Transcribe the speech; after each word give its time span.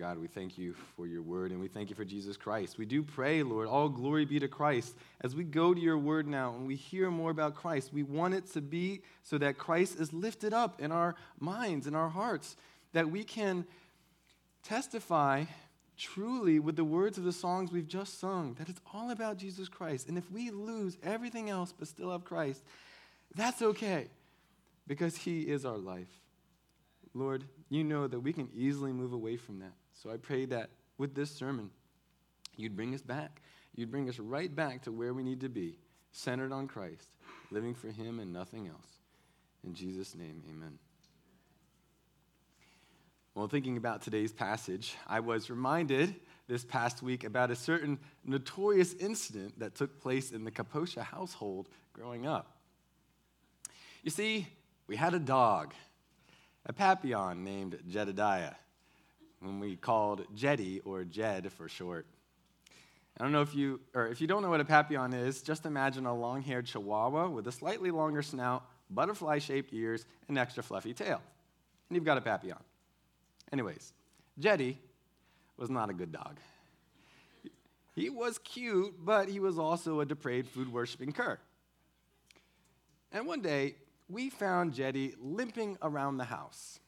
God, 0.00 0.16
we 0.16 0.28
thank 0.28 0.56
you 0.56 0.74
for 0.96 1.06
your 1.06 1.20
word 1.20 1.50
and 1.50 1.60
we 1.60 1.68
thank 1.68 1.90
you 1.90 1.94
for 1.94 2.06
Jesus 2.06 2.38
Christ. 2.38 2.78
We 2.78 2.86
do 2.86 3.02
pray, 3.02 3.42
Lord, 3.42 3.68
all 3.68 3.90
glory 3.90 4.24
be 4.24 4.38
to 4.38 4.48
Christ. 4.48 4.96
As 5.20 5.36
we 5.36 5.44
go 5.44 5.74
to 5.74 5.80
your 5.80 5.98
word 5.98 6.26
now 6.26 6.54
and 6.54 6.66
we 6.66 6.74
hear 6.74 7.10
more 7.10 7.30
about 7.30 7.54
Christ, 7.54 7.92
we 7.92 8.02
want 8.02 8.32
it 8.32 8.50
to 8.54 8.62
be 8.62 9.02
so 9.22 9.36
that 9.36 9.58
Christ 9.58 10.00
is 10.00 10.14
lifted 10.14 10.54
up 10.54 10.80
in 10.80 10.90
our 10.90 11.16
minds, 11.38 11.86
in 11.86 11.94
our 11.94 12.08
hearts, 12.08 12.56
that 12.94 13.10
we 13.10 13.24
can 13.24 13.66
testify 14.62 15.44
truly 15.98 16.58
with 16.58 16.76
the 16.76 16.84
words 16.84 17.18
of 17.18 17.24
the 17.24 17.32
songs 17.32 17.70
we've 17.70 17.86
just 17.86 18.18
sung 18.18 18.54
that 18.54 18.70
it's 18.70 18.80
all 18.94 19.10
about 19.10 19.36
Jesus 19.36 19.68
Christ. 19.68 20.08
And 20.08 20.16
if 20.16 20.32
we 20.32 20.50
lose 20.50 20.96
everything 21.02 21.50
else 21.50 21.74
but 21.78 21.88
still 21.88 22.10
have 22.10 22.24
Christ, 22.24 22.64
that's 23.34 23.60
okay 23.60 24.06
because 24.86 25.14
he 25.14 25.42
is 25.42 25.66
our 25.66 25.76
life. 25.76 26.08
Lord, 27.12 27.44
you 27.68 27.84
know 27.84 28.06
that 28.06 28.20
we 28.20 28.32
can 28.32 28.48
easily 28.54 28.92
move 28.92 29.12
away 29.12 29.36
from 29.36 29.58
that. 29.58 29.74
So 30.02 30.10
I 30.10 30.16
pray 30.16 30.46
that 30.46 30.70
with 30.96 31.14
this 31.14 31.30
sermon, 31.30 31.70
you'd 32.56 32.74
bring 32.74 32.94
us 32.94 33.02
back. 33.02 33.42
You'd 33.74 33.90
bring 33.90 34.08
us 34.08 34.18
right 34.18 34.54
back 34.54 34.82
to 34.84 34.92
where 34.92 35.12
we 35.12 35.22
need 35.22 35.40
to 35.42 35.48
be, 35.48 35.76
centered 36.12 36.52
on 36.52 36.68
Christ, 36.68 37.16
living 37.50 37.74
for 37.74 37.88
him 37.88 38.18
and 38.18 38.32
nothing 38.32 38.66
else. 38.66 38.86
In 39.62 39.74
Jesus' 39.74 40.14
name, 40.14 40.42
amen. 40.48 40.78
Well, 43.34 43.46
thinking 43.46 43.76
about 43.76 44.00
today's 44.00 44.32
passage, 44.32 44.96
I 45.06 45.20
was 45.20 45.50
reminded 45.50 46.14
this 46.48 46.64
past 46.64 47.02
week 47.02 47.22
about 47.22 47.50
a 47.50 47.56
certain 47.56 47.98
notorious 48.24 48.94
incident 48.94 49.58
that 49.60 49.74
took 49.74 50.00
place 50.00 50.32
in 50.32 50.44
the 50.44 50.50
Capoccia 50.50 51.02
household 51.02 51.68
growing 51.92 52.26
up. 52.26 52.56
You 54.02 54.10
see, 54.10 54.48
we 54.86 54.96
had 54.96 55.12
a 55.12 55.18
dog, 55.18 55.74
a 56.64 56.72
Papillon 56.72 57.44
named 57.44 57.78
Jedediah, 57.86 58.54
whom 59.42 59.60
we 59.60 59.76
called 59.76 60.26
Jeddy 60.34 60.80
or 60.80 61.04
Jed 61.04 61.52
for 61.52 61.68
short. 61.68 62.06
I 63.18 63.22
don't 63.22 63.32
know 63.32 63.42
if 63.42 63.54
you, 63.54 63.80
or 63.94 64.06
if 64.06 64.20
you 64.20 64.26
don't 64.26 64.42
know 64.42 64.50
what 64.50 64.60
a 64.60 64.64
Papillon 64.64 65.12
is, 65.12 65.42
just 65.42 65.66
imagine 65.66 66.06
a 66.06 66.14
long 66.14 66.42
haired 66.42 66.66
chihuahua 66.66 67.28
with 67.28 67.46
a 67.48 67.52
slightly 67.52 67.90
longer 67.90 68.22
snout, 68.22 68.64
butterfly 68.90 69.38
shaped 69.38 69.72
ears, 69.72 70.06
and 70.28 70.38
extra 70.38 70.62
fluffy 70.62 70.94
tail. 70.94 71.20
And 71.88 71.96
you've 71.96 72.04
got 72.04 72.18
a 72.18 72.20
Papillon. 72.20 72.62
Anyways, 73.52 73.92
Jeddy 74.38 74.78
was 75.56 75.70
not 75.70 75.90
a 75.90 75.92
good 75.92 76.12
dog. 76.12 76.38
He 77.94 78.08
was 78.08 78.38
cute, 78.38 78.94
but 79.04 79.28
he 79.28 79.40
was 79.40 79.58
also 79.58 80.00
a 80.00 80.06
depraved 80.06 80.48
food 80.48 80.72
worshiping 80.72 81.12
cur. 81.12 81.38
And 83.12 83.26
one 83.26 83.42
day, 83.42 83.74
we 84.08 84.30
found 84.30 84.72
Jeddy 84.72 85.14
limping 85.20 85.76
around 85.82 86.16
the 86.16 86.24
house, 86.24 86.78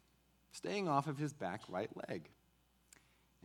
staying 0.52 0.88
off 0.88 1.08
of 1.08 1.18
his 1.18 1.32
back 1.32 1.62
right 1.68 1.90
leg. 2.08 2.28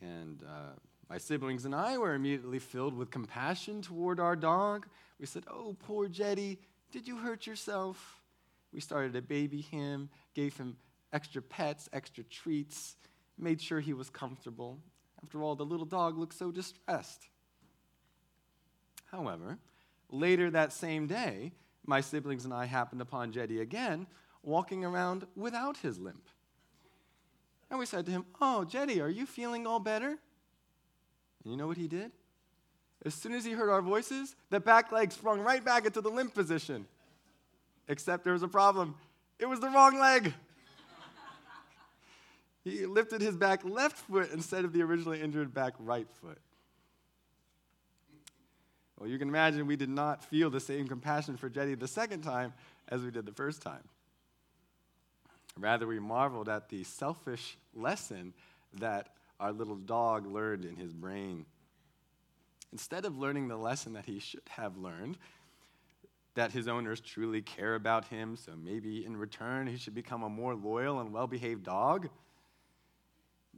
And 0.01 0.43
uh, 0.43 0.73
my 1.09 1.17
siblings 1.17 1.65
and 1.65 1.73
I 1.73 1.97
were 1.97 2.13
immediately 2.13 2.59
filled 2.59 2.93
with 2.93 3.11
compassion 3.11 3.81
toward 3.81 4.19
our 4.19 4.35
dog. 4.35 4.87
We 5.19 5.25
said, 5.25 5.45
Oh, 5.49 5.75
poor 5.85 6.07
Jeddy, 6.07 6.59
did 6.91 7.07
you 7.07 7.17
hurt 7.17 7.47
yourself? 7.47 8.21
We 8.73 8.79
started 8.79 9.13
to 9.13 9.21
baby 9.21 9.61
him, 9.61 10.09
gave 10.33 10.55
him 10.57 10.77
extra 11.13 11.41
pets, 11.41 11.89
extra 11.93 12.23
treats, 12.25 12.95
made 13.37 13.61
sure 13.61 13.79
he 13.79 13.93
was 13.93 14.09
comfortable. 14.09 14.79
After 15.23 15.41
all, 15.41 15.55
the 15.55 15.65
little 15.65 15.85
dog 15.85 16.17
looked 16.17 16.35
so 16.35 16.51
distressed. 16.51 17.27
However, 19.05 19.57
later 20.11 20.51
that 20.51 20.73
same 20.73 21.07
day, 21.07 21.53
my 21.85 22.01
siblings 22.01 22.45
and 22.45 22.53
I 22.53 22.65
happened 22.65 23.01
upon 23.01 23.31
Jeddy 23.31 23.61
again, 23.61 24.05
walking 24.43 24.83
around 24.83 25.25
without 25.35 25.77
his 25.77 25.97
limp. 25.97 26.27
And 27.69 27.79
we 27.79 27.85
said 27.85 28.05
to 28.05 28.11
him, 28.11 28.25
Oh, 28.39 28.63
Jeddy, 28.63 29.01
are 29.01 29.09
you 29.09 29.25
feeling 29.25 29.67
all 29.67 29.79
better? 29.79 30.09
And 30.09 30.17
you 31.45 31.57
know 31.57 31.67
what 31.67 31.77
he 31.77 31.87
did? 31.87 32.11
As 33.05 33.13
soon 33.13 33.33
as 33.33 33.45
he 33.45 33.51
heard 33.51 33.69
our 33.69 33.81
voices, 33.81 34.35
the 34.49 34.59
back 34.59 34.91
leg 34.91 35.11
sprung 35.11 35.39
right 35.41 35.63
back 35.63 35.85
into 35.85 36.01
the 36.01 36.09
limp 36.09 36.33
position. 36.33 36.87
Except 37.87 38.23
there 38.23 38.33
was 38.33 38.43
a 38.43 38.47
problem. 38.47 38.95
It 39.39 39.45
was 39.45 39.59
the 39.59 39.69
wrong 39.69 39.99
leg. 39.99 40.33
He 42.63 42.85
lifted 42.85 43.21
his 43.21 43.37
back 43.37 43.63
left 43.63 43.97
foot 43.97 44.29
instead 44.33 44.65
of 44.65 44.73
the 44.73 44.81
originally 44.81 45.21
injured 45.21 45.53
back 45.53 45.73
right 45.79 46.07
foot. 46.21 46.37
Well, 48.99 49.07
you 49.07 49.17
can 49.17 49.29
imagine 49.29 49.67
we 49.67 49.77
did 49.77 49.89
not 49.89 50.25
feel 50.25 50.49
the 50.49 50.59
same 50.59 50.87
compassion 50.87 51.37
for 51.37 51.49
Jeddy 51.49 51.75
the 51.75 51.87
second 51.87 52.23
time 52.23 52.53
as 52.89 53.03
we 53.03 53.11
did 53.11 53.25
the 53.25 53.31
first 53.31 53.61
time. 53.61 53.83
Rather, 55.59 55.87
we 55.87 55.99
marveled 55.99 56.49
at 56.49 56.69
the 56.69 56.83
selfish 56.83 57.57
lesson 57.73 58.33
that 58.79 59.09
our 59.39 59.51
little 59.51 59.75
dog 59.75 60.25
learned 60.25 60.65
in 60.65 60.75
his 60.75 60.93
brain. 60.93 61.45
Instead 62.71 63.05
of 63.05 63.17
learning 63.17 63.47
the 63.47 63.57
lesson 63.57 63.93
that 63.93 64.05
he 64.05 64.19
should 64.19 64.41
have 64.49 64.77
learned, 64.77 65.17
that 66.35 66.51
his 66.51 66.67
owners 66.67 66.99
truly 66.99 67.41
care 67.41 67.75
about 67.75 68.05
him, 68.05 68.35
so 68.35 68.51
maybe 68.55 69.03
in 69.05 69.17
return 69.17 69.65
he 69.65 69.77
should 69.77 69.95
become 69.95 70.21
a 70.21 70.29
more 70.29 70.53
loyal 70.53 70.99
and 70.99 71.11
well 71.11 71.27
behaved 71.27 71.63
dog, 71.63 72.09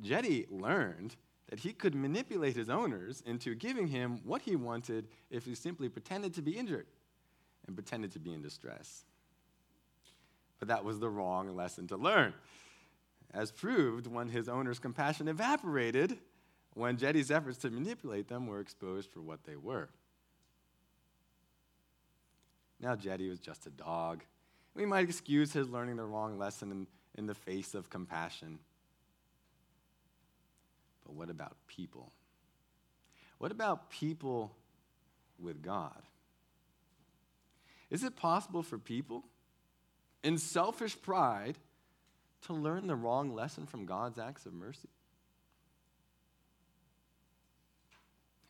Jeddy 0.02 0.46
learned 0.50 1.16
that 1.50 1.59
he 1.59 1.74
could 1.74 1.96
manipulate 1.96 2.56
his 2.56 2.70
owners 2.70 3.22
into 3.26 3.56
giving 3.56 3.88
him 3.88 4.22
what 4.24 4.44
he 4.44 4.56
wanted 4.56 5.08
if 5.30 5.46
he 5.46 5.56
simply 5.56 5.90
pretended 5.90 6.34
to 6.36 6.42
be 6.42 6.58
injured 6.58 6.86
and 7.68 7.76
pretended 7.76 8.12
to 8.14 8.20
be 8.20 8.34
in 8.34 8.42
distress. 8.42 9.04
But 10.59 10.68
that 10.68 10.84
was 10.84 11.00
the 11.00 11.09
wrong 11.09 11.56
lesson 11.56 11.88
to 11.88 11.97
learn, 11.97 12.34
as 13.34 13.52
proved 13.52 14.08
when 14.08 14.30
his 14.30 14.50
owner's 14.50 14.80
compassion 14.80 15.28
evaporated 15.28 16.18
when 16.74 16.97
Jeddy's 16.97 17.31
efforts 17.31 17.58
to 17.59 17.70
manipulate 17.70 18.28
them 18.28 18.47
were 18.47 18.59
exposed 18.59 19.09
for 19.09 19.22
what 19.22 19.44
they 19.44 19.56
were. 19.56 19.90
Now, 22.80 22.96
Jeddy 22.96 23.30
was 23.30 23.40
just 23.40 23.66
a 23.66 23.70
dog. 23.70 24.24
We 24.74 24.86
might 24.86 25.03
excuse 25.03 25.52
his 25.52 25.70
learning 25.70 25.97
the 25.97 26.06
wrong 26.06 26.38
lesson 26.38 26.72
in, 26.72 26.88
in 27.16 27.26
the 27.26 27.36
face 27.36 27.74
of 27.74 27.90
compassion. 27.90 28.59
But 31.06 31.16
what 31.16 31.30
about 31.30 31.58
people? 31.68 32.12
What 33.40 33.52
about 33.52 33.90
people 33.90 34.56
with 35.38 35.62
God? 35.62 36.02
Is 37.90 38.03
it 38.03 38.16
possible 38.16 38.64
for 38.64 38.78
people 38.78 39.26
in 40.24 40.38
selfish 40.38 41.00
pride 41.02 41.57
to 42.46 42.53
learn 42.53 42.88
the 42.88 42.96
wrong 42.96 43.34
lesson 43.34 43.66
from 43.66 43.85
God's 43.85 44.19
acts 44.19 44.46
of 44.46 44.53
mercy? 44.53 44.90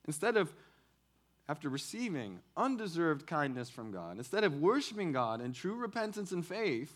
Instead 0.06 0.38
of, 0.38 0.52
after 1.47 1.69
receiving 1.69 2.40
undeserved 2.58 3.28
kindness 3.28 3.69
from 3.69 3.91
God, 3.91 4.18
instead 4.18 4.44
of 4.44 4.59
worshiping 4.59 5.12
God 5.12 5.41
in 5.41 5.53
true 5.53 5.75
repentance 5.75 6.31
and 6.31 6.46
faith 6.46 6.96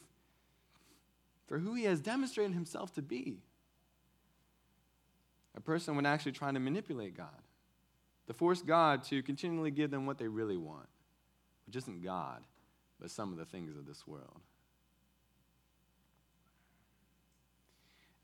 for 1.47 1.59
who 1.59 1.75
He 1.75 1.83
has 1.83 1.99
demonstrated 1.99 2.53
Himself 2.53 2.93
to 2.93 3.01
be, 3.01 3.43
a 5.55 5.61
person 5.61 5.95
would 5.95 6.05
actually 6.05 6.31
try 6.31 6.51
to 6.51 6.59
manipulate 6.59 7.15
God, 7.15 7.27
to 8.25 8.33
force 8.33 8.61
God 8.61 9.03
to 9.05 9.21
continually 9.21 9.71
give 9.71 9.91
them 9.91 10.07
what 10.07 10.17
they 10.17 10.27
really 10.27 10.57
want, 10.57 10.89
which 11.67 11.75
isn't 11.75 12.03
God, 12.03 12.43
but 12.99 13.11
some 13.11 13.31
of 13.31 13.37
the 13.37 13.45
things 13.45 13.75
of 13.77 13.85
this 13.85 14.07
world. 14.07 14.41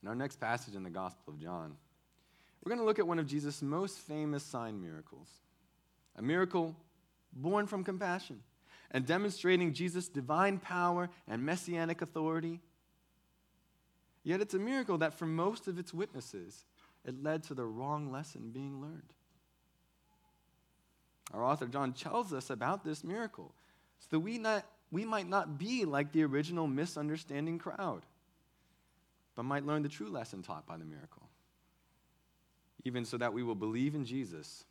In 0.01 0.07
our 0.07 0.15
next 0.15 0.39
passage 0.39 0.75
in 0.75 0.83
the 0.83 0.89
Gospel 0.89 1.33
of 1.33 1.39
John, 1.39 1.75
we're 2.63 2.69
going 2.69 2.79
to 2.79 2.85
look 2.85 2.99
at 2.99 3.07
one 3.07 3.19
of 3.19 3.27
Jesus' 3.27 3.61
most 3.61 3.99
famous 3.99 4.43
sign 4.43 4.81
miracles 4.81 5.29
a 6.15 6.21
miracle 6.21 6.75
born 7.31 7.65
from 7.65 7.83
compassion 7.83 8.41
and 8.91 9.05
demonstrating 9.05 9.73
Jesus' 9.73 10.09
divine 10.09 10.57
power 10.57 11.09
and 11.27 11.43
messianic 11.43 12.01
authority. 12.01 12.59
Yet 14.23 14.41
it's 14.41 14.53
a 14.53 14.59
miracle 14.59 14.97
that 14.97 15.13
for 15.13 15.25
most 15.25 15.68
of 15.68 15.79
its 15.79 15.94
witnesses 15.94 16.65
it 17.06 17.24
led 17.24 17.44
to 17.44 17.53
the 17.53 17.65
wrong 17.65 18.12
lesson 18.12 18.51
being 18.51 18.81
learned. 18.81 19.13
Our 21.33 21.44
author 21.44 21.68
John 21.68 21.94
tells 21.94 22.33
us 22.33 22.50
about 22.50 22.83
this 22.83 23.03
miracle 23.03 23.53
so 24.00 24.07
that 24.12 24.19
we, 24.19 24.38
not, 24.38 24.65
we 24.91 25.06
might 25.06 25.29
not 25.29 25.57
be 25.57 25.85
like 25.85 26.12
the 26.12 26.24
original 26.24 26.68
misunderstanding 26.68 27.59
crowd, 27.59 28.06
but 29.39 29.45
might 29.45 29.65
learn 29.65 29.83
the 29.83 29.88
true 29.88 30.09
lesson 30.09 30.41
taught 30.44 30.68
by 30.68 30.75
the 30.75 30.83
miracle. 30.83 31.30
Even 32.83 33.06
so 33.06 33.15
that 33.15 33.31
we 33.31 33.41
will 33.41 33.56
believe 33.56 33.95
in 33.95 34.03
Jesus 34.03 34.65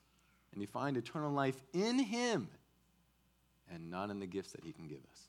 and 0.53 0.61
you 0.61 0.67
find 0.67 0.95
eternal 0.95 1.33
life 1.33 1.59
in 1.73 1.99
him 1.99 2.51
and 3.73 3.91
not 3.91 4.11
in 4.11 4.21
the 4.21 4.27
gifts 4.27 4.53
that 4.53 4.63
he 4.63 4.75
can 4.75 4.87
give 4.87 4.99
us. 5.11 5.23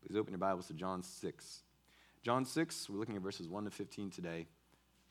Please 0.00 0.16
open 0.16 0.32
your 0.32 0.38
Bibles 0.38 0.68
to 0.68 0.72
John 0.72 1.02
6. 1.02 1.64
John 2.22 2.46
6, 2.46 2.88
we're 2.88 2.98
looking 2.98 3.16
at 3.16 3.20
verses 3.20 3.46
1 3.46 3.64
to 3.64 3.70
15 3.70 4.08
today. 4.08 4.46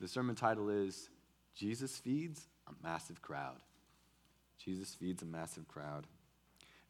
The 0.00 0.08
sermon 0.08 0.34
title 0.34 0.68
is 0.68 1.08
Jesus 1.54 1.96
Feeds 1.98 2.48
a 2.66 2.72
Massive 2.82 3.22
Crowd. 3.22 3.58
Jesus 4.58 4.92
feeds 4.92 5.22
a 5.22 5.26
massive 5.26 5.68
crowd. 5.68 6.08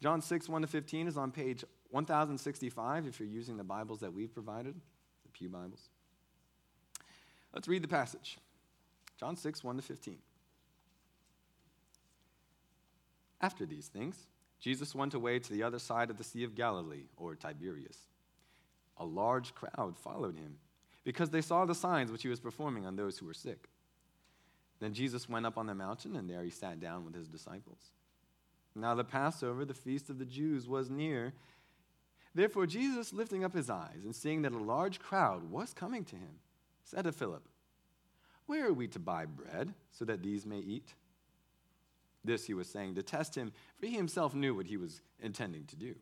John 0.00 0.22
6, 0.22 0.48
1 0.48 0.62
to 0.62 0.68
15 0.68 1.06
is 1.06 1.18
on 1.18 1.32
page 1.32 1.66
1065 1.90 3.06
if 3.06 3.20
you're 3.20 3.28
using 3.28 3.58
the 3.58 3.62
Bibles 3.62 4.00
that 4.00 4.14
we've 4.14 4.32
provided, 4.32 4.74
Pew 5.36 5.48
Bibles. 5.50 5.90
Let's 7.52 7.68
read 7.68 7.82
the 7.82 7.88
passage. 7.88 8.38
John 9.20 9.36
6, 9.36 9.62
1 9.62 9.76
to 9.76 9.82
15. 9.82 10.16
After 13.42 13.66
these 13.66 13.88
things, 13.88 14.16
Jesus 14.60 14.94
went 14.94 15.12
away 15.12 15.38
to 15.38 15.52
the 15.52 15.62
other 15.62 15.78
side 15.78 16.08
of 16.08 16.16
the 16.16 16.24
Sea 16.24 16.44
of 16.44 16.54
Galilee, 16.54 17.04
or 17.18 17.34
Tiberias. 17.34 17.98
A 18.96 19.04
large 19.04 19.54
crowd 19.54 19.98
followed 19.98 20.36
him, 20.36 20.56
because 21.04 21.28
they 21.28 21.42
saw 21.42 21.66
the 21.66 21.74
signs 21.74 22.10
which 22.10 22.22
he 22.22 22.28
was 22.28 22.40
performing 22.40 22.86
on 22.86 22.96
those 22.96 23.18
who 23.18 23.26
were 23.26 23.34
sick. 23.34 23.68
Then 24.80 24.94
Jesus 24.94 25.28
went 25.28 25.44
up 25.44 25.58
on 25.58 25.66
the 25.66 25.74
mountain, 25.74 26.16
and 26.16 26.30
there 26.30 26.42
he 26.44 26.50
sat 26.50 26.80
down 26.80 27.04
with 27.04 27.14
his 27.14 27.28
disciples. 27.28 27.92
Now 28.74 28.94
the 28.94 29.04
Passover, 29.04 29.66
the 29.66 29.74
feast 29.74 30.08
of 30.08 30.18
the 30.18 30.24
Jews, 30.24 30.66
was 30.66 30.90
near. 30.90 31.34
Therefore, 32.36 32.66
Jesus, 32.66 33.14
lifting 33.14 33.44
up 33.44 33.54
his 33.54 33.70
eyes 33.70 34.04
and 34.04 34.14
seeing 34.14 34.42
that 34.42 34.52
a 34.52 34.58
large 34.58 35.00
crowd 35.00 35.50
was 35.50 35.72
coming 35.72 36.04
to 36.04 36.16
him, 36.16 36.38
said 36.84 37.04
to 37.04 37.12
Philip, 37.12 37.42
Where 38.44 38.68
are 38.68 38.74
we 38.74 38.88
to 38.88 38.98
buy 38.98 39.24
bread 39.24 39.72
so 39.90 40.04
that 40.04 40.22
these 40.22 40.44
may 40.44 40.58
eat? 40.58 40.92
This 42.22 42.44
he 42.44 42.52
was 42.52 42.68
saying 42.68 42.96
to 42.96 43.02
test 43.02 43.34
him, 43.34 43.52
for 43.80 43.86
he 43.86 43.94
himself 43.94 44.34
knew 44.34 44.54
what 44.54 44.66
he 44.66 44.76
was 44.76 45.00
intending 45.18 45.64
to 45.64 45.76
do. 45.76 45.94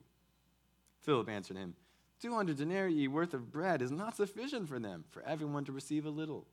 Philip 1.03 1.29
answered 1.29 1.57
him, 1.57 1.77
Two 2.21 2.35
hundred 2.35 2.57
denarii 2.57 3.07
worth 3.07 3.33
of 3.33 3.53
bread 3.53 3.81
is 3.81 3.93
not 3.93 4.17
sufficient 4.17 4.69
for 4.69 4.81
them, 4.81 5.05
for 5.11 5.23
everyone 5.23 5.65
to 5.67 5.73
receive 5.73 6.05
a 6.05 6.11
little. 6.11 6.49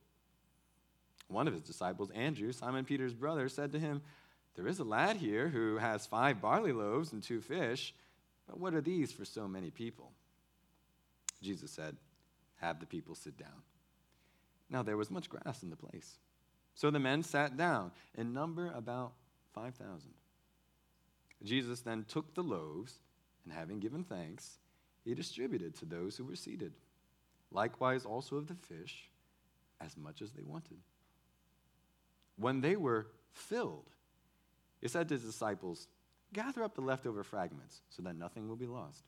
One 1.27 1.47
of 1.47 1.55
his 1.55 1.63
disciples, 1.63 2.11
Andrew, 2.11 2.51
Simon 2.51 2.85
Peter's 2.85 3.15
brother, 3.15 3.49
said 3.49 3.71
to 3.71 3.79
him, 3.79 4.03
There 4.53 4.67
is 4.67 4.77
a 4.77 4.83
lad 4.83 5.17
here 5.17 5.47
who 5.47 5.77
has 5.77 6.05
five 6.05 6.39
barley 6.39 6.71
loaves 6.71 7.13
and 7.13 7.23
two 7.23 7.41
fish, 7.41 7.95
but 8.51 8.59
what 8.59 8.73
are 8.73 8.81
these 8.81 9.13
for 9.13 9.23
so 9.23 9.47
many 9.47 9.71
people? 9.71 10.11
Jesus 11.41 11.71
said, 11.71 11.95
Have 12.57 12.81
the 12.81 12.85
people 12.85 13.15
sit 13.15 13.37
down. 13.37 13.63
Now 14.69 14.83
there 14.83 14.97
was 14.97 15.09
much 15.09 15.29
grass 15.29 15.63
in 15.63 15.69
the 15.69 15.77
place. 15.77 16.17
So 16.75 16.91
the 16.91 16.99
men 16.99 17.23
sat 17.23 17.55
down, 17.55 17.91
in 18.13 18.33
number 18.33 18.69
about 18.75 19.13
5,000. 19.55 20.01
Jesus 21.43 21.79
then 21.79 22.03
took 22.09 22.33
the 22.33 22.43
loaves, 22.43 22.95
and 23.45 23.53
having 23.53 23.79
given 23.79 24.03
thanks, 24.03 24.57
he 25.05 25.15
distributed 25.15 25.73
to 25.77 25.85
those 25.85 26.17
who 26.17 26.25
were 26.25 26.35
seated. 26.35 26.73
Likewise, 27.51 28.03
also 28.03 28.35
of 28.35 28.47
the 28.47 28.55
fish, 28.55 29.09
as 29.79 29.95
much 29.95 30.21
as 30.21 30.33
they 30.33 30.43
wanted. 30.43 30.77
When 32.35 32.59
they 32.59 32.75
were 32.75 33.07
filled, 33.31 33.89
he 34.81 34.89
said 34.89 35.07
to 35.07 35.13
his 35.13 35.23
disciples, 35.23 35.87
Gather 36.33 36.63
up 36.63 36.75
the 36.75 36.81
leftover 36.81 37.23
fragments 37.23 37.81
so 37.89 38.01
that 38.03 38.15
nothing 38.15 38.47
will 38.47 38.55
be 38.55 38.67
lost. 38.67 39.03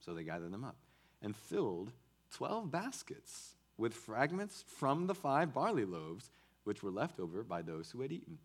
So 0.00 0.14
they 0.14 0.24
gathered 0.24 0.52
them 0.52 0.64
up 0.64 0.76
and 1.20 1.36
filled 1.36 1.92
12 2.32 2.70
baskets 2.70 3.54
with 3.76 3.94
fragments 3.94 4.64
from 4.66 5.06
the 5.06 5.14
five 5.14 5.52
barley 5.52 5.84
loaves 5.84 6.30
which 6.64 6.82
were 6.82 6.90
left 6.90 7.20
over 7.20 7.42
by 7.42 7.62
those 7.62 7.90
who 7.90 8.00
had 8.00 8.12
eaten. 8.12 8.38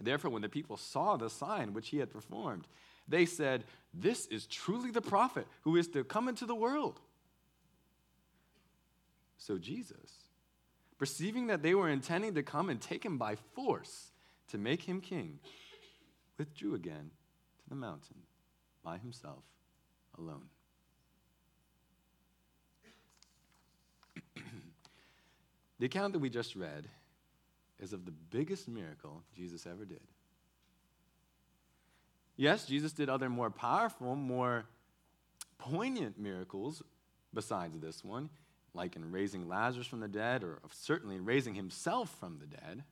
Therefore, 0.00 0.30
when 0.30 0.42
the 0.42 0.48
people 0.48 0.76
saw 0.76 1.16
the 1.16 1.30
sign 1.30 1.74
which 1.74 1.90
he 1.90 1.98
had 1.98 2.10
performed, 2.10 2.66
they 3.06 3.24
said, 3.24 3.64
This 3.94 4.26
is 4.26 4.46
truly 4.46 4.90
the 4.90 5.00
prophet 5.00 5.46
who 5.62 5.76
is 5.76 5.86
to 5.88 6.02
come 6.02 6.28
into 6.28 6.46
the 6.46 6.54
world. 6.54 7.00
So 9.38 9.58
Jesus, 9.58 10.28
perceiving 10.98 11.48
that 11.48 11.62
they 11.62 11.74
were 11.74 11.88
intending 11.88 12.34
to 12.34 12.42
come 12.42 12.68
and 12.68 12.80
take 12.80 13.04
him 13.04 13.18
by 13.18 13.36
force 13.36 14.10
to 14.48 14.58
make 14.58 14.82
him 14.82 15.00
king, 15.00 15.38
withdrew 16.42 16.74
again 16.74 17.12
to 17.62 17.68
the 17.68 17.76
mountain 17.76 18.16
by 18.82 18.98
himself 18.98 19.44
alone. 20.18 20.48
the 25.78 25.86
account 25.86 26.12
that 26.14 26.18
we 26.18 26.28
just 26.28 26.56
read 26.56 26.88
is 27.78 27.92
of 27.92 28.04
the 28.06 28.10
biggest 28.10 28.66
miracle 28.66 29.22
Jesus 29.36 29.66
ever 29.66 29.84
did. 29.84 30.00
Yes, 32.36 32.66
Jesus 32.66 32.92
did 32.92 33.08
other 33.08 33.28
more 33.28 33.50
powerful, 33.50 34.16
more 34.16 34.64
poignant 35.58 36.18
miracles 36.18 36.82
besides 37.32 37.78
this 37.78 38.02
one, 38.02 38.30
like 38.74 38.96
in 38.96 39.12
raising 39.12 39.46
Lazarus 39.46 39.86
from 39.86 40.00
the 40.00 40.08
dead, 40.08 40.42
or 40.42 40.58
certainly 40.72 41.20
raising 41.20 41.54
himself 41.54 42.16
from 42.18 42.40
the 42.40 42.46
dead. 42.46 42.82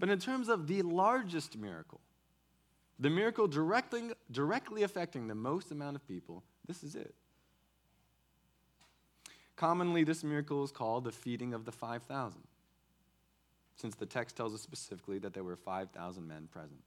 But 0.00 0.08
in 0.08 0.18
terms 0.18 0.48
of 0.48 0.66
the 0.66 0.82
largest 0.82 1.56
miracle, 1.56 2.00
the 3.00 3.10
miracle 3.10 3.48
directly, 3.48 4.12
directly 4.30 4.82
affecting 4.84 5.26
the 5.26 5.34
most 5.34 5.72
amount 5.72 5.96
of 5.96 6.06
people, 6.06 6.44
this 6.68 6.84
is 6.84 6.94
it. 6.94 7.14
Commonly, 9.56 10.04
this 10.04 10.22
miracle 10.22 10.62
is 10.62 10.70
called 10.70 11.04
the 11.04 11.12
feeding 11.12 11.52
of 11.52 11.64
the 11.64 11.72
5,000 11.72 12.40
since 13.80 13.94
the 13.94 14.06
text 14.06 14.36
tells 14.36 14.54
us 14.54 14.60
specifically 14.60 15.18
that 15.18 15.32
there 15.32 15.42
were 15.42 15.56
5,000 15.56 16.28
men 16.28 16.48
present. 16.52 16.80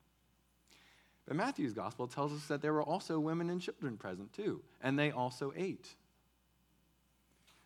But 1.25 1.35
Matthew's 1.35 1.73
gospel 1.73 2.07
tells 2.07 2.31
us 2.31 2.45
that 2.47 2.61
there 2.61 2.73
were 2.73 2.83
also 2.83 3.19
women 3.19 3.49
and 3.49 3.59
children 3.59 3.97
present 3.97 4.31
too, 4.33 4.61
and 4.81 4.99
they 4.99 5.09
also 5.09 5.53
ate. 5.55 5.95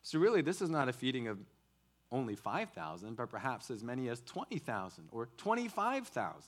So, 0.03 0.19
really, 0.19 0.41
this 0.41 0.61
is 0.61 0.69
not 0.69 0.87
a 0.87 0.93
feeding 0.93 1.27
of 1.27 1.39
only 2.11 2.35
5,000, 2.35 3.17
but 3.17 3.29
perhaps 3.29 3.69
as 3.69 3.83
many 3.83 4.07
as 4.07 4.21
20,000 4.21 5.09
or 5.11 5.27
25,000. 5.37 6.41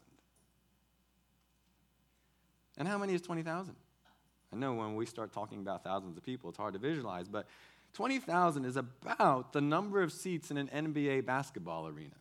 And 2.80 2.88
how 2.88 2.98
many 2.98 3.14
is 3.14 3.22
20,000? 3.22 3.76
I 4.52 4.56
know 4.56 4.74
when 4.74 4.96
we 4.96 5.06
start 5.06 5.32
talking 5.32 5.60
about 5.60 5.84
thousands 5.84 6.18
of 6.18 6.24
people, 6.24 6.50
it's 6.50 6.58
hard 6.58 6.74
to 6.74 6.80
visualize, 6.80 7.28
but 7.28 7.46
20,000 7.94 8.66
is 8.66 8.78
about 8.78 9.54
the 9.54 9.62
number 9.62 10.02
of 10.02 10.12
seats 10.12 10.50
in 10.50 10.58
an 10.58 10.70
NBA 10.74 11.26
basketball 11.26 11.88
arena. 11.88 12.16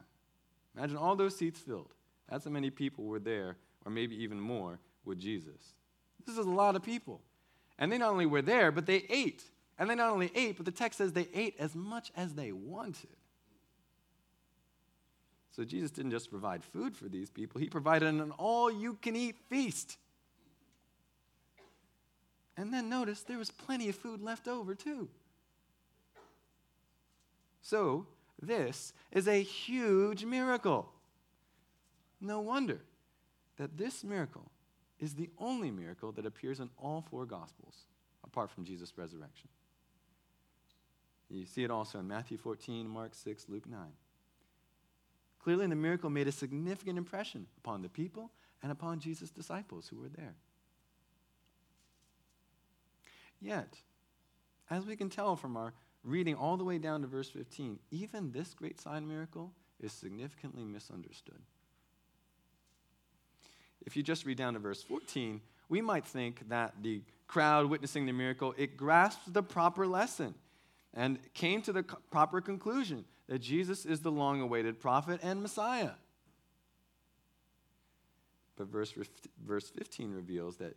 Imagine 0.76 0.96
all 0.96 1.16
those 1.16 1.37
seats 1.37 1.60
filled. 1.60 1.94
That's 2.28 2.44
how 2.44 2.50
many 2.50 2.70
people 2.70 3.05
were 3.05 3.19
there, 3.19 3.56
or 3.87 3.93
maybe 3.93 4.22
even 4.22 4.40
more, 4.40 4.81
with 5.05 5.19
Jesus. 5.19 5.72
This 6.26 6.37
is 6.37 6.44
a 6.44 6.50
lot 6.50 6.76
of 6.76 6.82
people. 6.82 7.22
And 7.78 7.90
they 7.90 7.99
not 7.99 8.11
only 8.11 8.26
were 8.26 8.43
there, 8.43 8.70
but 8.72 8.87
they 8.87 9.04
ate. 9.08 9.44
And 9.78 9.88
they 9.88 9.94
not 9.94 10.11
only 10.11 10.31
ate, 10.34 10.56
but 10.56 10.66
the 10.66 10.72
text 10.72 10.99
says 10.99 11.12
they 11.12 11.28
ate 11.32 11.54
as 11.58 11.75
much 11.75 12.11
as 12.16 12.34
they 12.34 12.52
wanted. 12.52 13.16
So 15.52 15.64
Jesus 15.64 15.90
didn't 15.90 16.11
just 16.11 16.31
provide 16.31 16.62
food 16.62 16.96
for 16.96 17.08
these 17.08 17.31
people, 17.31 17.61
he 17.61 17.69
provided 17.69 18.08
an 18.08 18.32
all 18.32 18.70
you 18.70 18.94
can 18.94 19.16
eat 19.16 19.37
feast. 19.49 19.96
And 22.58 22.75
then 22.75 22.88
notice 22.88 23.22
there 23.22 23.38
was 23.38 23.52
plenty 23.52 23.88
of 23.88 23.94
food 23.94 24.20
left 24.20 24.49
over, 24.49 24.75
too. 24.75 25.08
So, 27.62 28.06
this 28.42 28.92
is 29.12 29.28
a 29.28 29.40
huge 29.40 30.25
miracle. 30.25 30.90
No 32.21 32.40
wonder 32.40 32.80
that 33.59 33.78
this 33.78 34.02
miracle 34.02 34.50
is 34.99 35.14
the 35.14 35.30
only 35.38 35.71
miracle 35.71 36.11
that 36.12 36.26
appears 36.26 36.59
in 36.59 36.68
all 36.76 37.04
four 37.09 37.25
Gospels, 37.25 37.87
apart 38.25 38.50
from 38.50 38.64
Jesus' 38.64 38.92
resurrection. 38.97 39.49
You 41.30 41.47
see 41.47 41.62
it 41.62 41.71
also 41.71 42.00
in 42.00 42.09
Matthew 42.09 42.38
14, 42.38 42.88
Mark 42.88 43.14
6, 43.14 43.47
Luke 43.49 43.68
9. 43.68 43.80
Clearly, 45.44 45.68
the 45.68 45.76
miracle 45.76 46.11
made 46.11 46.26
a 46.26 46.32
significant 46.32 46.99
impression 46.99 47.47
upon 47.59 47.82
the 47.82 47.88
people 47.88 48.32
and 48.64 48.73
upon 48.73 48.99
Jesus' 48.99 49.30
disciples 49.30 49.87
who 49.87 50.00
were 50.00 50.09
there. 50.09 50.35
Yet, 53.40 53.78
as 54.71 54.85
we 54.85 54.97
can 54.97 55.11
tell 55.11 55.37
from 55.37 55.57
our 55.57 55.73
reading 56.04 56.35
all 56.35 56.57
the 56.57 56.64
way 56.64 56.78
down 56.78 57.02
to 57.02 57.07
verse 57.07 57.28
15, 57.30 57.78
even 57.90 58.33
this 58.33 58.54
great 58.54 58.80
sign 58.80 59.07
miracle 59.09 59.52
is 59.80 59.92
significantly 59.92 60.64
misunderstood. 60.64 61.40
If 63.87 63.97
you 63.97 64.02
just 64.02 64.26
read 64.26 64.38
down 64.38 64.54
to 64.54 64.59
verse 64.59 64.83
14, 64.83 65.40
we 65.68 65.80
might 65.80 66.04
think 66.04 66.49
that 66.49 66.75
the 66.83 67.02
crowd 67.26 67.66
witnessing 67.66 68.07
the 68.07 68.12
miracle, 68.12 68.54
it 68.57 68.76
grasped 68.76 69.33
the 69.33 69.42
proper 69.42 69.87
lesson 69.87 70.35
and 70.95 71.18
came 71.35 71.62
to 71.62 71.73
the 71.73 71.83
proper 71.83 72.40
conclusion 72.40 73.04
that 73.28 73.40
Jesus 73.40 73.85
is 73.85 74.00
the 74.00 74.11
long 74.11 74.40
awaited 74.40 74.80
prophet 74.80 75.21
and 75.23 75.42
Messiah. 75.42 75.92
But 78.57 78.68
verse, 78.68 78.92
verse 79.47 79.68
15 79.68 80.12
reveals 80.12 80.57
that 80.57 80.75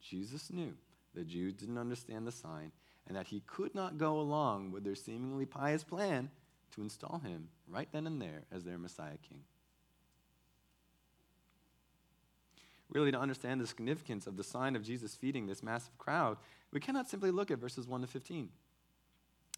Jesus 0.00 0.50
knew 0.52 0.74
the 1.14 1.24
Jews 1.24 1.54
didn't 1.54 1.78
understand 1.78 2.26
the 2.26 2.32
sign 2.32 2.72
and 3.06 3.16
that 3.16 3.28
he 3.28 3.42
could 3.46 3.74
not 3.74 3.98
go 3.98 4.18
along 4.18 4.70
with 4.70 4.84
their 4.84 4.94
seemingly 4.94 5.46
pious 5.46 5.84
plan 5.84 6.30
to 6.74 6.82
install 6.82 7.18
him 7.18 7.48
right 7.68 7.88
then 7.92 8.06
and 8.06 8.20
there 8.20 8.44
as 8.50 8.64
their 8.64 8.78
Messiah 8.78 9.18
king. 9.28 9.42
Really, 12.90 13.12
to 13.12 13.18
understand 13.18 13.60
the 13.60 13.66
significance 13.66 14.26
of 14.26 14.36
the 14.36 14.44
sign 14.44 14.76
of 14.76 14.82
Jesus 14.82 15.14
feeding 15.14 15.46
this 15.46 15.62
massive 15.62 15.96
crowd, 15.98 16.36
we 16.72 16.80
cannot 16.80 17.08
simply 17.08 17.30
look 17.30 17.50
at 17.50 17.58
verses 17.58 17.86
1 17.86 18.02
to 18.02 18.06
15. 18.06 18.50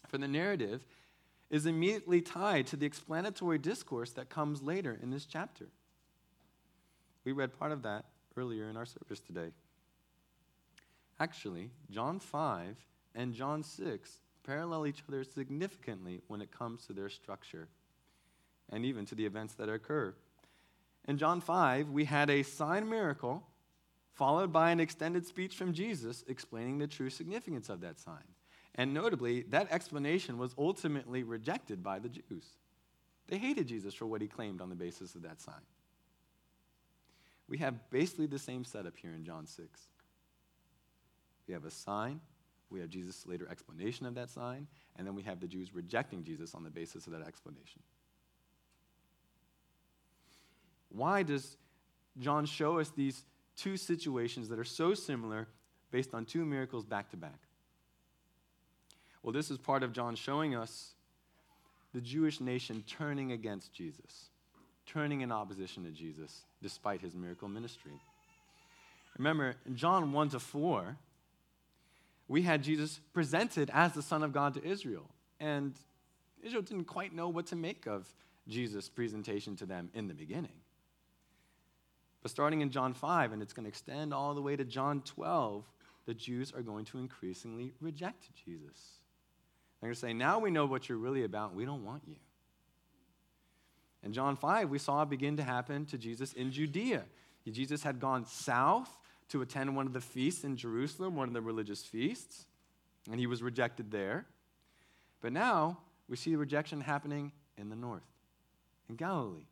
For 0.07 0.17
the 0.17 0.27
narrative 0.27 0.85
is 1.49 1.65
immediately 1.65 2.21
tied 2.21 2.67
to 2.67 2.77
the 2.77 2.85
explanatory 2.85 3.57
discourse 3.57 4.11
that 4.13 4.29
comes 4.29 4.61
later 4.61 4.97
in 5.01 5.11
this 5.11 5.25
chapter. 5.25 5.67
We 7.25 7.31
read 7.31 7.57
part 7.57 7.71
of 7.71 7.83
that 7.83 8.05
earlier 8.35 8.69
in 8.69 8.77
our 8.77 8.85
service 8.85 9.19
today. 9.19 9.51
Actually, 11.19 11.71
John 11.89 12.19
5 12.19 12.77
and 13.15 13.33
John 13.33 13.63
6 13.63 14.17
parallel 14.43 14.87
each 14.87 15.03
other 15.07 15.23
significantly 15.23 16.21
when 16.27 16.41
it 16.41 16.51
comes 16.51 16.85
to 16.85 16.93
their 16.93 17.09
structure. 17.09 17.67
and 18.69 18.83
even 18.83 19.05
to 19.05 19.15
the 19.15 19.25
events 19.25 19.53
that 19.55 19.69
occur. 19.69 20.13
In 21.07 21.17
John 21.17 21.39
5, 21.39 21.89
we 21.89 22.03
had 22.03 22.29
a 22.29 22.43
sign 22.43 22.89
miracle 22.89 23.47
followed 24.11 24.51
by 24.51 24.71
an 24.71 24.79
extended 24.79 25.25
speech 25.25 25.55
from 25.55 25.73
Jesus 25.73 26.25
explaining 26.27 26.79
the 26.79 26.87
true 26.87 27.09
significance 27.09 27.69
of 27.69 27.81
that 27.81 27.99
sign. 27.99 28.23
And 28.75 28.93
notably, 28.93 29.43
that 29.43 29.71
explanation 29.71 30.37
was 30.37 30.53
ultimately 30.57 31.23
rejected 31.23 31.81
by 31.81 31.99
the 31.99 32.09
Jews. 32.09 32.57
They 33.27 33.37
hated 33.37 33.67
Jesus 33.67 33.93
for 33.93 34.05
what 34.05 34.21
he 34.21 34.27
claimed 34.27 34.59
on 34.59 34.69
the 34.69 34.75
basis 34.75 35.15
of 35.15 35.21
that 35.21 35.39
sign. 35.39 35.61
We 37.47 37.59
have 37.59 37.89
basically 37.89 38.27
the 38.27 38.39
same 38.39 38.65
setup 38.65 38.97
here 38.97 39.13
in 39.13 39.23
John 39.23 39.47
6. 39.47 39.87
We 41.47 41.53
have 41.53 41.65
a 41.65 41.71
sign, 41.71 42.19
we 42.69 42.79
have 42.81 42.89
Jesus' 42.89 43.25
later 43.25 43.47
explanation 43.49 44.05
of 44.05 44.15
that 44.15 44.29
sign, 44.29 44.67
and 44.97 45.07
then 45.07 45.15
we 45.15 45.23
have 45.23 45.39
the 45.39 45.47
Jews 45.47 45.73
rejecting 45.73 46.23
Jesus 46.23 46.53
on 46.53 46.63
the 46.63 46.69
basis 46.69 47.07
of 47.07 47.13
that 47.13 47.21
explanation. 47.25 47.81
Why 50.89 51.23
does 51.23 51.57
John 52.19 52.45
show 52.45 52.79
us 52.79 52.89
these 52.89 53.23
two 53.55 53.77
situations 53.77 54.49
that 54.49 54.59
are 54.59 54.63
so 54.63 54.93
similar 54.93 55.47
based 55.91 56.13
on 56.13 56.25
two 56.25 56.45
miracles 56.45 56.85
back 56.85 57.09
to 57.11 57.17
back? 57.17 57.39
Well, 59.23 59.33
this 59.33 59.51
is 59.51 59.57
part 59.57 59.83
of 59.83 59.93
John 59.93 60.15
showing 60.15 60.55
us 60.55 60.93
the 61.93 62.01
Jewish 62.01 62.39
nation 62.39 62.83
turning 62.87 63.31
against 63.31 63.73
Jesus, 63.73 64.29
turning 64.85 65.21
in 65.21 65.31
opposition 65.31 65.83
to 65.83 65.91
Jesus 65.91 66.43
despite 66.61 67.01
his 67.01 67.15
miracle 67.15 67.47
ministry. 67.47 67.99
Remember, 69.17 69.55
in 69.65 69.75
John 69.75 70.11
1 70.11 70.29
to 70.29 70.39
4, 70.39 70.95
we 72.27 72.41
had 72.41 72.63
Jesus 72.63 72.99
presented 73.13 73.69
as 73.73 73.93
the 73.93 74.01
Son 74.01 74.23
of 74.23 74.33
God 74.33 74.53
to 74.55 74.63
Israel. 74.63 75.09
And 75.39 75.73
Israel 76.43 76.61
didn't 76.61 76.85
quite 76.85 77.13
know 77.13 77.29
what 77.29 77.47
to 77.47 77.55
make 77.55 77.87
of 77.87 78.11
Jesus' 78.47 78.89
presentation 78.89 79.55
to 79.57 79.65
them 79.65 79.89
in 79.93 80.07
the 80.07 80.13
beginning. 80.13 80.51
But 82.21 82.31
starting 82.31 82.61
in 82.61 82.71
John 82.71 82.93
5, 82.93 83.31
and 83.31 83.41
it's 83.41 83.53
going 83.53 83.65
to 83.65 83.69
extend 83.69 84.13
all 84.13 84.33
the 84.33 84.41
way 84.41 84.55
to 84.55 84.65
John 84.65 85.01
12, 85.01 85.63
the 86.05 86.13
Jews 86.13 86.51
are 86.53 86.61
going 86.61 86.85
to 86.85 86.97
increasingly 86.97 87.73
reject 87.79 88.29
Jesus. 88.45 88.99
They're 89.79 89.87
going 89.87 89.93
to 89.93 89.99
say, 89.99 90.13
Now 90.13 90.39
we 90.39 90.51
know 90.51 90.65
what 90.65 90.89
you're 90.89 90.97
really 90.97 91.23
about, 91.23 91.53
we 91.53 91.65
don't 91.65 91.85
want 91.85 92.03
you. 92.07 92.15
In 94.03 94.13
John 94.13 94.35
5, 94.35 94.69
we 94.69 94.79
saw 94.79 95.01
it 95.01 95.09
begin 95.09 95.37
to 95.37 95.43
happen 95.43 95.85
to 95.87 95.97
Jesus 95.97 96.33
in 96.33 96.51
Judea. 96.51 97.03
Jesus 97.51 97.83
had 97.83 97.99
gone 97.99 98.25
south 98.25 98.89
to 99.29 99.41
attend 99.41 99.75
one 99.75 99.87
of 99.87 99.93
the 99.93 100.01
feasts 100.01 100.43
in 100.43 100.55
Jerusalem, 100.55 101.15
one 101.15 101.27
of 101.27 101.33
the 101.33 101.41
religious 101.41 101.83
feasts, 101.83 102.45
and 103.09 103.19
he 103.19 103.27
was 103.27 103.43
rejected 103.43 103.91
there. 103.91 104.25
But 105.21 105.33
now 105.33 105.79
we 106.07 106.15
see 106.15 106.31
the 106.31 106.37
rejection 106.37 106.81
happening 106.81 107.31
in 107.57 107.69
the 107.69 107.75
north, 107.75 108.07
in 108.89 108.95
Galilee, 108.95 109.47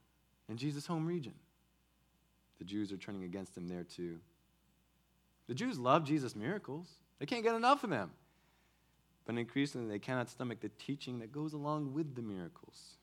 in 0.48 0.58
Jesus' 0.58 0.88
home 0.88 1.06
region. 1.06 1.34
The 2.60 2.66
Jews 2.66 2.92
are 2.92 2.98
turning 2.98 3.24
against 3.24 3.58
him 3.58 3.68
there 3.68 3.84
too. 3.84 4.20
The 5.48 5.54
Jews 5.54 5.78
love 5.78 6.06
Jesus' 6.06 6.36
miracles, 6.36 6.88
they 7.20 7.26
can't 7.26 7.44
get 7.44 7.56
enough 7.56 7.84
of 7.84 7.90
them. 7.90 8.12
But 9.26 9.38
increasingly, 9.38 9.88
they 9.88 10.00
cannot 10.00 10.30
stomach 10.30 10.60
the 10.62 10.70
teaching 10.70 11.20
that 11.20 11.32
goes 11.32 11.54
along 11.54 11.94
with 11.94 12.16
the 12.16 12.22
miracles. 12.22 12.98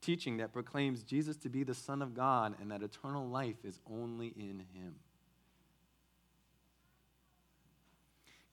Teaching 0.00 0.38
that 0.38 0.52
proclaims 0.52 1.02
Jesus 1.02 1.36
to 1.38 1.48
be 1.48 1.62
the 1.62 1.74
Son 1.74 2.02
of 2.02 2.14
God 2.14 2.56
and 2.60 2.70
that 2.70 2.82
eternal 2.82 3.28
life 3.28 3.64
is 3.64 3.78
only 3.88 4.28
in 4.28 4.64
him. 4.74 4.96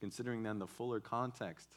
Considering 0.00 0.42
then 0.42 0.58
the 0.58 0.66
fuller 0.66 1.00
context 1.00 1.68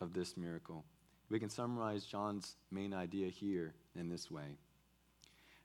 of 0.00 0.12
this 0.12 0.36
miracle, 0.36 0.84
we 1.28 1.40
can 1.40 1.48
summarize 1.48 2.04
John's 2.04 2.56
main 2.70 2.94
idea 2.94 3.28
here 3.28 3.74
in 3.98 4.08
this 4.08 4.30
way. 4.30 4.56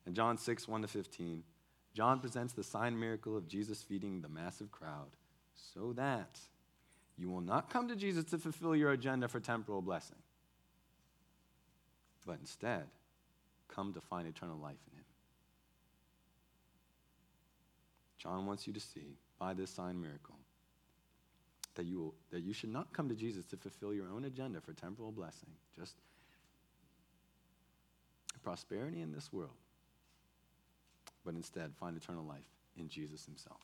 In 0.08 0.16
John 0.16 0.38
6, 0.38 0.68
1 0.68 0.82
to 0.82 0.88
15, 0.88 1.44
John 1.94 2.20
presents 2.20 2.54
the 2.54 2.64
sign 2.64 3.00
miracle 3.00 3.38
of 3.38 3.48
Jesus 3.48 3.84
feeding 3.84 4.22
the 4.22 4.30
massive 4.30 4.72
crowd 4.72 5.10
so 5.54 5.94
that 5.94 6.40
you 7.18 7.30
will 7.30 7.42
not 7.42 7.70
come 7.70 7.88
to 7.88 7.96
Jesus 7.96 8.26
to 8.26 8.38
fulfill 8.38 8.76
your 8.76 8.92
agenda 8.92 9.28
for 9.28 9.40
temporal 9.40 9.82
blessing, 9.82 10.18
but 12.26 12.40
instead 12.40 12.86
come 13.68 13.94
to 13.94 14.02
find 14.02 14.28
eternal 14.28 14.58
life 14.58 14.80
in 14.92 14.98
Him. 14.98 15.06
John 18.18 18.46
wants 18.48 18.66
you 18.66 18.74
to 18.74 18.80
see 18.80 19.18
by 19.38 19.54
this 19.54 19.70
sign 19.70 20.02
miracle 20.02 20.36
that 21.76 21.86
you, 21.86 22.00
will, 22.00 22.14
that 22.32 22.42
you 22.42 22.54
should 22.54 22.70
not 22.70 22.92
come 22.94 23.10
to 23.10 23.16
Jesus 23.16 23.46
to 23.46 23.58
fulfill 23.58 23.94
your 23.94 24.10
own 24.10 24.26
agenda 24.26 24.60
for 24.60 24.74
temporal 24.74 25.12
blessing, 25.12 25.50
just 25.76 25.96
prosperity 28.44 29.02
in 29.02 29.12
this 29.12 29.32
world, 29.32 29.56
but 31.24 31.36
instead 31.36 31.72
find 31.80 31.96
eternal 31.96 32.26
life 32.26 32.48
in 32.78 32.90
Jesus 32.90 33.26
himself. 33.26 33.62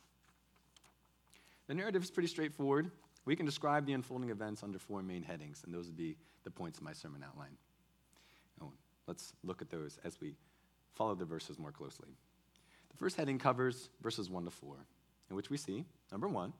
The 1.68 1.74
narrative 1.74 2.04
is 2.04 2.12
pretty 2.12 2.30
straightforward. 2.30 2.92
We 3.26 3.36
can 3.36 3.46
describe 3.46 3.86
the 3.86 3.94
unfolding 3.94 4.30
events 4.30 4.64
under 4.64 4.80
four 4.80 5.02
main 5.02 5.24
headings, 5.24 5.64
and 5.66 5.74
those 5.74 5.88
would 5.88 5.98
be 5.98 6.16
the 6.44 6.52
points 6.52 6.78
of 6.78 6.84
my 6.84 6.94
sermon 6.94 7.24
outline. 7.28 7.58
Oh, 8.62 8.72
let's 9.08 9.34
look 9.44 9.62
at 9.62 9.70
those 9.70 10.00
as 10.06 10.22
we 10.22 10.36
follow 10.94 11.16
the 11.16 11.26
verses 11.26 11.60
more 11.60 11.72
closely. 11.72 12.08
The 12.92 12.98
first 12.98 13.18
heading 13.18 13.38
covers 13.38 13.90
verses 14.02 14.30
1 14.30 14.46
to 14.46 14.52
4, 14.52 14.78
in 15.30 15.36
which 15.36 15.50
we 15.50 15.58
see, 15.58 15.84
number 16.12 16.28
one, 16.28 16.54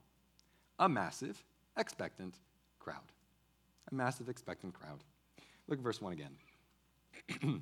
a 0.80 0.88
massive, 0.90 1.44
expectant 1.78 2.36
crowd. 2.80 3.12
A 3.92 3.96
massive, 3.96 4.30
expectant 4.30 4.74
crowd. 4.74 5.04
Look 5.68 5.80
at 5.80 5.84
verse 5.84 6.02
1 6.02 6.14
again. 6.14 7.62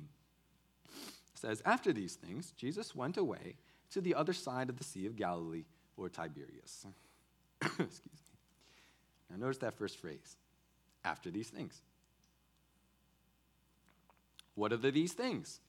says, 1.34 1.62
After 1.64 1.92
these 1.92 2.14
things, 2.14 2.52
Jesus 2.56 2.94
went 2.94 3.16
away 3.16 3.56
to 3.90 4.00
the 4.00 4.14
other 4.14 4.32
side 4.32 4.68
of 4.68 4.76
the 4.76 4.84
Sea 4.84 5.06
of 5.06 5.16
Galilee, 5.16 5.64
or 5.96 6.08
Tiberias. 6.08 6.86
Excuse 7.62 7.78
me. 7.88 8.36
Now, 9.30 9.36
notice 9.36 9.58
that 9.58 9.74
first 9.74 9.98
phrase 9.98 10.36
after 11.04 11.30
these 11.30 11.48
things. 11.48 11.80
What 14.54 14.72
are 14.72 14.76
the 14.76 14.90
these 14.90 15.12
things? 15.12 15.60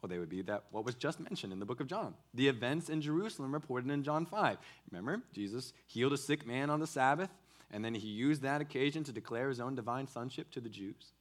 Well, 0.00 0.08
they 0.08 0.18
would 0.18 0.28
be 0.28 0.42
that 0.42 0.64
what 0.70 0.84
was 0.84 0.94
just 0.94 1.20
mentioned 1.20 1.52
in 1.52 1.58
the 1.58 1.64
book 1.64 1.80
of 1.80 1.86
John, 1.86 2.14
the 2.34 2.48
events 2.48 2.90
in 2.90 3.00
Jerusalem 3.00 3.52
reported 3.52 3.90
in 3.90 4.02
John 4.02 4.26
5. 4.26 4.58
Remember, 4.90 5.22
Jesus 5.32 5.72
healed 5.86 6.12
a 6.12 6.18
sick 6.18 6.46
man 6.46 6.68
on 6.68 6.80
the 6.80 6.86
Sabbath, 6.86 7.30
and 7.70 7.84
then 7.84 7.94
he 7.94 8.08
used 8.08 8.42
that 8.42 8.60
occasion 8.60 9.04
to 9.04 9.12
declare 9.12 9.48
his 9.48 9.58
own 9.58 9.74
divine 9.74 10.06
sonship 10.06 10.50
to 10.52 10.60
the 10.60 10.68
Jews. 10.68 11.12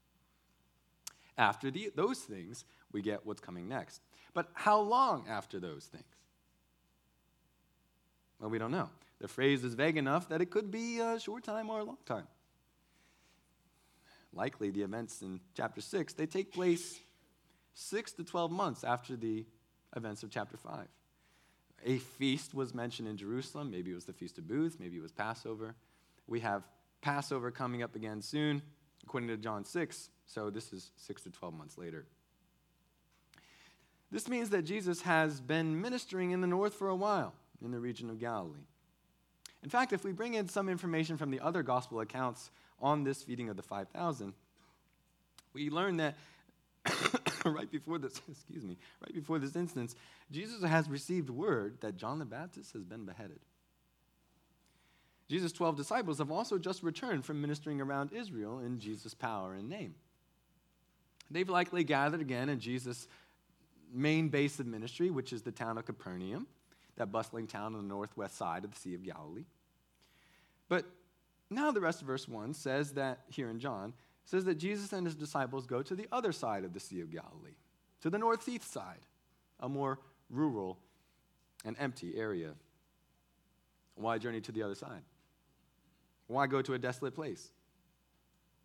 After 1.37 1.71
the, 1.71 1.91
those 1.95 2.19
things, 2.19 2.65
we 2.91 3.01
get 3.01 3.25
what's 3.25 3.41
coming 3.41 3.67
next. 3.67 4.01
But 4.33 4.49
how 4.53 4.79
long 4.79 5.25
after 5.29 5.59
those 5.59 5.85
things? 5.85 6.03
Well, 8.39 8.49
we 8.49 8.59
don't 8.59 8.71
know. 8.71 8.89
The 9.19 9.27
phrase 9.29 9.63
is 9.63 9.73
vague 9.73 9.97
enough 9.97 10.27
that 10.29 10.41
it 10.41 10.51
could 10.51 10.69
be 10.69 10.99
a 10.99 11.19
short 11.19 11.43
time 11.43 11.69
or 11.69 11.79
a 11.79 11.83
long 11.83 11.97
time. 12.05 12.27
Likely, 14.33 14.69
the 14.69 14.81
events 14.81 15.21
in 15.21 15.39
chapter 15.53 15.79
6, 15.79 16.13
they 16.13 16.25
take 16.25 16.51
place 16.51 16.99
six 17.75 18.11
to 18.13 18.23
12 18.23 18.51
months 18.51 18.83
after 18.83 19.15
the 19.15 19.45
events 19.95 20.23
of 20.23 20.31
chapter 20.31 20.57
5. 20.57 20.87
A 21.85 21.97
feast 21.99 22.55
was 22.55 22.73
mentioned 22.73 23.07
in 23.07 23.17
Jerusalem. 23.17 23.69
Maybe 23.69 23.91
it 23.91 23.95
was 23.95 24.05
the 24.05 24.13
Feast 24.13 24.39
of 24.39 24.47
Booths, 24.47 24.77
maybe 24.79 24.97
it 24.97 25.03
was 25.03 25.11
Passover. 25.11 25.75
We 26.25 26.39
have 26.39 26.63
Passover 27.01 27.51
coming 27.51 27.83
up 27.83 27.95
again 27.95 28.21
soon, 28.21 28.63
according 29.03 29.29
to 29.29 29.37
John 29.37 29.63
6. 29.63 30.09
So 30.25 30.49
this 30.49 30.73
is 30.73 30.89
six 30.95 31.21
to 31.23 31.29
12 31.29 31.53
months 31.53 31.77
later. 31.77 32.07
This 34.11 34.27
means 34.27 34.49
that 34.51 34.63
Jesus 34.63 35.01
has 35.01 35.39
been 35.39 35.79
ministering 35.79 36.31
in 36.31 36.41
the 36.41 36.47
north 36.47 36.73
for 36.73 36.87
a 36.87 36.95
while 36.95 37.33
in 37.63 37.71
the 37.71 37.79
region 37.79 38.09
of 38.09 38.19
Galilee. 38.19 38.65
In 39.63 39.69
fact, 39.69 39.93
if 39.93 40.03
we 40.03 40.11
bring 40.11 40.35
in 40.35 40.47
some 40.47 40.69
information 40.69 41.17
from 41.17 41.31
the 41.31 41.39
other 41.39 41.63
gospel 41.63 41.99
accounts 41.99 42.49
on 42.79 43.03
this 43.03 43.23
feeding 43.23 43.49
of 43.49 43.57
the 43.57 43.63
5,000, 43.63 44.33
we 45.53 45.69
learn 45.69 45.97
that 45.97 46.15
right 47.53 47.71
before 47.71 47.97
this, 47.97 48.19
excuse 48.31 48.63
me, 48.63 48.77
right 49.01 49.13
before 49.13 49.39
this 49.39 49.55
instance, 49.55 49.95
Jesus 50.31 50.63
has 50.63 50.89
received 50.89 51.29
word 51.29 51.77
that 51.81 51.95
John 51.95 52.19
the 52.19 52.25
Baptist 52.25 52.73
has 52.73 52.83
been 52.83 53.05
beheaded. 53.05 53.39
Jesus' 55.27 55.51
12 55.51 55.75
disciples 55.75 56.19
have 56.19 56.31
also 56.31 56.57
just 56.57 56.83
returned 56.83 57.25
from 57.25 57.41
ministering 57.41 57.81
around 57.81 58.13
Israel 58.13 58.59
in 58.59 58.79
Jesus' 58.79 59.13
power 59.13 59.53
and 59.53 59.69
name. 59.69 59.95
They've 61.31 61.49
likely 61.49 61.83
gathered 61.83 62.21
again 62.21 62.49
in 62.49 62.59
Jesus' 62.59 63.07
main 63.91 64.29
base 64.29 64.59
of 64.59 64.67
ministry, 64.67 65.09
which 65.09 65.33
is 65.33 65.41
the 65.41 65.51
town 65.51 65.77
of 65.77 65.85
Capernaum, 65.85 66.45
that 66.97 67.11
bustling 67.11 67.47
town 67.47 67.75
on 67.75 67.81
the 67.81 67.93
northwest 67.93 68.37
side 68.37 68.63
of 68.63 68.71
the 68.71 68.79
Sea 68.79 68.93
of 68.93 69.03
Galilee. 69.03 69.45
But 70.69 70.85
now 71.49 71.71
the 71.71 71.81
rest 71.81 72.01
of 72.01 72.07
verse 72.07 72.27
1 72.27 72.53
says 72.53 72.93
that, 72.93 73.21
here 73.29 73.49
in 73.49 73.59
John, 73.59 73.93
says 74.25 74.45
that 74.45 74.55
Jesus 74.55 74.91
and 74.91 75.05
his 75.05 75.15
disciples 75.15 75.65
go 75.65 75.81
to 75.81 75.95
the 75.95 76.07
other 76.11 76.31
side 76.31 76.63
of 76.63 76.73
the 76.73 76.79
Sea 76.79 77.01
of 77.01 77.11
Galilee, 77.11 77.55
to 78.01 78.09
the 78.09 78.17
northeast 78.17 78.71
side, 78.71 79.05
a 79.59 79.69
more 79.69 79.99
rural 80.29 80.77
and 81.63 81.75
empty 81.79 82.17
area. 82.17 82.51
Why 83.95 84.17
journey 84.17 84.41
to 84.41 84.51
the 84.51 84.63
other 84.63 84.75
side? 84.75 85.01
Why 86.27 86.47
go 86.47 86.61
to 86.61 86.73
a 86.73 86.79
desolate 86.79 87.15
place? 87.15 87.51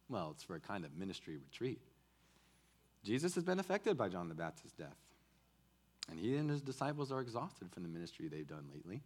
Well, 0.08 0.30
it's 0.32 0.42
for 0.42 0.56
a 0.56 0.60
kind 0.60 0.84
of 0.84 0.96
ministry 0.96 1.36
retreat. 1.36 1.80
Jesus 3.04 3.34
has 3.34 3.44
been 3.44 3.60
affected 3.60 3.96
by 3.96 4.08
John 4.08 4.28
the 4.28 4.34
Baptist's 4.34 4.76
death. 4.76 4.96
And 6.10 6.18
he 6.18 6.36
and 6.36 6.50
his 6.50 6.60
disciples 6.60 7.12
are 7.12 7.20
exhausted 7.20 7.70
from 7.70 7.84
the 7.84 7.88
ministry 7.88 8.28
they've 8.28 8.46
done 8.46 8.66
lately. 8.74 9.02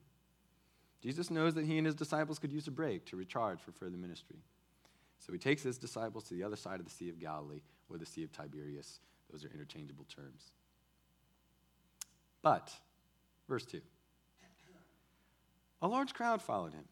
Jesus 1.02 1.30
knows 1.30 1.54
that 1.54 1.66
he 1.66 1.76
and 1.76 1.86
his 1.86 1.94
disciples 1.94 2.38
could 2.38 2.52
use 2.52 2.66
a 2.66 2.70
break 2.70 3.04
to 3.06 3.16
recharge 3.16 3.60
for 3.60 3.72
further 3.72 3.98
ministry. 3.98 4.38
So 5.24 5.32
he 5.32 5.38
takes 5.38 5.62
his 5.62 5.78
disciples 5.78 6.24
to 6.24 6.34
the 6.34 6.42
other 6.42 6.56
side 6.56 6.80
of 6.80 6.84
the 6.84 6.92
Sea 6.92 7.08
of 7.08 7.18
Galilee 7.18 7.62
or 7.88 7.96
the 7.96 8.04
Sea 8.04 8.24
of 8.24 8.32
Tiberias. 8.32 9.00
Those 9.32 9.44
are 9.44 9.48
interchangeable 9.48 10.04
terms. 10.14 10.52
But, 12.42 12.70
verse 13.48 13.64
2 13.64 13.80
a 15.82 15.88
large 15.88 16.14
crowd 16.14 16.40
followed 16.40 16.72
him 16.72 16.84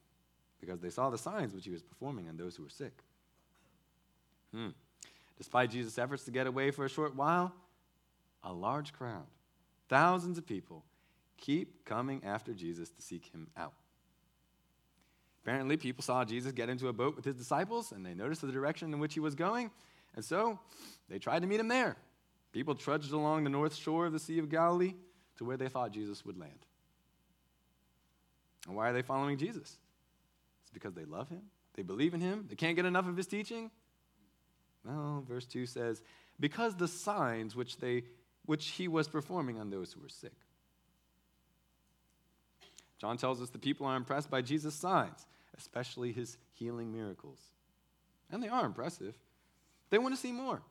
because 0.60 0.80
they 0.80 0.90
saw 0.90 1.08
the 1.08 1.16
signs 1.16 1.54
which 1.54 1.64
he 1.64 1.70
was 1.70 1.82
performing 1.82 2.28
on 2.28 2.36
those 2.36 2.56
who 2.56 2.62
were 2.62 2.68
sick. 2.68 2.92
Hmm. 4.54 4.68
Despite 5.38 5.70
Jesus' 5.70 5.96
efforts 5.96 6.24
to 6.24 6.30
get 6.30 6.46
away 6.46 6.70
for 6.70 6.84
a 6.84 6.90
short 6.90 7.16
while, 7.16 7.54
a 8.44 8.52
large 8.52 8.92
crowd, 8.92 9.24
thousands 9.88 10.36
of 10.36 10.46
people, 10.46 10.84
keep 11.38 11.86
coming 11.86 12.22
after 12.22 12.52
Jesus 12.52 12.90
to 12.90 13.00
seek 13.00 13.32
him 13.32 13.48
out. 13.56 13.72
Apparently, 15.42 15.76
people 15.76 16.02
saw 16.02 16.24
Jesus 16.24 16.52
get 16.52 16.68
into 16.68 16.88
a 16.88 16.92
boat 16.92 17.16
with 17.16 17.24
his 17.24 17.34
disciples 17.34 17.92
and 17.92 18.06
they 18.06 18.14
noticed 18.14 18.42
the 18.42 18.52
direction 18.52 18.92
in 18.92 19.00
which 19.00 19.14
he 19.14 19.20
was 19.20 19.34
going, 19.34 19.70
and 20.14 20.24
so 20.24 20.58
they 21.08 21.18
tried 21.18 21.42
to 21.42 21.48
meet 21.48 21.60
him 21.60 21.68
there. 21.68 21.96
People 22.52 22.74
trudged 22.74 23.12
along 23.12 23.44
the 23.44 23.50
north 23.50 23.74
shore 23.74 24.06
of 24.06 24.12
the 24.12 24.18
Sea 24.18 24.38
of 24.38 24.48
Galilee 24.48 24.94
to 25.38 25.44
where 25.44 25.56
they 25.56 25.68
thought 25.68 25.90
Jesus 25.90 26.24
would 26.24 26.38
land. 26.38 26.66
And 28.66 28.76
why 28.76 28.90
are 28.90 28.92
they 28.92 29.02
following 29.02 29.38
Jesus? 29.38 29.78
It's 30.62 30.70
because 30.72 30.94
they 30.94 31.04
love 31.04 31.28
him, 31.28 31.42
they 31.74 31.82
believe 31.82 32.14
in 32.14 32.20
him, 32.20 32.46
they 32.48 32.56
can't 32.56 32.76
get 32.76 32.84
enough 32.84 33.08
of 33.08 33.16
his 33.16 33.26
teaching. 33.26 33.70
No, 34.84 35.24
verse 35.26 35.46
2 35.46 35.66
says, 35.66 36.02
because 36.38 36.76
the 36.76 36.88
signs 36.88 37.54
which, 37.56 37.78
they, 37.78 38.04
which 38.46 38.68
he 38.68 38.88
was 38.88 39.08
performing 39.08 39.58
on 39.58 39.70
those 39.70 39.92
who 39.92 40.00
were 40.00 40.08
sick. 40.08 40.32
John 43.00 43.16
tells 43.16 43.40
us 43.40 43.50
the 43.50 43.58
people 43.58 43.86
are 43.86 43.96
impressed 43.96 44.30
by 44.30 44.42
Jesus' 44.42 44.74
signs, 44.74 45.26
especially 45.56 46.12
his 46.12 46.38
healing 46.52 46.92
miracles. 46.92 47.38
And 48.30 48.42
they 48.42 48.48
are 48.48 48.64
impressive. 48.64 49.14
They 49.90 49.98
want 49.98 50.14
to 50.14 50.20
see 50.20 50.32
more, 50.32 50.62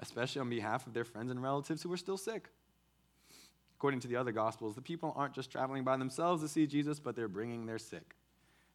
especially 0.00 0.40
on 0.40 0.50
behalf 0.50 0.86
of 0.86 0.94
their 0.94 1.04
friends 1.04 1.30
and 1.30 1.42
relatives 1.42 1.82
who 1.82 1.92
are 1.92 1.96
still 1.96 2.16
sick. 2.16 2.48
According 3.76 4.00
to 4.00 4.08
the 4.08 4.16
other 4.16 4.32
Gospels, 4.32 4.74
the 4.74 4.82
people 4.82 5.12
aren't 5.16 5.34
just 5.34 5.50
traveling 5.50 5.84
by 5.84 5.96
themselves 5.96 6.42
to 6.42 6.48
see 6.48 6.66
Jesus, 6.66 6.98
but 6.98 7.14
they're 7.14 7.28
bringing 7.28 7.66
their 7.66 7.78
sick. 7.78 8.16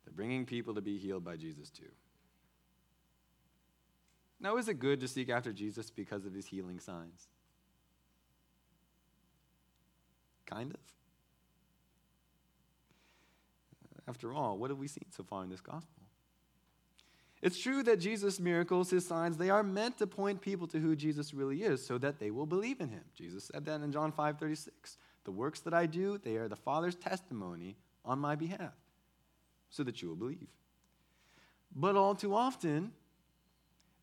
They're 0.05 0.13
bringing 0.13 0.45
people 0.45 0.73
to 0.75 0.81
be 0.81 0.97
healed 0.97 1.23
by 1.23 1.35
Jesus 1.35 1.69
too. 1.69 1.91
Now, 4.39 4.57
is 4.57 4.69
it 4.69 4.79
good 4.79 5.01
to 5.01 5.07
seek 5.07 5.29
after 5.29 5.51
Jesus 5.51 5.89
because 5.89 6.25
of 6.25 6.33
his 6.33 6.47
healing 6.47 6.79
signs? 6.79 7.27
Kind 10.45 10.73
of. 10.73 10.98
After 14.09 14.33
all, 14.33 14.57
what 14.57 14.71
have 14.71 14.79
we 14.79 14.87
seen 14.87 15.05
so 15.11 15.23
far 15.23 15.43
in 15.43 15.49
this 15.51 15.61
gospel? 15.61 16.01
It's 17.43 17.59
true 17.59 17.83
that 17.83 17.99
Jesus' 17.99 18.39
miracles, 18.39 18.89
his 18.89 19.07
signs, 19.07 19.37
they 19.37 19.51
are 19.51 19.61
meant 19.61 19.99
to 19.99 20.07
point 20.07 20.41
people 20.41 20.67
to 20.67 20.79
who 20.79 20.95
Jesus 20.95 21.31
really 21.31 21.61
is 21.61 21.85
so 21.85 21.99
that 21.99 22.19
they 22.19 22.31
will 22.31 22.47
believe 22.47 22.81
in 22.81 22.89
him. 22.89 23.03
Jesus 23.15 23.45
said 23.53 23.65
that 23.65 23.81
in 23.81 23.91
John 23.91 24.11
5 24.11 24.39
36. 24.39 24.97
The 25.25 25.31
works 25.31 25.59
that 25.61 25.75
I 25.75 25.85
do, 25.85 26.17
they 26.17 26.37
are 26.37 26.47
the 26.47 26.55
Father's 26.55 26.95
testimony 26.95 27.77
on 28.03 28.17
my 28.17 28.35
behalf, 28.35 28.73
so 29.69 29.83
that 29.83 30.01
you 30.01 30.09
will 30.09 30.15
believe. 30.15 30.47
But 31.75 31.95
all 31.95 32.15
too 32.15 32.33
often, 32.33 32.91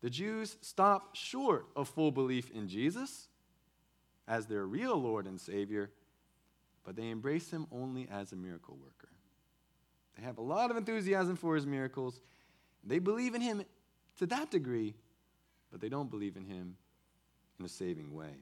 the 0.01 0.09
Jews 0.09 0.55
stop 0.61 1.15
short 1.15 1.67
of 1.75 1.89
full 1.89 2.11
belief 2.11 2.49
in 2.51 2.69
Jesus 2.69 3.27
as 4.25 4.45
their 4.45 4.65
real 4.65 4.95
Lord 4.95 5.27
and 5.27 5.39
Savior, 5.39 5.91
but 6.85 6.95
they 6.95 7.09
embrace 7.09 7.51
him 7.51 7.67
only 7.71 8.07
as 8.09 8.31
a 8.31 8.37
miracle 8.37 8.77
worker. 8.81 9.16
They 10.17 10.25
have 10.25 10.37
a 10.37 10.41
lot 10.41 10.71
of 10.71 10.77
enthusiasm 10.77 11.35
for 11.35 11.55
his 11.55 11.65
miracles. 11.65 12.19
They 12.83 12.99
believe 12.99 13.35
in 13.35 13.41
him 13.41 13.63
to 14.17 14.25
that 14.27 14.51
degree, 14.51 14.95
but 15.71 15.79
they 15.79 15.89
don't 15.89 16.09
believe 16.09 16.37
in 16.37 16.45
him 16.45 16.75
in 17.59 17.65
a 17.65 17.69
saving 17.69 18.13
way. 18.13 18.33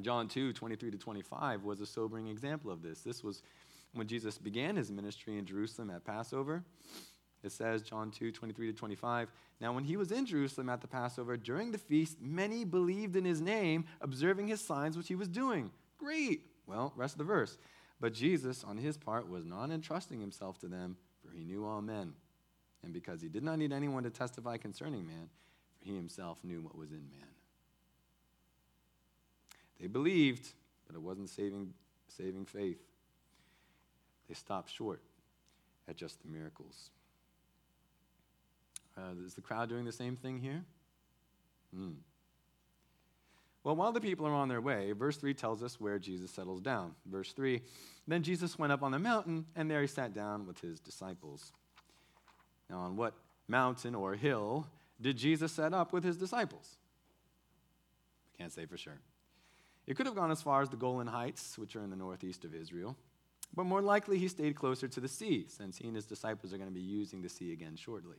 John 0.00 0.28
2 0.28 0.52
23 0.52 0.92
to 0.92 0.98
25 0.98 1.64
was 1.64 1.80
a 1.80 1.86
sobering 1.86 2.28
example 2.28 2.70
of 2.70 2.82
this. 2.82 3.00
This 3.00 3.24
was 3.24 3.42
when 3.92 4.06
Jesus 4.06 4.38
began 4.38 4.76
his 4.76 4.90
ministry 4.90 5.36
in 5.36 5.44
Jerusalem 5.44 5.90
at 5.90 6.04
Passover. 6.04 6.62
It 7.42 7.52
says, 7.52 7.82
John 7.82 8.10
2 8.10 8.32
23 8.32 8.72
to 8.72 8.78
25. 8.78 9.28
Now, 9.60 9.72
when 9.72 9.84
he 9.84 9.96
was 9.96 10.12
in 10.12 10.26
Jerusalem 10.26 10.68
at 10.68 10.80
the 10.80 10.86
Passover, 10.86 11.36
during 11.36 11.72
the 11.72 11.78
feast, 11.78 12.18
many 12.20 12.64
believed 12.64 13.16
in 13.16 13.24
his 13.24 13.40
name, 13.40 13.86
observing 14.00 14.48
his 14.48 14.60
signs 14.60 14.96
which 14.96 15.08
he 15.08 15.14
was 15.14 15.28
doing. 15.28 15.70
Great. 15.98 16.46
Well, 16.66 16.92
rest 16.96 17.14
of 17.14 17.18
the 17.18 17.24
verse. 17.24 17.58
But 18.00 18.14
Jesus, 18.14 18.64
on 18.64 18.78
his 18.78 18.96
part, 18.96 19.28
was 19.28 19.44
not 19.44 19.70
entrusting 19.70 20.20
himself 20.20 20.58
to 20.60 20.68
them, 20.68 20.96
for 21.22 21.36
he 21.36 21.44
knew 21.44 21.66
all 21.66 21.82
men. 21.82 22.14
And 22.82 22.94
because 22.94 23.20
he 23.20 23.28
did 23.28 23.42
not 23.42 23.58
need 23.58 23.72
anyone 23.72 24.04
to 24.04 24.10
testify 24.10 24.56
concerning 24.56 25.06
man, 25.06 25.28
for 25.78 25.84
he 25.84 25.94
himself 25.94 26.38
knew 26.42 26.62
what 26.62 26.76
was 26.76 26.90
in 26.90 27.02
man. 27.10 27.28
They 29.78 29.86
believed, 29.86 30.48
but 30.86 30.96
it 30.96 31.02
wasn't 31.02 31.28
saving, 31.28 31.74
saving 32.08 32.46
faith. 32.46 32.80
They 34.28 34.34
stopped 34.34 34.70
short 34.70 35.02
at 35.88 35.96
just 35.96 36.22
the 36.22 36.28
miracles. 36.28 36.90
Uh, 38.96 39.24
is 39.24 39.34
the 39.34 39.40
crowd 39.40 39.68
doing 39.68 39.84
the 39.84 39.92
same 39.92 40.16
thing 40.16 40.38
here? 40.38 40.64
Hmm. 41.74 41.92
Well, 43.62 43.76
while 43.76 43.92
the 43.92 44.00
people 44.00 44.26
are 44.26 44.32
on 44.32 44.48
their 44.48 44.60
way, 44.60 44.92
verse 44.92 45.18
3 45.18 45.34
tells 45.34 45.62
us 45.62 45.78
where 45.78 45.98
Jesus 45.98 46.30
settles 46.30 46.60
down. 46.60 46.94
Verse 47.06 47.32
3 47.32 47.60
Then 48.08 48.22
Jesus 48.22 48.58
went 48.58 48.72
up 48.72 48.82
on 48.82 48.92
the 48.92 48.98
mountain, 48.98 49.46
and 49.54 49.70
there 49.70 49.82
he 49.82 49.86
sat 49.86 50.14
down 50.14 50.46
with 50.46 50.60
his 50.60 50.80
disciples. 50.80 51.52
Now, 52.70 52.78
on 52.78 52.96
what 52.96 53.14
mountain 53.48 53.94
or 53.94 54.14
hill 54.14 54.66
did 55.00 55.16
Jesus 55.16 55.52
set 55.52 55.74
up 55.74 55.92
with 55.92 56.04
his 56.04 56.16
disciples? 56.16 56.78
I 58.34 58.38
can't 58.38 58.52
say 58.52 58.64
for 58.64 58.78
sure. 58.78 58.98
It 59.86 59.96
could 59.96 60.06
have 60.06 60.14
gone 60.14 60.30
as 60.30 60.40
far 60.40 60.62
as 60.62 60.68
the 60.68 60.76
Golan 60.76 61.08
Heights, 61.08 61.58
which 61.58 61.76
are 61.76 61.82
in 61.82 61.90
the 61.90 61.96
northeast 61.96 62.44
of 62.44 62.54
Israel, 62.54 62.96
but 63.54 63.64
more 63.64 63.82
likely 63.82 64.18
he 64.18 64.28
stayed 64.28 64.54
closer 64.54 64.88
to 64.88 65.00
the 65.00 65.08
sea, 65.08 65.46
since 65.48 65.76
he 65.76 65.88
and 65.88 65.96
his 65.96 66.06
disciples 66.06 66.54
are 66.54 66.58
going 66.58 66.68
to 66.68 66.74
be 66.74 66.80
using 66.80 67.20
the 67.20 67.28
sea 67.28 67.52
again 67.52 67.76
shortly. 67.76 68.18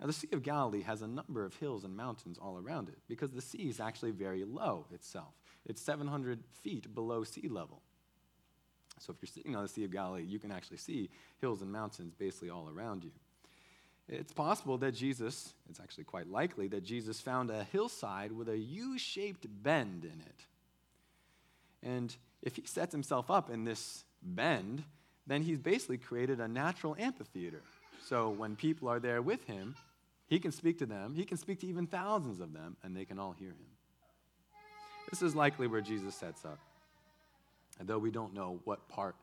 Now, 0.00 0.06
the 0.06 0.12
Sea 0.12 0.28
of 0.32 0.42
Galilee 0.42 0.82
has 0.82 1.00
a 1.00 1.06
number 1.06 1.44
of 1.44 1.54
hills 1.56 1.84
and 1.84 1.96
mountains 1.96 2.38
all 2.38 2.58
around 2.58 2.88
it 2.88 2.98
because 3.08 3.30
the 3.30 3.40
sea 3.40 3.68
is 3.68 3.80
actually 3.80 4.10
very 4.10 4.44
low 4.44 4.86
itself. 4.92 5.32
It's 5.64 5.80
700 5.80 6.40
feet 6.62 6.94
below 6.94 7.24
sea 7.24 7.48
level. 7.48 7.80
So, 8.98 9.12
if 9.12 9.16
you're 9.22 9.32
sitting 9.32 9.56
on 9.56 9.62
the 9.62 9.68
Sea 9.68 9.84
of 9.84 9.92
Galilee, 9.92 10.24
you 10.24 10.38
can 10.38 10.52
actually 10.52 10.76
see 10.78 11.08
hills 11.40 11.62
and 11.62 11.72
mountains 11.72 12.14
basically 12.14 12.50
all 12.50 12.68
around 12.68 13.04
you. 13.04 13.10
It's 14.08 14.32
possible 14.32 14.78
that 14.78 14.92
Jesus, 14.92 15.52
it's 15.68 15.80
actually 15.80 16.04
quite 16.04 16.28
likely 16.30 16.68
that 16.68 16.84
Jesus 16.84 17.20
found 17.20 17.50
a 17.50 17.64
hillside 17.64 18.32
with 18.32 18.48
a 18.48 18.56
U 18.56 18.98
shaped 18.98 19.46
bend 19.62 20.04
in 20.04 20.20
it. 20.20 20.46
And 21.82 22.14
if 22.42 22.56
he 22.56 22.62
sets 22.66 22.92
himself 22.92 23.30
up 23.30 23.50
in 23.50 23.64
this 23.64 24.04
bend, 24.22 24.84
then 25.26 25.42
he's 25.42 25.58
basically 25.58 25.98
created 25.98 26.40
a 26.40 26.46
natural 26.46 26.94
amphitheater. 26.98 27.62
So 28.08 28.30
when 28.30 28.54
people 28.54 28.88
are 28.88 29.00
there 29.00 29.20
with 29.20 29.44
him, 29.46 29.74
he 30.28 30.38
can 30.38 30.52
speak 30.52 30.78
to 30.78 30.86
them. 30.86 31.14
He 31.16 31.24
can 31.24 31.36
speak 31.36 31.58
to 31.60 31.66
even 31.66 31.88
thousands 31.88 32.38
of 32.38 32.52
them, 32.52 32.76
and 32.84 32.96
they 32.96 33.04
can 33.04 33.18
all 33.18 33.32
hear 33.32 33.48
him. 33.48 33.66
This 35.10 35.22
is 35.22 35.34
likely 35.34 35.66
where 35.66 35.80
Jesus 35.80 36.14
sets 36.14 36.44
up. 36.44 36.60
And 37.80 37.88
though 37.88 37.98
we 37.98 38.12
don't 38.12 38.32
know 38.32 38.60
what 38.62 38.88
part, 38.88 39.16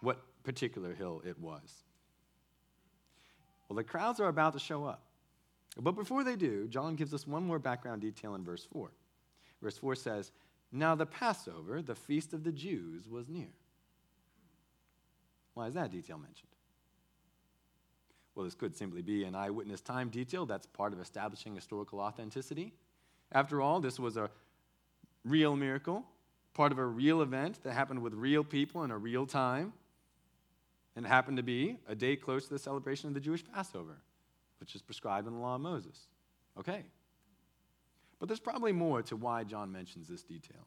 what 0.00 0.22
particular 0.42 0.94
hill 0.94 1.20
it 1.26 1.38
was. 1.38 1.82
Well, 3.68 3.76
the 3.76 3.84
crowds 3.84 4.20
are 4.20 4.28
about 4.28 4.54
to 4.54 4.58
show 4.58 4.86
up. 4.86 5.02
But 5.78 5.92
before 5.92 6.24
they 6.24 6.36
do, 6.36 6.66
John 6.66 6.96
gives 6.96 7.12
us 7.12 7.26
one 7.26 7.44
more 7.44 7.58
background 7.58 8.00
detail 8.00 8.34
in 8.34 8.42
verse 8.42 8.66
4. 8.72 8.90
Verse 9.60 9.76
4 9.76 9.94
says, 9.94 10.32
Now 10.72 10.94
the 10.94 11.04
Passover, 11.04 11.82
the 11.82 11.94
feast 11.94 12.32
of 12.32 12.42
the 12.42 12.52
Jews, 12.52 13.06
was 13.06 13.28
near. 13.28 13.52
Why 15.52 15.66
is 15.66 15.74
that 15.74 15.92
detail 15.92 16.16
mentioned? 16.16 16.48
Well, 18.38 18.44
this 18.44 18.54
could 18.54 18.76
simply 18.76 19.02
be 19.02 19.24
an 19.24 19.34
eyewitness 19.34 19.80
time 19.80 20.10
detail 20.10 20.46
that's 20.46 20.64
part 20.64 20.92
of 20.92 21.00
establishing 21.00 21.56
historical 21.56 21.98
authenticity. 21.98 22.72
After 23.32 23.60
all, 23.60 23.80
this 23.80 23.98
was 23.98 24.16
a 24.16 24.30
real 25.24 25.56
miracle, 25.56 26.04
part 26.54 26.70
of 26.70 26.78
a 26.78 26.86
real 26.86 27.20
event 27.22 27.58
that 27.64 27.72
happened 27.72 28.00
with 28.00 28.14
real 28.14 28.44
people 28.44 28.84
in 28.84 28.92
a 28.92 28.96
real 28.96 29.26
time. 29.26 29.72
And 30.94 31.04
happened 31.04 31.38
to 31.38 31.42
be 31.42 31.78
a 31.88 31.96
day 31.96 32.14
close 32.14 32.44
to 32.44 32.50
the 32.50 32.60
celebration 32.60 33.08
of 33.08 33.14
the 33.14 33.20
Jewish 33.20 33.42
Passover, 33.44 33.96
which 34.60 34.76
is 34.76 34.82
prescribed 34.82 35.26
in 35.26 35.32
the 35.32 35.40
law 35.40 35.56
of 35.56 35.60
Moses. 35.60 36.06
Okay. 36.56 36.84
But 38.20 38.28
there's 38.28 38.38
probably 38.38 38.70
more 38.70 39.02
to 39.02 39.16
why 39.16 39.42
John 39.42 39.72
mentions 39.72 40.06
this 40.06 40.22
detail. 40.22 40.64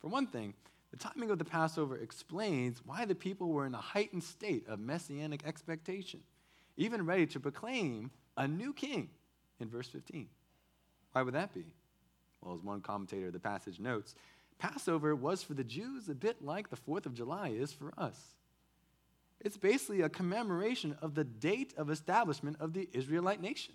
For 0.00 0.08
one 0.08 0.26
thing, 0.26 0.52
the 0.90 0.96
timing 0.96 1.30
of 1.30 1.38
the 1.38 1.44
Passover 1.44 1.96
explains 1.96 2.84
why 2.84 3.04
the 3.04 3.14
people 3.14 3.50
were 3.50 3.66
in 3.66 3.74
a 3.76 3.80
heightened 3.80 4.24
state 4.24 4.66
of 4.66 4.80
messianic 4.80 5.46
expectation 5.46 6.22
even 6.76 7.06
ready 7.06 7.26
to 7.26 7.40
proclaim 7.40 8.10
a 8.36 8.46
new 8.46 8.72
king 8.72 9.08
in 9.60 9.68
verse 9.68 9.88
15. 9.88 10.28
Why 11.12 11.22
would 11.22 11.34
that 11.34 11.54
be? 11.54 11.66
Well, 12.40 12.54
as 12.54 12.62
one 12.62 12.80
commentator 12.80 13.28
of 13.28 13.32
the 13.32 13.40
passage 13.40 13.80
notes, 13.80 14.14
Passover 14.58 15.14
was 15.14 15.42
for 15.42 15.54
the 15.54 15.64
Jews 15.64 16.08
a 16.08 16.14
bit 16.14 16.42
like 16.42 16.70
the 16.70 16.76
4th 16.76 17.06
of 17.06 17.14
July 17.14 17.48
is 17.48 17.72
for 17.72 17.92
us. 17.98 18.18
It's 19.40 19.56
basically 19.56 20.00
a 20.00 20.08
commemoration 20.08 20.96
of 21.02 21.14
the 21.14 21.24
date 21.24 21.74
of 21.76 21.90
establishment 21.90 22.56
of 22.60 22.72
the 22.72 22.88
Israelite 22.92 23.40
nation. 23.40 23.74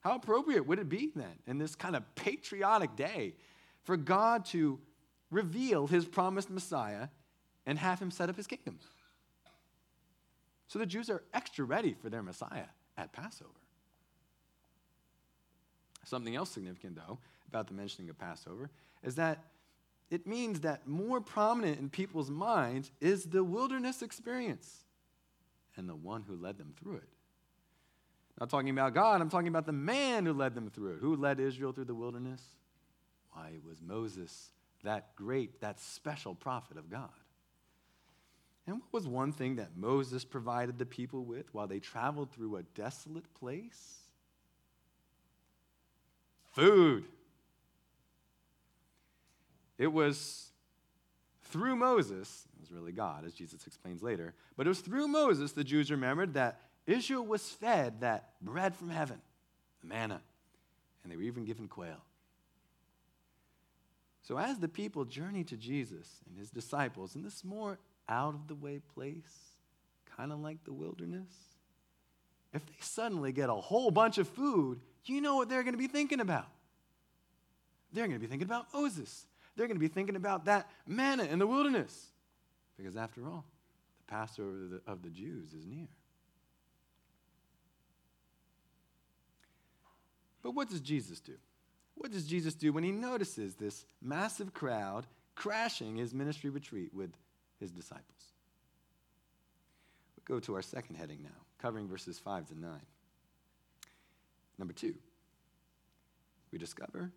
How 0.00 0.14
appropriate 0.14 0.66
would 0.66 0.78
it 0.78 0.88
be 0.88 1.10
then, 1.14 1.38
in 1.46 1.58
this 1.58 1.74
kind 1.74 1.94
of 1.94 2.14
patriotic 2.14 2.96
day, 2.96 3.34
for 3.82 3.96
God 3.96 4.44
to 4.46 4.78
reveal 5.30 5.86
his 5.86 6.06
promised 6.06 6.50
Messiah 6.50 7.08
and 7.66 7.78
have 7.78 8.00
him 8.00 8.10
set 8.10 8.30
up 8.30 8.36
his 8.36 8.46
kingdom? 8.46 8.78
So 10.70 10.78
the 10.78 10.86
Jews 10.86 11.10
are 11.10 11.24
extra 11.34 11.64
ready 11.64 11.94
for 12.00 12.08
their 12.10 12.22
Messiah 12.22 12.66
at 12.96 13.12
Passover. 13.12 13.50
Something 16.04 16.36
else 16.36 16.48
significant, 16.50 16.94
though, 16.94 17.18
about 17.48 17.66
the 17.66 17.74
mentioning 17.74 18.08
of 18.08 18.16
Passover 18.16 18.70
is 19.02 19.16
that 19.16 19.42
it 20.10 20.28
means 20.28 20.60
that 20.60 20.86
more 20.86 21.20
prominent 21.20 21.80
in 21.80 21.90
people's 21.90 22.30
minds 22.30 22.92
is 23.00 23.24
the 23.24 23.42
wilderness 23.42 24.00
experience 24.00 24.84
and 25.76 25.88
the 25.88 25.96
one 25.96 26.22
who 26.22 26.36
led 26.36 26.56
them 26.56 26.72
through 26.80 26.96
it. 26.98 27.08
Not 28.38 28.48
talking 28.48 28.70
about 28.70 28.94
God, 28.94 29.20
I'm 29.20 29.28
talking 29.28 29.48
about 29.48 29.66
the 29.66 29.72
man 29.72 30.24
who 30.24 30.32
led 30.32 30.54
them 30.54 30.70
through 30.70 30.92
it. 30.92 30.98
Who 31.00 31.16
led 31.16 31.40
Israel 31.40 31.72
through 31.72 31.86
the 31.86 31.96
wilderness? 31.96 32.42
Why, 33.32 33.48
it 33.48 33.64
was 33.68 33.82
Moses, 33.82 34.52
that 34.84 35.16
great, 35.16 35.60
that 35.62 35.80
special 35.80 36.36
prophet 36.36 36.76
of 36.76 36.88
God. 36.88 37.10
And 38.66 38.76
what 38.76 38.92
was 38.92 39.06
one 39.06 39.32
thing 39.32 39.56
that 39.56 39.76
Moses 39.76 40.24
provided 40.24 40.78
the 40.78 40.86
people 40.86 41.24
with 41.24 41.52
while 41.52 41.66
they 41.66 41.80
traveled 41.80 42.30
through 42.30 42.56
a 42.56 42.62
desolate 42.62 43.32
place? 43.34 43.98
Food. 46.52 47.04
It 49.78 49.92
was 49.92 50.50
through 51.44 51.74
Moses, 51.76 52.46
it 52.54 52.60
was 52.60 52.70
really 52.70 52.92
God, 52.92 53.24
as 53.24 53.32
Jesus 53.32 53.66
explains 53.66 54.02
later, 54.02 54.34
but 54.56 54.66
it 54.66 54.68
was 54.68 54.80
through 54.80 55.08
Moses 55.08 55.52
the 55.52 55.64
Jews 55.64 55.90
remembered 55.90 56.34
that 56.34 56.60
Israel 56.86 57.26
was 57.26 57.48
fed 57.48 58.00
that 58.00 58.34
bread 58.40 58.76
from 58.76 58.90
heaven, 58.90 59.20
the 59.80 59.88
manna, 59.88 60.20
and 61.02 61.10
they 61.10 61.16
were 61.16 61.22
even 61.22 61.44
given 61.44 61.66
quail. 61.66 62.04
So, 64.22 64.38
as 64.38 64.58
the 64.58 64.68
people 64.68 65.04
journeyed 65.04 65.48
to 65.48 65.56
Jesus 65.56 66.20
and 66.28 66.38
his 66.38 66.50
disciples 66.50 67.16
in 67.16 67.22
this 67.22 67.42
more 67.42 67.78
out 68.10 68.34
of 68.34 68.48
the 68.48 68.54
way 68.54 68.80
place, 68.94 69.54
kind 70.16 70.32
of 70.32 70.40
like 70.40 70.62
the 70.64 70.72
wilderness, 70.72 71.32
if 72.52 72.66
they 72.66 72.74
suddenly 72.80 73.32
get 73.32 73.48
a 73.48 73.54
whole 73.54 73.90
bunch 73.90 74.18
of 74.18 74.28
food, 74.28 74.80
you 75.04 75.20
know 75.20 75.36
what 75.36 75.48
they're 75.48 75.62
going 75.62 75.74
to 75.74 75.78
be 75.78 75.86
thinking 75.86 76.20
about. 76.20 76.48
They're 77.92 78.06
going 78.06 78.18
to 78.18 78.20
be 78.20 78.26
thinking 78.26 78.46
about 78.46 78.66
Moses. 78.74 79.26
They're 79.56 79.66
going 79.66 79.76
to 79.76 79.80
be 79.80 79.88
thinking 79.88 80.16
about 80.16 80.44
that 80.46 80.68
manna 80.86 81.24
in 81.24 81.38
the 81.38 81.46
wilderness. 81.46 82.08
Because 82.76 82.96
after 82.96 83.26
all, 83.26 83.44
the 83.98 84.12
Passover 84.12 84.64
of 84.64 84.70
the, 84.70 84.80
of 84.86 85.02
the 85.02 85.10
Jews 85.10 85.52
is 85.52 85.66
near. 85.66 85.88
But 90.42 90.52
what 90.52 90.68
does 90.68 90.80
Jesus 90.80 91.20
do? 91.20 91.34
What 91.94 92.10
does 92.10 92.26
Jesus 92.26 92.54
do 92.54 92.72
when 92.72 92.84
he 92.84 92.92
notices 92.92 93.54
this 93.54 93.84
massive 94.00 94.54
crowd 94.54 95.06
crashing 95.34 95.96
his 95.96 96.14
ministry 96.14 96.48
retreat 96.48 96.94
with 96.94 97.10
his 97.60 97.70
disciples? 97.70 98.32
We'll 100.16 100.36
go 100.36 100.40
to 100.40 100.54
our 100.54 100.62
second 100.62 100.96
heading 100.96 101.22
now, 101.22 101.28
covering 101.58 101.88
verses 101.88 102.18
5 102.18 102.48
to 102.48 102.58
9. 102.58 102.70
Number 104.58 104.72
two, 104.72 104.94
we 106.50 106.58
discover 106.58 107.12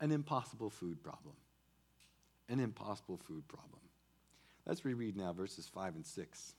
an 0.00 0.12
impossible 0.12 0.70
food 0.70 1.02
problem. 1.02 1.34
An 2.48 2.60
impossible 2.60 3.16
food 3.16 3.48
problem. 3.48 3.80
Let's 4.66 4.84
reread 4.84 5.16
now 5.16 5.32
verses 5.32 5.68
5 5.72 5.96
and 5.96 6.06
6. 6.06 6.54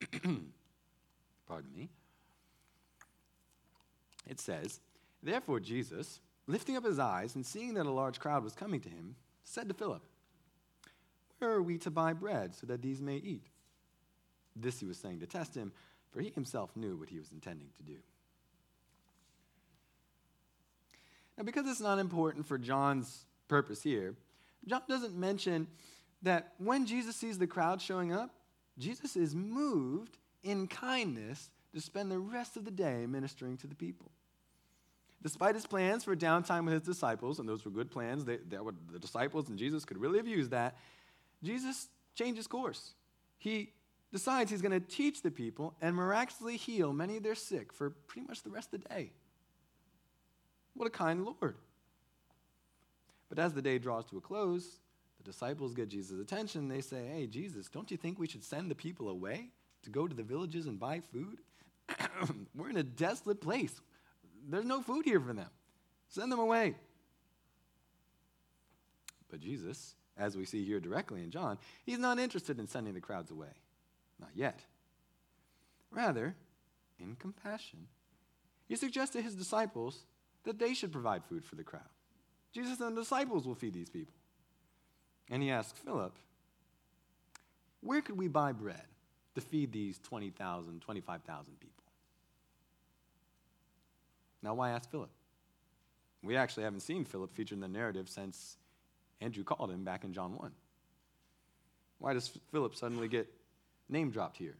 Pardon 1.48 1.72
me. 1.74 1.88
It 4.28 4.40
says, 4.40 4.80
Therefore, 5.22 5.60
Jesus, 5.60 6.20
lifting 6.46 6.76
up 6.76 6.84
his 6.84 6.98
eyes 6.98 7.34
and 7.34 7.44
seeing 7.44 7.74
that 7.74 7.86
a 7.86 7.90
large 7.90 8.20
crowd 8.20 8.44
was 8.44 8.54
coming 8.54 8.80
to 8.80 8.88
him, 8.88 9.16
said 9.44 9.68
to 9.68 9.74
Philip, 9.74 10.02
Where 11.38 11.50
are 11.50 11.62
we 11.62 11.78
to 11.78 11.90
buy 11.90 12.12
bread 12.12 12.54
so 12.54 12.66
that 12.66 12.82
these 12.82 13.00
may 13.00 13.16
eat? 13.16 13.46
This 14.56 14.80
he 14.80 14.86
was 14.86 14.98
saying 14.98 15.20
to 15.20 15.26
test 15.26 15.54
him, 15.54 15.72
for 16.10 16.20
he 16.20 16.30
himself 16.30 16.76
knew 16.76 16.96
what 16.96 17.08
he 17.08 17.18
was 17.18 17.30
intending 17.32 17.68
to 17.76 17.82
do. 17.82 17.96
Now, 21.36 21.44
because 21.44 21.68
it's 21.68 21.80
not 21.80 21.98
important 21.98 22.46
for 22.46 22.58
John's 22.58 23.26
purpose 23.46 23.82
here, 23.82 24.14
John 24.66 24.82
doesn't 24.88 25.16
mention 25.16 25.68
that 26.22 26.54
when 26.58 26.84
Jesus 26.84 27.14
sees 27.14 27.38
the 27.38 27.46
crowd 27.46 27.80
showing 27.80 28.12
up, 28.12 28.34
Jesus 28.76 29.14
is 29.16 29.34
moved 29.34 30.18
in 30.42 30.66
kindness 30.66 31.50
to 31.74 31.80
spend 31.80 32.10
the 32.10 32.18
rest 32.18 32.56
of 32.56 32.64
the 32.64 32.70
day 32.70 33.06
ministering 33.06 33.56
to 33.58 33.66
the 33.66 33.74
people. 33.74 34.10
Despite 35.22 35.54
his 35.54 35.66
plans 35.66 36.04
for 36.04 36.14
downtime 36.14 36.64
with 36.64 36.74
his 36.74 36.82
disciples, 36.82 37.38
and 37.38 37.48
those 37.48 37.64
were 37.64 37.70
good 37.70 37.90
plans, 37.90 38.24
they, 38.24 38.38
they 38.48 38.58
were, 38.58 38.74
the 38.92 38.98
disciples 38.98 39.48
and 39.48 39.58
Jesus 39.58 39.84
could 39.84 39.98
really 39.98 40.18
have 40.18 40.28
used 40.28 40.50
that, 40.52 40.76
Jesus 41.42 41.88
changes 42.14 42.46
course. 42.46 42.92
He 43.38 43.72
decides 44.12 44.50
he's 44.50 44.62
going 44.62 44.78
to 44.78 44.86
teach 44.86 45.22
the 45.22 45.30
people 45.30 45.74
and 45.80 45.94
miraculously 45.94 46.56
heal 46.56 46.92
many 46.92 47.16
of 47.16 47.22
their 47.22 47.34
sick 47.34 47.72
for 47.72 47.90
pretty 47.90 48.26
much 48.26 48.42
the 48.42 48.50
rest 48.50 48.72
of 48.72 48.82
the 48.82 48.88
day. 48.88 49.12
What 50.74 50.86
a 50.86 50.90
kind 50.90 51.24
Lord. 51.24 51.56
But 53.28 53.38
as 53.38 53.52
the 53.52 53.62
day 53.62 53.78
draws 53.78 54.04
to 54.06 54.16
a 54.16 54.20
close, 54.20 54.78
the 55.18 55.24
disciples 55.24 55.74
get 55.74 55.88
Jesus' 55.88 56.20
attention. 56.20 56.68
They 56.68 56.80
say, 56.80 57.06
Hey, 57.06 57.26
Jesus, 57.26 57.68
don't 57.68 57.90
you 57.90 57.96
think 57.96 58.18
we 58.18 58.28
should 58.28 58.44
send 58.44 58.70
the 58.70 58.74
people 58.74 59.08
away 59.08 59.50
to 59.82 59.90
go 59.90 60.08
to 60.08 60.14
the 60.14 60.22
villages 60.22 60.66
and 60.66 60.78
buy 60.78 61.00
food? 61.00 61.38
We're 62.54 62.70
in 62.70 62.76
a 62.76 62.82
desolate 62.82 63.40
place. 63.40 63.80
There's 64.48 64.64
no 64.64 64.80
food 64.80 65.04
here 65.04 65.20
for 65.20 65.32
them. 65.32 65.50
Send 66.08 66.32
them 66.32 66.38
away. 66.38 66.74
But 69.30 69.40
Jesus, 69.40 69.94
as 70.18 70.36
we 70.36 70.44
see 70.44 70.64
here 70.64 70.80
directly 70.80 71.22
in 71.22 71.30
John, 71.30 71.58
he's 71.84 71.98
not 71.98 72.18
interested 72.18 72.58
in 72.58 72.66
sending 72.66 72.94
the 72.94 73.00
crowds 73.00 73.30
away. 73.30 73.54
Not 74.20 74.30
yet. 74.34 74.60
Rather, 75.90 76.34
in 76.98 77.16
compassion, 77.16 77.86
he 78.66 78.76
suggests 78.76 79.14
to 79.14 79.22
his 79.22 79.34
disciples 79.34 80.00
that 80.44 80.58
they 80.58 80.74
should 80.74 80.92
provide 80.92 81.24
food 81.24 81.44
for 81.44 81.54
the 81.54 81.64
crowd. 81.64 81.82
Jesus 82.52 82.80
and 82.80 82.96
the 82.96 83.02
disciples 83.02 83.46
will 83.46 83.54
feed 83.54 83.74
these 83.74 83.90
people. 83.90 84.14
And 85.30 85.42
he 85.42 85.50
asks 85.50 85.78
Philip, 85.78 86.14
Where 87.80 88.00
could 88.00 88.18
we 88.18 88.28
buy 88.28 88.52
bread 88.52 88.86
to 89.34 89.40
feed 89.40 89.72
these 89.72 89.98
20,000, 89.98 90.80
25,000 90.80 91.60
people? 91.60 91.84
Now, 94.42 94.54
why 94.54 94.70
ask 94.70 94.90
Philip? 94.90 95.10
We 96.22 96.36
actually 96.36 96.64
haven't 96.64 96.80
seen 96.80 97.04
Philip 97.04 97.34
featured 97.34 97.56
in 97.56 97.60
the 97.60 97.68
narrative 97.68 98.08
since 98.08 98.56
Andrew 99.20 99.44
called 99.44 99.70
him 99.70 99.84
back 99.84 100.04
in 100.04 100.12
John 100.12 100.36
1. 100.36 100.52
Why 101.98 102.12
does 102.12 102.28
Philip 102.52 102.76
suddenly 102.76 103.08
get 103.08 103.28
name 103.88 104.10
dropped 104.10 104.36
here? 104.36 104.56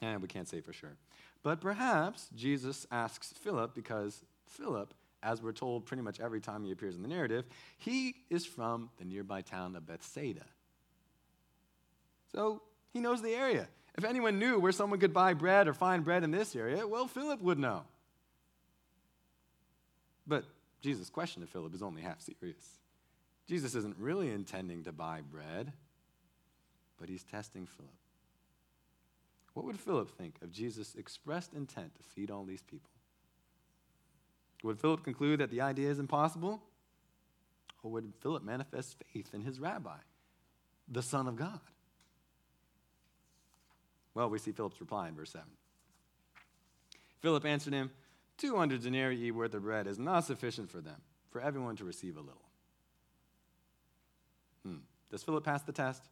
And 0.00 0.22
we 0.22 0.28
can't 0.28 0.48
say 0.48 0.60
for 0.60 0.72
sure. 0.72 0.96
But 1.42 1.60
perhaps 1.60 2.28
Jesus 2.34 2.86
asks 2.90 3.32
Philip 3.32 3.74
because 3.74 4.24
Philip, 4.46 4.94
as 5.22 5.42
we're 5.42 5.52
told 5.52 5.86
pretty 5.86 6.02
much 6.02 6.20
every 6.20 6.40
time 6.40 6.64
he 6.64 6.72
appears 6.72 6.96
in 6.96 7.02
the 7.02 7.08
narrative, 7.08 7.44
he 7.78 8.14
is 8.30 8.44
from 8.46 8.90
the 8.98 9.04
nearby 9.04 9.42
town 9.42 9.76
of 9.76 9.86
Bethsaida. 9.86 10.44
So 12.32 12.62
he 12.92 13.00
knows 13.00 13.22
the 13.22 13.34
area. 13.34 13.68
If 13.96 14.04
anyone 14.04 14.38
knew 14.38 14.58
where 14.58 14.72
someone 14.72 15.00
could 15.00 15.14
buy 15.14 15.34
bread 15.34 15.68
or 15.68 15.72
find 15.72 16.04
bread 16.04 16.22
in 16.22 16.30
this 16.30 16.54
area, 16.54 16.86
well, 16.86 17.06
Philip 17.06 17.40
would 17.40 17.58
know. 17.58 17.84
But 20.26 20.44
Jesus' 20.82 21.08
question 21.08 21.42
to 21.42 21.48
Philip 21.48 21.74
is 21.74 21.82
only 21.82 22.02
half 22.02 22.20
serious. 22.20 22.78
Jesus 23.46 23.74
isn't 23.74 23.96
really 23.98 24.30
intending 24.30 24.82
to 24.84 24.92
buy 24.92 25.20
bread, 25.20 25.72
but 26.98 27.08
he's 27.08 27.22
testing 27.22 27.66
Philip. 27.66 27.92
What 29.54 29.64
would 29.66 29.78
Philip 29.78 30.10
think 30.10 30.36
of 30.42 30.50
Jesus' 30.50 30.94
expressed 30.96 31.54
intent 31.54 31.94
to 31.94 32.02
feed 32.02 32.30
all 32.30 32.44
these 32.44 32.62
people? 32.62 32.90
Would 34.62 34.80
Philip 34.80 35.04
conclude 35.04 35.40
that 35.40 35.50
the 35.50 35.60
idea 35.60 35.90
is 35.90 35.98
impossible? 35.98 36.60
Or 37.82 37.92
would 37.92 38.12
Philip 38.20 38.42
manifest 38.42 38.96
faith 39.12 39.30
in 39.32 39.42
his 39.42 39.60
rabbi, 39.60 39.98
the 40.88 41.02
Son 41.02 41.28
of 41.28 41.36
God? 41.36 41.60
Well, 44.14 44.28
we 44.28 44.38
see 44.38 44.52
Philip's 44.52 44.80
reply 44.80 45.08
in 45.08 45.14
verse 45.14 45.30
7. 45.30 45.46
Philip 47.20 47.44
answered 47.44 47.74
him, 47.74 47.90
200 48.38 48.82
denarii 48.82 49.30
worth 49.30 49.54
of 49.54 49.62
bread 49.62 49.86
is 49.86 49.98
not 49.98 50.24
sufficient 50.24 50.70
for 50.70 50.80
them, 50.80 51.00
for 51.30 51.40
everyone 51.40 51.76
to 51.76 51.84
receive 51.84 52.16
a 52.16 52.20
little. 52.20 52.45
Hmm. 54.66 54.78
Does 55.10 55.22
Philip 55.22 55.44
pass 55.44 55.62
the 55.62 55.72
test? 55.72 56.02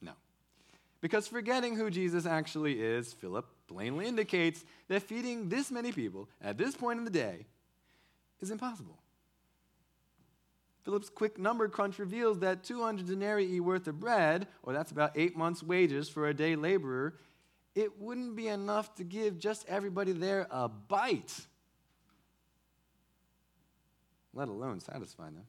No. 0.00 0.12
Because 1.00 1.28
forgetting 1.28 1.76
who 1.76 1.90
Jesus 1.90 2.24
actually 2.24 2.80
is, 2.80 3.12
Philip 3.12 3.46
plainly 3.66 4.06
indicates 4.06 4.64
that 4.88 5.02
feeding 5.02 5.50
this 5.50 5.70
many 5.70 5.92
people 5.92 6.28
at 6.40 6.56
this 6.56 6.74
point 6.74 6.98
in 6.98 7.04
the 7.04 7.10
day 7.10 7.46
is 8.40 8.50
impossible. 8.50 8.98
Philip's 10.84 11.10
quick 11.10 11.38
number 11.38 11.68
crunch 11.68 11.98
reveals 11.98 12.38
that 12.38 12.64
200 12.64 13.06
denarii 13.06 13.60
worth 13.60 13.86
of 13.88 14.00
bread, 14.00 14.46
or 14.62 14.72
that's 14.72 14.90
about 14.90 15.12
eight 15.16 15.36
months' 15.36 15.62
wages 15.62 16.08
for 16.08 16.28
a 16.28 16.32
day 16.32 16.56
laborer, 16.56 17.14
it 17.74 18.00
wouldn't 18.00 18.34
be 18.34 18.48
enough 18.48 18.94
to 18.94 19.04
give 19.04 19.38
just 19.38 19.68
everybody 19.68 20.12
there 20.12 20.46
a 20.50 20.66
bite, 20.66 21.34
let 24.32 24.48
alone 24.48 24.80
satisfy 24.80 25.26
them. 25.26 25.44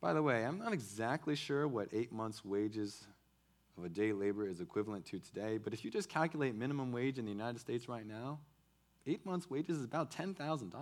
By 0.00 0.12
the 0.12 0.22
way, 0.22 0.44
I'm 0.44 0.58
not 0.58 0.72
exactly 0.72 1.34
sure 1.36 1.66
what 1.66 1.88
eight 1.92 2.12
months' 2.12 2.44
wages 2.44 3.06
of 3.78 3.84
a 3.84 3.88
day 3.88 4.12
labor 4.12 4.46
is 4.46 4.60
equivalent 4.60 5.04
to 5.06 5.18
today, 5.18 5.58
but 5.58 5.72
if 5.72 5.84
you 5.84 5.90
just 5.90 6.08
calculate 6.08 6.54
minimum 6.54 6.92
wage 6.92 7.18
in 7.18 7.24
the 7.24 7.30
United 7.30 7.60
States 7.60 7.88
right 7.88 8.06
now, 8.06 8.38
eight 9.06 9.24
months' 9.24 9.48
wages 9.50 9.78
is 9.78 9.84
about 9.84 10.10
$10,000. 10.10 10.72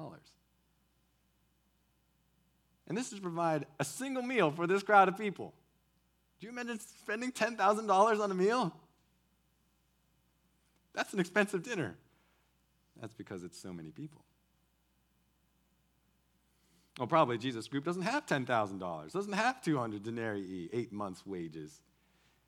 And 2.86 2.98
this 2.98 3.08
is 3.08 3.14
to 3.14 3.22
provide 3.22 3.66
a 3.78 3.84
single 3.84 4.22
meal 4.22 4.50
for 4.50 4.66
this 4.66 4.82
crowd 4.82 5.08
of 5.08 5.16
people. 5.16 5.54
Do 6.40 6.46
you 6.46 6.52
imagine 6.52 6.78
spending 6.80 7.32
$10,000 7.32 8.20
on 8.20 8.30
a 8.30 8.34
meal? 8.34 8.74
That's 10.92 11.12
an 11.12 11.20
expensive 11.20 11.62
dinner. 11.62 11.96
That's 13.00 13.14
because 13.14 13.42
it's 13.42 13.58
so 13.58 13.72
many 13.72 13.90
people. 13.90 14.24
Well, 16.98 17.08
probably 17.08 17.38
Jesus' 17.38 17.66
group 17.66 17.84
doesn't 17.84 18.02
have 18.02 18.26
$10,000, 18.26 19.12
doesn't 19.12 19.32
have 19.32 19.60
200 19.62 20.02
denarii, 20.02 20.70
eight 20.72 20.92
months' 20.92 21.26
wages. 21.26 21.80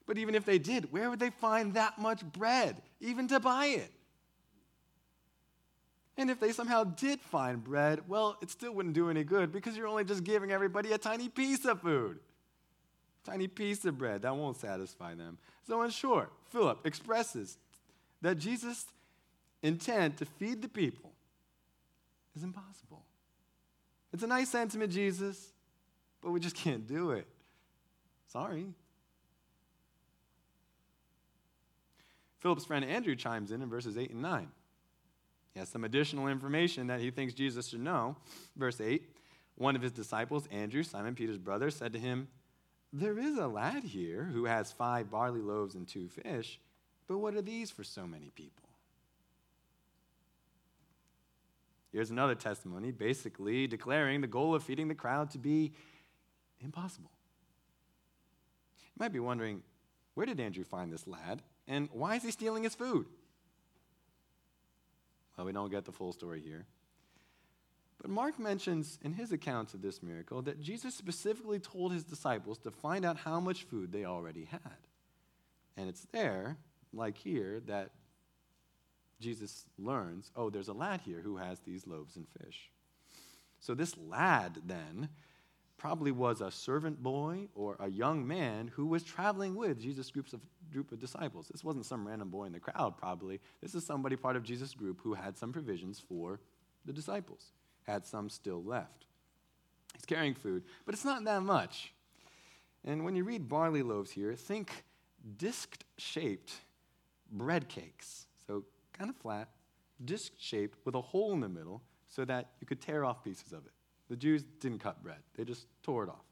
But 0.06 0.18
even 0.18 0.36
if 0.36 0.44
they 0.44 0.58
did, 0.58 0.92
where 0.92 1.10
would 1.10 1.18
they 1.18 1.30
find 1.30 1.74
that 1.74 1.98
much 1.98 2.24
bread, 2.24 2.80
even 3.00 3.26
to 3.28 3.40
buy 3.40 3.66
it? 3.66 3.90
And 6.16 6.30
if 6.30 6.40
they 6.40 6.52
somehow 6.52 6.84
did 6.84 7.20
find 7.20 7.62
bread, 7.62 8.08
well, 8.08 8.38
it 8.40 8.50
still 8.50 8.72
wouldn't 8.72 8.94
do 8.94 9.10
any 9.10 9.24
good 9.24 9.52
because 9.52 9.76
you're 9.76 9.88
only 9.88 10.04
just 10.04 10.24
giving 10.24 10.50
everybody 10.50 10.92
a 10.92 10.98
tiny 10.98 11.28
piece 11.28 11.64
of 11.66 11.82
food. 11.82 12.20
Tiny 13.24 13.48
piece 13.48 13.84
of 13.84 13.98
bread. 13.98 14.22
That 14.22 14.34
won't 14.34 14.56
satisfy 14.56 15.14
them. 15.14 15.38
So, 15.66 15.82
in 15.82 15.90
short, 15.90 16.32
Philip 16.50 16.86
expresses 16.86 17.58
that 18.22 18.36
Jesus' 18.36 18.86
intent 19.62 20.18
to 20.18 20.24
feed 20.24 20.62
the 20.62 20.68
people 20.68 21.12
is 22.34 22.44
impossible. 22.44 23.02
It's 24.16 24.22
a 24.22 24.26
nice 24.26 24.48
sentiment, 24.48 24.90
Jesus, 24.90 25.52
but 26.22 26.30
we 26.30 26.40
just 26.40 26.56
can't 26.56 26.86
do 26.86 27.10
it. 27.10 27.26
Sorry. 28.28 28.64
Philip's 32.38 32.64
friend 32.64 32.82
Andrew 32.82 33.14
chimes 33.14 33.52
in 33.52 33.60
in 33.60 33.68
verses 33.68 33.98
8 33.98 34.12
and 34.12 34.22
9. 34.22 34.48
He 35.52 35.60
has 35.60 35.68
some 35.68 35.84
additional 35.84 36.28
information 36.28 36.86
that 36.86 37.00
he 37.00 37.10
thinks 37.10 37.34
Jesus 37.34 37.68
should 37.68 37.80
know. 37.80 38.16
Verse 38.56 38.80
8 38.80 39.02
One 39.56 39.76
of 39.76 39.82
his 39.82 39.92
disciples, 39.92 40.48
Andrew, 40.50 40.82
Simon 40.82 41.14
Peter's 41.14 41.36
brother, 41.36 41.70
said 41.70 41.92
to 41.92 41.98
him, 41.98 42.28
There 42.94 43.18
is 43.18 43.36
a 43.36 43.46
lad 43.46 43.84
here 43.84 44.24
who 44.24 44.46
has 44.46 44.72
five 44.72 45.10
barley 45.10 45.42
loaves 45.42 45.74
and 45.74 45.86
two 45.86 46.08
fish, 46.08 46.58
but 47.06 47.18
what 47.18 47.34
are 47.34 47.42
these 47.42 47.70
for 47.70 47.84
so 47.84 48.06
many 48.06 48.30
people? 48.34 48.65
Here's 51.96 52.10
another 52.10 52.34
testimony, 52.34 52.92
basically 52.92 53.66
declaring 53.66 54.20
the 54.20 54.26
goal 54.26 54.54
of 54.54 54.62
feeding 54.62 54.88
the 54.88 54.94
crowd 54.94 55.30
to 55.30 55.38
be 55.38 55.72
impossible. 56.60 57.10
You 58.88 58.98
might 58.98 59.14
be 59.14 59.18
wondering, 59.18 59.62
where 60.12 60.26
did 60.26 60.38
Andrew 60.38 60.62
find 60.62 60.92
this 60.92 61.06
lad? 61.06 61.40
And 61.66 61.88
why 61.92 62.16
is 62.16 62.22
he 62.22 62.30
stealing 62.30 62.64
his 62.64 62.74
food? 62.74 63.06
Well, 65.38 65.46
we 65.46 65.52
don't 65.52 65.70
get 65.70 65.86
the 65.86 65.90
full 65.90 66.12
story 66.12 66.42
here. 66.42 66.66
But 68.02 68.10
Mark 68.10 68.38
mentions 68.38 68.98
in 69.00 69.14
his 69.14 69.32
accounts 69.32 69.72
of 69.72 69.80
this 69.80 70.02
miracle 70.02 70.42
that 70.42 70.60
Jesus 70.60 70.94
specifically 70.94 71.60
told 71.60 71.94
his 71.94 72.04
disciples 72.04 72.58
to 72.58 72.70
find 72.70 73.06
out 73.06 73.16
how 73.16 73.40
much 73.40 73.64
food 73.64 73.90
they 73.90 74.04
already 74.04 74.44
had. 74.44 74.76
And 75.78 75.88
it's 75.88 76.06
there, 76.12 76.58
like 76.92 77.16
here, 77.16 77.62
that 77.68 77.92
Jesus 79.20 79.64
learns 79.78 80.30
oh, 80.36 80.50
there's 80.50 80.68
a 80.68 80.72
lad 80.72 81.00
here 81.04 81.20
who 81.20 81.36
has 81.36 81.60
these 81.60 81.86
loaves 81.86 82.16
and 82.16 82.26
fish. 82.40 82.70
So 83.60 83.74
this 83.74 83.96
lad 83.96 84.58
then 84.66 85.08
probably 85.78 86.10
was 86.10 86.40
a 86.40 86.50
servant 86.50 87.02
boy 87.02 87.48
or 87.54 87.76
a 87.80 87.88
young 87.88 88.26
man 88.26 88.70
who 88.74 88.86
was 88.86 89.02
traveling 89.02 89.54
with 89.54 89.80
Jesus' 89.80 90.10
groups 90.10 90.32
of, 90.32 90.40
group 90.72 90.92
of 90.92 90.98
disciples. 90.98 91.48
This 91.48 91.64
wasn't 91.64 91.86
some 91.86 92.06
random 92.06 92.30
boy 92.30 92.44
in 92.44 92.52
the 92.52 92.60
crowd, 92.60 92.96
probably. 92.96 93.40
This 93.62 93.74
is 93.74 93.84
somebody 93.84 94.16
part 94.16 94.36
of 94.36 94.42
Jesus' 94.42 94.74
group 94.74 95.00
who 95.02 95.14
had 95.14 95.36
some 95.36 95.52
provisions 95.52 96.02
for 96.08 96.40
the 96.84 96.92
disciples, 96.92 97.52
had 97.86 98.06
some 98.06 98.30
still 98.30 98.62
left. 98.62 99.04
He's 99.94 100.06
carrying 100.06 100.34
food, 100.34 100.64
but 100.84 100.94
it's 100.94 101.04
not 101.04 101.24
that 101.24 101.42
much. 101.42 101.92
And 102.84 103.04
when 103.04 103.16
you 103.16 103.24
read 103.24 103.48
barley 103.48 103.82
loaves 103.82 104.10
here, 104.10 104.34
think 104.34 104.84
disc 105.36 105.82
shaped 105.98 106.52
bread 107.30 107.68
cakes. 107.68 108.26
So 108.46 108.64
kind 108.96 109.10
of 109.10 109.16
flat, 109.16 109.48
disc 110.04 110.32
shaped 110.38 110.78
with 110.84 110.94
a 110.94 111.00
hole 111.00 111.32
in 111.32 111.40
the 111.40 111.48
middle 111.48 111.82
so 112.08 112.24
that 112.24 112.50
you 112.60 112.66
could 112.66 112.80
tear 112.80 113.04
off 113.04 113.22
pieces 113.24 113.52
of 113.52 113.64
it. 113.66 113.72
The 114.08 114.16
Jews 114.16 114.44
didn't 114.60 114.78
cut 114.78 115.02
bread, 115.02 115.18
they 115.36 115.44
just 115.44 115.66
tore 115.82 116.04
it 116.04 116.08
off. 116.08 116.24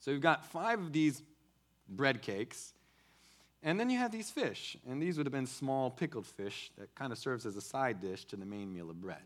So 0.00 0.10
you've 0.10 0.20
got 0.20 0.44
five 0.44 0.80
of 0.80 0.92
these 0.92 1.22
bread 1.88 2.20
cakes, 2.20 2.74
and 3.62 3.80
then 3.80 3.88
you 3.88 3.98
have 3.98 4.12
these 4.12 4.30
fish. 4.30 4.76
And 4.86 5.00
these 5.00 5.16
would 5.16 5.26
have 5.26 5.32
been 5.32 5.46
small 5.46 5.90
pickled 5.90 6.26
fish 6.26 6.70
that 6.76 6.94
kind 6.94 7.10
of 7.10 7.18
serves 7.18 7.46
as 7.46 7.56
a 7.56 7.60
side 7.62 8.00
dish 8.00 8.26
to 8.26 8.36
the 8.36 8.44
main 8.44 8.72
meal 8.72 8.90
of 8.90 9.00
bread. 9.00 9.22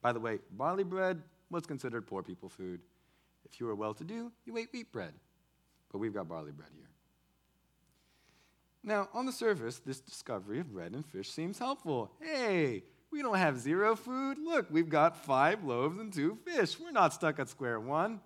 By 0.00 0.12
the 0.12 0.20
way, 0.20 0.38
barley 0.52 0.84
bread 0.84 1.20
was 1.50 1.66
considered 1.66 2.06
poor 2.06 2.22
people 2.22 2.48
food. 2.48 2.80
If 3.44 3.58
you 3.58 3.66
were 3.66 3.74
well 3.74 3.94
to 3.94 4.04
do, 4.04 4.30
you 4.44 4.56
ate 4.56 4.68
wheat 4.72 4.92
bread. 4.92 5.12
But 5.90 5.98
we've 5.98 6.14
got 6.14 6.28
barley 6.28 6.52
bread 6.52 6.70
here. 6.74 6.88
Now, 8.84 9.08
on 9.14 9.24
the 9.24 9.32
surface, 9.32 9.78
this 9.78 10.00
discovery 10.00 10.60
of 10.60 10.70
bread 10.70 10.92
and 10.92 11.06
fish 11.06 11.30
seems 11.30 11.58
helpful. 11.58 12.12
Hey, 12.20 12.84
we 13.10 13.22
don't 13.22 13.38
have 13.38 13.58
zero 13.58 13.96
food. 13.96 14.36
Look, 14.38 14.66
we've 14.70 14.90
got 14.90 15.24
five 15.24 15.64
loaves 15.64 15.98
and 15.98 16.12
two 16.12 16.36
fish. 16.44 16.78
We're 16.78 16.90
not 16.90 17.14
stuck 17.14 17.38
at 17.38 17.48
square 17.48 17.80
one. 17.80 18.20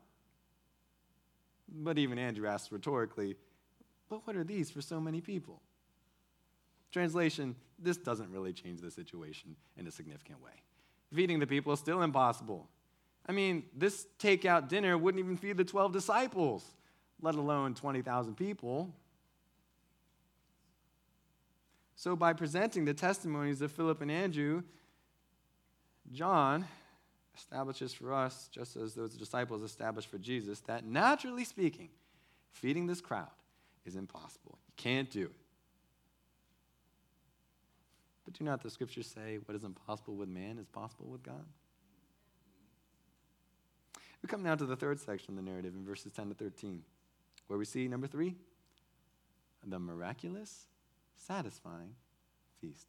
But 1.68 1.98
even 1.98 2.18
Andrew 2.18 2.48
asks 2.48 2.72
rhetorically, 2.72 3.36
but 4.08 4.26
what 4.26 4.34
are 4.34 4.42
these 4.42 4.70
for 4.70 4.80
so 4.80 5.00
many 5.00 5.20
people? 5.20 5.62
Translation, 6.90 7.54
this 7.78 7.98
doesn't 7.98 8.30
really 8.32 8.52
change 8.52 8.80
the 8.80 8.90
situation 8.90 9.54
in 9.76 9.86
a 9.86 9.90
significant 9.90 10.42
way. 10.42 10.52
Feeding 11.14 11.38
the 11.38 11.46
people 11.46 11.72
is 11.72 11.78
still 11.78 12.02
impossible. 12.02 12.68
I 13.26 13.32
mean, 13.32 13.64
this 13.76 14.06
takeout 14.18 14.68
dinner 14.68 14.96
wouldn't 14.96 15.22
even 15.22 15.36
feed 15.36 15.58
the 15.58 15.64
12 15.64 15.92
disciples, 15.92 16.64
let 17.20 17.34
alone 17.34 17.74
20,000 17.74 18.34
people. 18.34 18.94
So, 21.98 22.14
by 22.14 22.32
presenting 22.32 22.84
the 22.84 22.94
testimonies 22.94 23.60
of 23.60 23.72
Philip 23.72 24.00
and 24.02 24.08
Andrew, 24.08 24.62
John 26.12 26.64
establishes 27.36 27.92
for 27.92 28.14
us, 28.14 28.48
just 28.52 28.76
as 28.76 28.94
those 28.94 29.16
disciples 29.16 29.64
established 29.64 30.08
for 30.08 30.16
Jesus, 30.16 30.60
that 30.60 30.84
naturally 30.84 31.42
speaking, 31.42 31.88
feeding 32.52 32.86
this 32.86 33.00
crowd 33.00 33.26
is 33.84 33.96
impossible. 33.96 34.58
You 34.68 34.74
can't 34.76 35.10
do 35.10 35.24
it. 35.24 35.32
But 38.24 38.34
do 38.34 38.44
not 38.44 38.62
the 38.62 38.70
scriptures 38.70 39.08
say 39.08 39.40
what 39.46 39.56
is 39.56 39.64
impossible 39.64 40.14
with 40.14 40.28
man 40.28 40.58
is 40.58 40.68
possible 40.68 41.08
with 41.08 41.24
God? 41.24 41.44
We 44.22 44.28
come 44.28 44.44
now 44.44 44.54
to 44.54 44.66
the 44.66 44.76
third 44.76 45.00
section 45.00 45.36
of 45.36 45.44
the 45.44 45.50
narrative 45.50 45.74
in 45.74 45.84
verses 45.84 46.12
10 46.12 46.28
to 46.28 46.34
13, 46.34 46.80
where 47.48 47.58
we 47.58 47.64
see 47.64 47.88
number 47.88 48.06
three, 48.06 48.36
the 49.66 49.80
miraculous, 49.80 50.68
satisfying 51.18 51.94
feast. 52.60 52.86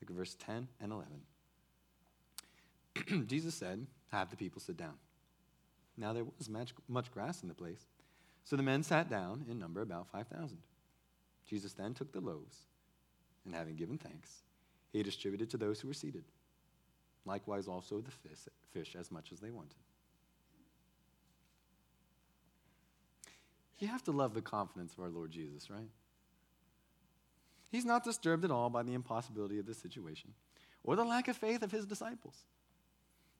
Look 0.00 0.10
at 0.10 0.16
verse 0.16 0.36
10 0.38 0.68
and 0.80 0.92
11. 0.92 1.08
Jesus 3.28 3.54
said, 3.54 3.86
Have 4.10 4.30
the 4.30 4.36
people 4.36 4.60
sit 4.60 4.76
down. 4.76 4.94
Now 5.96 6.12
there 6.12 6.24
was 6.38 6.48
much, 6.48 6.72
much 6.88 7.10
grass 7.10 7.42
in 7.42 7.48
the 7.48 7.54
place. 7.54 7.86
So 8.44 8.56
the 8.56 8.62
men 8.62 8.82
sat 8.82 9.10
down, 9.10 9.44
in 9.50 9.58
number 9.58 9.82
about 9.82 10.08
5,000. 10.10 10.58
Jesus 11.46 11.72
then 11.72 11.94
took 11.94 12.12
the 12.12 12.20
loaves, 12.20 12.66
and 13.44 13.54
having 13.54 13.76
given 13.76 13.98
thanks, 13.98 14.42
he 14.92 15.02
distributed 15.02 15.50
to 15.50 15.56
those 15.56 15.80
who 15.80 15.88
were 15.88 15.94
seated. 15.94 16.24
Likewise, 17.24 17.68
also 17.68 18.00
the 18.00 18.10
fish, 18.10 18.38
fish 18.72 18.96
as 18.98 19.10
much 19.10 19.32
as 19.32 19.40
they 19.40 19.50
wanted. 19.50 19.76
You 23.78 23.88
have 23.88 24.02
to 24.04 24.12
love 24.12 24.34
the 24.34 24.42
confidence 24.42 24.92
of 24.94 25.00
our 25.00 25.10
Lord 25.10 25.30
Jesus, 25.30 25.70
right? 25.70 25.88
He's 27.70 27.84
not 27.84 28.04
disturbed 28.04 28.44
at 28.44 28.50
all 28.50 28.70
by 28.70 28.82
the 28.82 28.94
impossibility 28.94 29.58
of 29.58 29.66
this 29.66 29.78
situation 29.78 30.32
or 30.82 30.96
the 30.96 31.04
lack 31.04 31.28
of 31.28 31.36
faith 31.36 31.62
of 31.62 31.70
his 31.70 31.86
disciples. 31.86 32.44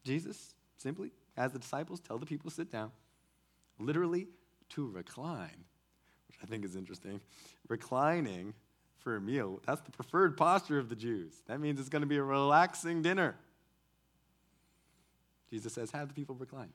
Jesus 0.04 0.54
simply, 0.76 1.12
as 1.36 1.52
the 1.52 1.58
disciples 1.58 2.00
tell 2.00 2.18
the 2.18 2.26
people 2.26 2.50
to 2.50 2.54
sit 2.54 2.70
down, 2.70 2.92
literally 3.78 4.28
to 4.70 4.86
recline, 4.88 5.64
which 6.28 6.36
I 6.42 6.46
think 6.46 6.64
is 6.64 6.76
interesting. 6.76 7.20
Reclining 7.68 8.54
for 8.98 9.16
a 9.16 9.20
meal. 9.20 9.60
That's 9.66 9.80
the 9.80 9.90
preferred 9.90 10.36
posture 10.36 10.78
of 10.78 10.88
the 10.88 10.96
Jews. 10.96 11.32
That 11.46 11.60
means 11.60 11.80
it's 11.80 11.88
going 11.88 12.02
to 12.02 12.08
be 12.08 12.16
a 12.16 12.22
relaxing 12.22 13.02
dinner. 13.02 13.36
Jesus 15.50 15.72
says, 15.72 15.90
Have 15.92 16.08
the 16.08 16.14
people 16.14 16.34
recline. 16.34 16.72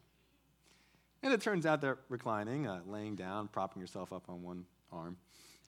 And 1.23 1.33
it 1.33 1.41
turns 1.41 1.65
out 1.65 1.81
that 1.81 1.97
reclining, 2.09 2.67
uh, 2.67 2.81
laying 2.85 3.15
down, 3.15 3.47
propping 3.47 3.81
yourself 3.81 4.11
up 4.11 4.25
on 4.27 4.43
one 4.43 4.65
arm, 4.91 5.15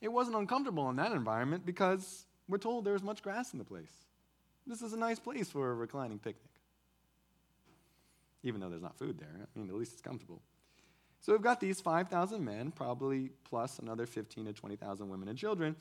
it 0.02 0.10
wasn't 0.10 0.36
uncomfortable 0.36 0.90
in 0.90 0.98
that 0.98 1.14
environment 1.14 1.66
because 1.66 2.26
we're 2.50 2.58
told 2.58 2.84
there's 2.84 3.02
much 3.02 3.24
grass 3.24 3.54
in 3.54 3.60
the 3.60 3.66
place. 3.66 3.92
This 4.68 4.82
is 4.82 4.92
a 4.92 4.98
nice 4.98 5.18
place 5.18 5.50
for 5.50 5.72
a 5.72 5.74
reclining 5.74 6.20
picnic. 6.20 6.52
Even 8.44 8.60
though 8.60 8.70
there's 8.70 8.82
not 8.82 8.98
food 9.00 9.18
there, 9.18 9.48
I 9.56 9.60
mean, 9.60 9.70
at 9.70 9.76
least 9.76 9.94
it's 9.94 10.02
comfortable. 10.02 10.42
So 11.22 11.32
we've 11.32 11.42
got 11.42 11.60
these 11.60 11.82
5,000 11.82 12.44
men, 12.44 12.72
probably 12.72 13.32
plus 13.50 13.80
another 13.80 14.06
15 14.06 14.46
to 14.46 14.54
20,000 14.54 15.10
women 15.10 15.30
and 15.30 15.38
children, 15.38 15.76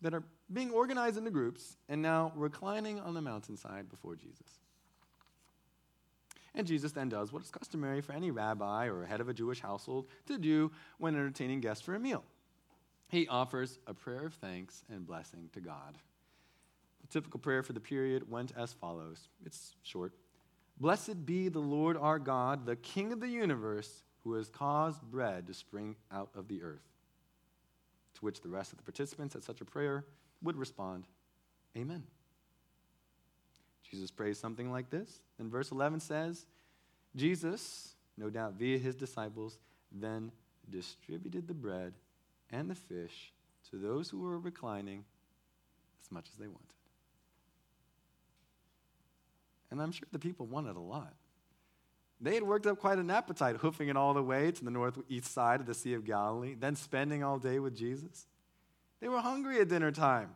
that 0.00 0.14
are 0.14 0.22
being 0.52 0.70
organized 0.70 1.18
into 1.18 1.30
groups 1.30 1.76
and 1.88 2.00
now 2.00 2.32
reclining 2.34 3.00
on 3.00 3.12
the 3.12 3.20
mountainside 3.20 3.90
before 3.90 4.14
Jesus. 4.14 4.60
And 6.54 6.66
Jesus 6.66 6.92
then 6.92 7.08
does 7.08 7.32
what 7.32 7.42
is 7.42 7.50
customary 7.50 8.00
for 8.00 8.12
any 8.12 8.30
rabbi 8.30 8.86
or 8.86 9.04
head 9.04 9.20
of 9.20 9.28
a 9.28 9.34
Jewish 9.34 9.60
household 9.60 10.06
to 10.26 10.38
do 10.38 10.72
when 10.98 11.14
entertaining 11.14 11.60
guests 11.60 11.84
for 11.84 11.94
a 11.94 12.00
meal. 12.00 12.24
He 13.08 13.28
offers 13.28 13.78
a 13.86 13.94
prayer 13.94 14.26
of 14.26 14.34
thanks 14.34 14.82
and 14.88 15.06
blessing 15.06 15.48
to 15.52 15.60
God. 15.60 15.98
The 17.02 17.06
typical 17.08 17.40
prayer 17.40 17.62
for 17.62 17.72
the 17.72 17.80
period 17.80 18.30
went 18.30 18.52
as 18.56 18.72
follows 18.72 19.28
it's 19.44 19.74
short 19.82 20.12
Blessed 20.80 21.26
be 21.26 21.50
the 21.50 21.58
Lord 21.58 21.98
our 21.98 22.18
God, 22.18 22.64
the 22.64 22.76
King 22.76 23.12
of 23.12 23.20
the 23.20 23.28
universe, 23.28 24.02
who 24.24 24.32
has 24.34 24.48
caused 24.48 25.02
bread 25.02 25.46
to 25.46 25.54
spring 25.54 25.94
out 26.10 26.30
of 26.34 26.48
the 26.48 26.62
earth. 26.62 26.88
To 28.14 28.20
which 28.20 28.40
the 28.40 28.48
rest 28.48 28.72
of 28.72 28.78
the 28.78 28.84
participants 28.84 29.36
at 29.36 29.44
such 29.44 29.60
a 29.60 29.64
prayer 29.66 30.06
would 30.42 30.56
respond, 30.56 31.04
Amen. 31.76 32.02
Jesus 33.90 34.10
prays 34.10 34.38
something 34.38 34.70
like 34.70 34.90
this. 34.90 35.20
And 35.38 35.50
verse 35.50 35.70
11 35.70 36.00
says, 36.00 36.46
Jesus, 37.16 37.94
no 38.16 38.30
doubt 38.30 38.54
via 38.54 38.78
his 38.78 38.94
disciples, 38.94 39.58
then 39.90 40.30
distributed 40.70 41.48
the 41.48 41.54
bread 41.54 41.94
and 42.50 42.70
the 42.70 42.74
fish 42.74 43.32
to 43.70 43.76
those 43.76 44.08
who 44.08 44.20
were 44.20 44.38
reclining 44.38 45.04
as 46.02 46.10
much 46.10 46.28
as 46.32 46.38
they 46.38 46.46
wanted. 46.46 46.62
And 49.70 49.80
I'm 49.80 49.92
sure 49.92 50.06
the 50.12 50.18
people 50.18 50.46
wanted 50.46 50.76
a 50.76 50.80
lot. 50.80 51.14
They 52.20 52.34
had 52.34 52.42
worked 52.42 52.66
up 52.66 52.78
quite 52.78 52.98
an 52.98 53.10
appetite, 53.10 53.56
hoofing 53.56 53.88
it 53.88 53.96
all 53.96 54.12
the 54.12 54.22
way 54.22 54.52
to 54.52 54.64
the 54.64 54.70
northeast 54.70 55.32
side 55.32 55.60
of 55.60 55.66
the 55.66 55.74
Sea 55.74 55.94
of 55.94 56.04
Galilee, 56.04 56.54
then 56.58 56.76
spending 56.76 57.24
all 57.24 57.38
day 57.38 57.58
with 57.58 57.74
Jesus. 57.74 58.26
They 59.00 59.08
were 59.08 59.20
hungry 59.20 59.60
at 59.60 59.68
dinner 59.68 59.90
time. 59.90 60.30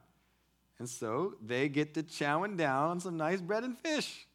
And 0.78 0.88
so 0.88 1.34
they 1.44 1.68
get 1.68 1.94
to 1.94 2.02
chowing 2.02 2.56
down 2.56 2.90
on 2.90 3.00
some 3.00 3.16
nice 3.16 3.40
bread 3.40 3.64
and 3.64 3.78
fish. 3.78 4.26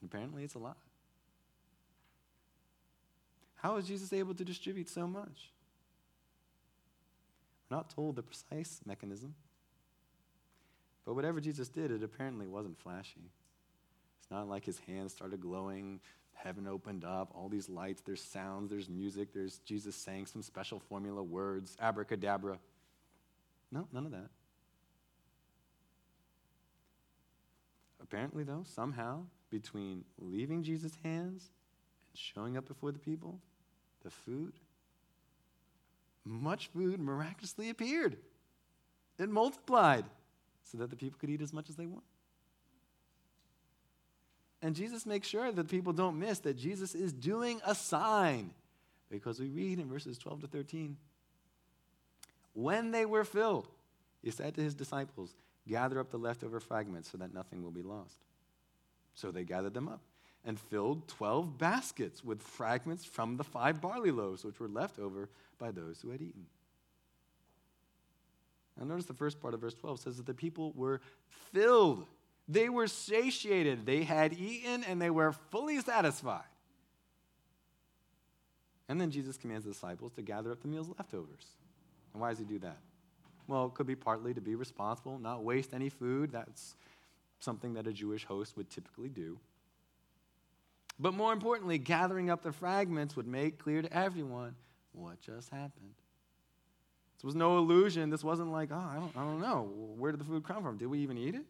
And 0.00 0.10
apparently 0.10 0.44
it's 0.44 0.54
a 0.54 0.58
lot. 0.58 0.76
How 3.56 3.76
is 3.76 3.86
Jesus 3.86 4.12
able 4.12 4.34
to 4.34 4.44
distribute 4.44 4.88
so 4.88 5.06
much? 5.06 5.50
We're 7.70 7.78
not 7.78 7.90
told 7.90 8.16
the 8.16 8.22
precise 8.22 8.80
mechanism. 8.84 9.34
But 11.04 11.14
whatever 11.14 11.40
Jesus 11.40 11.68
did, 11.68 11.90
it 11.90 12.02
apparently 12.02 12.46
wasn't 12.46 12.78
flashy. 12.78 13.30
It's 14.20 14.30
not 14.30 14.48
like 14.48 14.64
his 14.64 14.78
hands 14.80 15.12
started 15.12 15.40
glowing, 15.40 16.00
heaven 16.34 16.66
opened 16.66 17.04
up, 17.04 17.30
all 17.34 17.48
these 17.48 17.68
lights, 17.68 18.02
there's 18.04 18.22
sounds, 18.22 18.70
there's 18.70 18.88
music, 18.88 19.32
there's 19.32 19.58
Jesus 19.58 19.96
saying 19.96 20.26
some 20.26 20.42
special 20.42 20.78
formula 20.78 21.22
words, 21.22 21.76
abracadabra. 21.80 22.58
No, 23.74 23.88
none 23.92 24.06
of 24.06 24.12
that. 24.12 24.30
Apparently, 28.00 28.44
though, 28.44 28.62
somehow, 28.64 29.22
between 29.50 30.04
leaving 30.20 30.62
Jesus' 30.62 30.96
hands 31.02 31.50
and 32.08 32.16
showing 32.16 32.56
up 32.56 32.68
before 32.68 32.92
the 32.92 33.00
people, 33.00 33.40
the 34.04 34.10
food, 34.10 34.52
much 36.24 36.68
food 36.68 37.00
miraculously 37.00 37.68
appeared. 37.68 38.16
It 39.18 39.28
multiplied 39.28 40.04
so 40.62 40.78
that 40.78 40.90
the 40.90 40.96
people 40.96 41.18
could 41.18 41.30
eat 41.30 41.42
as 41.42 41.52
much 41.52 41.68
as 41.68 41.74
they 41.74 41.86
want. 41.86 42.04
And 44.62 44.76
Jesus 44.76 45.04
makes 45.04 45.26
sure 45.26 45.50
that 45.50 45.68
people 45.68 45.92
don't 45.92 46.18
miss 46.18 46.38
that 46.40 46.56
Jesus 46.56 46.94
is 46.94 47.12
doing 47.12 47.60
a 47.66 47.74
sign. 47.74 48.50
Because 49.10 49.40
we 49.40 49.48
read 49.48 49.78
in 49.80 49.88
verses 49.88 50.16
12 50.16 50.42
to 50.42 50.46
13 50.46 50.96
when 52.54 52.90
they 52.92 53.04
were 53.04 53.24
filled, 53.24 53.68
he 54.22 54.30
said 54.30 54.54
to 54.54 54.62
his 54.62 54.74
disciples, 54.74 55.34
Gather 55.68 55.98
up 55.98 56.10
the 56.10 56.18
leftover 56.18 56.60
fragments 56.60 57.10
so 57.10 57.18
that 57.18 57.32
nothing 57.32 57.62
will 57.62 57.70
be 57.70 57.82
lost. 57.82 58.18
So 59.14 59.30
they 59.30 59.44
gathered 59.44 59.74
them 59.74 59.88
up 59.88 60.00
and 60.44 60.58
filled 60.58 61.08
12 61.08 61.56
baskets 61.58 62.22
with 62.22 62.42
fragments 62.42 63.04
from 63.04 63.36
the 63.36 63.44
five 63.44 63.80
barley 63.80 64.10
loaves 64.10 64.44
which 64.44 64.60
were 64.60 64.68
left 64.68 64.98
over 64.98 65.30
by 65.58 65.70
those 65.70 66.00
who 66.00 66.10
had 66.10 66.20
eaten. 66.20 66.46
Now, 68.78 68.84
notice 68.84 69.06
the 69.06 69.14
first 69.14 69.40
part 69.40 69.54
of 69.54 69.60
verse 69.60 69.74
12 69.74 70.00
says 70.00 70.16
that 70.16 70.26
the 70.26 70.34
people 70.34 70.72
were 70.74 71.00
filled. 71.52 72.04
They 72.48 72.68
were 72.68 72.88
satiated. 72.88 73.86
They 73.86 74.02
had 74.02 74.32
eaten 74.34 74.84
and 74.84 75.00
they 75.00 75.10
were 75.10 75.32
fully 75.32 75.80
satisfied. 75.80 76.42
And 78.88 79.00
then 79.00 79.10
Jesus 79.10 79.38
commands 79.38 79.64
the 79.64 79.72
disciples 79.72 80.12
to 80.12 80.22
gather 80.22 80.52
up 80.52 80.60
the 80.60 80.68
meal's 80.68 80.88
leftovers. 80.88 81.46
And 82.14 82.22
why 82.22 82.30
does 82.30 82.38
he 82.38 82.44
do 82.44 82.58
that? 82.60 82.78
Well, 83.46 83.66
it 83.66 83.74
could 83.74 83.86
be 83.86 83.96
partly 83.96 84.32
to 84.32 84.40
be 84.40 84.54
responsible, 84.54 85.18
not 85.18 85.44
waste 85.44 85.74
any 85.74 85.90
food. 85.90 86.32
That's 86.32 86.76
something 87.40 87.74
that 87.74 87.86
a 87.86 87.92
Jewish 87.92 88.24
host 88.24 88.56
would 88.56 88.70
typically 88.70 89.10
do. 89.10 89.38
But 90.98 91.12
more 91.12 91.32
importantly, 91.32 91.76
gathering 91.76 92.30
up 92.30 92.42
the 92.42 92.52
fragments 92.52 93.16
would 93.16 93.26
make 93.26 93.58
clear 93.58 93.82
to 93.82 93.92
everyone 93.92 94.54
what 94.92 95.20
just 95.20 95.50
happened. 95.50 95.94
This 97.16 97.24
was 97.24 97.34
no 97.34 97.58
illusion. 97.58 98.10
This 98.10 98.24
wasn't 98.24 98.52
like, 98.52 98.70
oh, 98.72 98.76
I 98.76 98.94
don't, 98.94 99.16
I 99.16 99.20
don't 99.20 99.40
know. 99.40 99.68
Where 99.98 100.12
did 100.12 100.20
the 100.20 100.24
food 100.24 100.44
come 100.44 100.62
from? 100.62 100.78
Did 100.78 100.86
we 100.86 101.00
even 101.00 101.18
eat 101.18 101.34
it? 101.34 101.44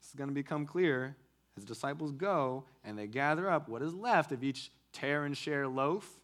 This 0.00 0.08
is 0.08 0.14
going 0.14 0.30
to 0.30 0.34
become 0.34 0.64
clear 0.64 1.16
as 1.56 1.64
disciples 1.64 2.12
go 2.12 2.64
and 2.84 2.96
they 2.96 3.06
gather 3.06 3.50
up 3.50 3.68
what 3.68 3.82
is 3.82 3.92
left 3.92 4.32
of 4.32 4.42
each 4.42 4.70
tear 4.92 5.24
and 5.24 5.36
share 5.36 5.68
loaf 5.68 6.20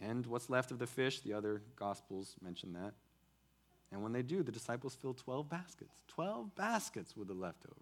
and 0.00 0.26
what's 0.26 0.50
left 0.50 0.70
of 0.70 0.78
the 0.78 0.86
fish. 0.86 1.20
The 1.20 1.32
other 1.32 1.62
Gospels 1.76 2.36
mention 2.42 2.72
that. 2.74 2.94
And 3.90 4.02
when 4.02 4.12
they 4.12 4.22
do, 4.22 4.42
the 4.42 4.52
disciples 4.52 4.94
fill 4.94 5.14
12 5.14 5.48
baskets. 5.48 6.04
12 6.08 6.54
baskets 6.54 7.16
with 7.16 7.28
the 7.28 7.34
leftovers. 7.34 7.76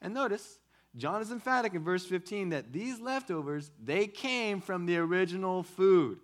And 0.00 0.14
notice, 0.14 0.58
John 0.96 1.20
is 1.20 1.32
emphatic 1.32 1.74
in 1.74 1.82
verse 1.82 2.06
15 2.06 2.50
that 2.50 2.72
these 2.72 3.00
leftovers, 3.00 3.70
they 3.82 4.06
came 4.06 4.60
from 4.60 4.86
the 4.86 4.98
original 4.98 5.62
food. 5.62 6.18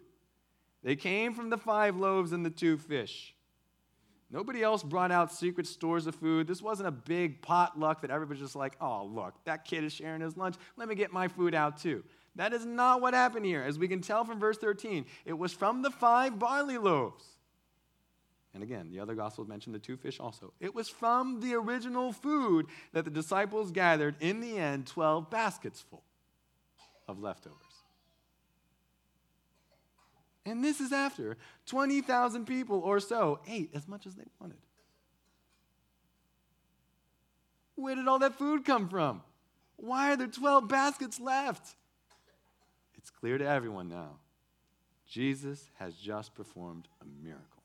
They 0.83 0.97
came 0.97 1.35
from 1.35 1.51
the 1.51 1.59
five 1.59 1.97
loaves 1.97 2.33
and 2.33 2.47
the 2.47 2.51
two 2.51 2.79
fish. 2.79 3.35
Nobody 4.31 4.63
else 4.63 4.85
brought 4.85 5.11
out 5.11 5.33
secret 5.33 5.67
stores 5.67 6.07
of 6.07 6.15
food. 6.15 6.47
This 6.47 6.63
wasn't 6.63 6.89
a 6.89 6.93
big 6.93 7.43
potluck 7.43 8.03
that 8.03 8.13
everybody's 8.13 8.43
just 8.43 8.55
like, 8.55 8.77
oh, 8.81 9.05
look, 9.05 9.35
that 9.45 9.65
kid 9.65 9.83
is 9.83 9.93
sharing 9.93 10.21
his 10.21 10.37
lunch. 10.37 10.55
Let 10.77 10.89
me 10.89 10.95
get 10.95 11.13
my 11.13 11.27
food 11.27 11.53
out 11.53 11.79
too. 11.79 12.05
That 12.37 12.53
is 12.53 12.65
not 12.65 13.01
what 13.01 13.15
happened 13.15 13.45
here. 13.45 13.63
As 13.63 13.79
we 13.79 13.89
can 13.89 14.01
tell 14.01 14.25
from 14.25 14.39
verse 14.39 14.59
13, 14.59 15.05
it 15.25 15.33
was 15.33 15.53
from 15.53 15.83
the 15.83 15.91
five 15.91 16.39
barley 16.39 16.79
loaves. 16.79 17.25
And 18.53 18.63
again, 18.63 18.91
the 18.91 19.01
other 19.01 19.15
gospels 19.15 19.49
mention 19.49 19.73
the 19.73 19.79
two 19.79 19.97
fish 19.97 20.19
also. 20.19 20.53
It 20.59 20.75
was 20.75 20.89
from 20.89 21.41
the 21.41 21.55
original 21.55 22.13
food 22.13 22.67
that 22.93 23.05
the 23.05 23.11
disciples 23.11 23.71
gathered, 23.71 24.17
in 24.21 24.41
the 24.41 24.59
end, 24.59 24.87
12 24.87 25.31
baskets 25.31 25.81
full 25.89 26.03
of 27.07 27.21
leftovers. 27.21 27.57
And 30.47 30.65
this 30.65 30.81
is 30.81 30.93
after 30.93 31.37
20,000 31.67 32.47
people 32.47 32.81
or 32.81 32.99
so 32.99 33.41
ate 33.47 33.71
as 33.75 33.87
much 33.87 34.07
as 34.07 34.15
they 34.15 34.25
wanted. 34.41 34.59
Where 37.77 37.95
did 37.95 38.09
all 38.09 38.19
that 38.19 38.37
food 38.37 38.65
come 38.65 38.89
from? 38.89 39.23
Why 39.77 40.13
are 40.13 40.17
there 40.17 40.27
12 40.27 40.69
baskets 40.69 41.21
left? 41.21 41.77
It's 43.01 43.09
clear 43.09 43.39
to 43.39 43.49
everyone 43.49 43.89
now. 43.89 44.19
Jesus 45.09 45.71
has 45.79 45.95
just 45.95 46.35
performed 46.35 46.87
a 47.01 47.25
miracle. 47.25 47.63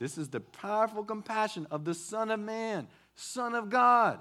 This 0.00 0.18
is 0.18 0.28
the 0.28 0.40
powerful 0.40 1.04
compassion 1.04 1.68
of 1.70 1.84
the 1.84 1.94
Son 1.94 2.32
of 2.32 2.40
Man, 2.40 2.88
Son 3.14 3.54
of 3.54 3.70
God, 3.70 4.18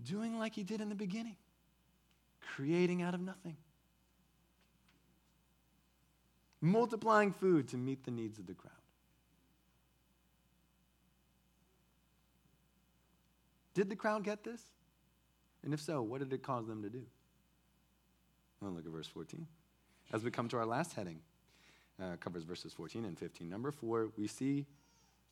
doing 0.00 0.38
like 0.38 0.54
he 0.54 0.62
did 0.62 0.80
in 0.80 0.88
the 0.88 0.94
beginning, 0.94 1.34
creating 2.54 3.02
out 3.02 3.12
of 3.12 3.20
nothing, 3.20 3.56
multiplying 6.60 7.32
food 7.32 7.66
to 7.70 7.76
meet 7.76 8.04
the 8.04 8.12
needs 8.12 8.38
of 8.38 8.46
the 8.46 8.54
crowd. 8.54 8.70
Did 13.74 13.90
the 13.90 13.96
crowd 13.96 14.22
get 14.22 14.44
this? 14.44 14.62
And 15.64 15.74
if 15.74 15.80
so, 15.80 16.02
what 16.02 16.20
did 16.20 16.32
it 16.32 16.44
cause 16.44 16.68
them 16.68 16.84
to 16.84 16.88
do? 16.88 17.02
Well, 18.64 18.72
look 18.72 18.86
at 18.86 18.92
verse 18.92 19.08
14. 19.08 19.46
As 20.14 20.24
we 20.24 20.30
come 20.30 20.48
to 20.48 20.56
our 20.56 20.64
last 20.64 20.94
heading, 20.94 21.20
uh, 22.02 22.16
covers 22.18 22.44
verses 22.44 22.72
14 22.72 23.04
and 23.04 23.18
15. 23.18 23.46
Number 23.46 23.70
four, 23.70 24.08
we 24.16 24.26
see 24.26 24.64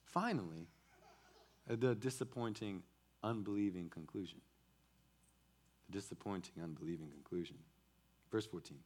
finally 0.05 0.69
the 1.67 1.95
disappointing, 1.95 2.83
unbelieving 3.23 3.89
conclusion. 3.89 4.39
The 5.89 5.99
disappointing, 5.99 6.63
unbelieving 6.63 7.09
conclusion. 7.09 7.57
Verse 8.31 8.45
14. 8.45 8.77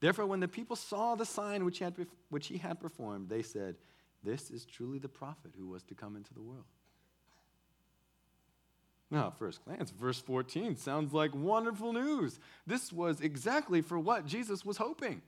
Therefore, 0.00 0.26
when 0.26 0.40
the 0.40 0.48
people 0.48 0.74
saw 0.74 1.14
the 1.14 1.24
sign 1.24 1.64
which 1.64 1.78
he, 1.78 1.84
had, 1.84 1.94
which 2.30 2.48
he 2.48 2.58
had 2.58 2.80
performed, 2.80 3.28
they 3.28 3.42
said, 3.42 3.76
This 4.24 4.50
is 4.50 4.64
truly 4.64 4.98
the 4.98 5.08
prophet 5.08 5.52
who 5.56 5.68
was 5.68 5.84
to 5.84 5.94
come 5.94 6.16
into 6.16 6.34
the 6.34 6.42
world. 6.42 6.64
Now, 9.12 9.32
first 9.38 9.64
glance, 9.64 9.90
verse 9.90 10.18
14 10.18 10.76
sounds 10.76 11.12
like 11.12 11.34
wonderful 11.34 11.92
news. 11.92 12.40
This 12.66 12.92
was 12.92 13.20
exactly 13.20 13.82
for 13.82 13.98
what 13.98 14.26
Jesus 14.26 14.64
was 14.64 14.78
hoping. 14.78 15.22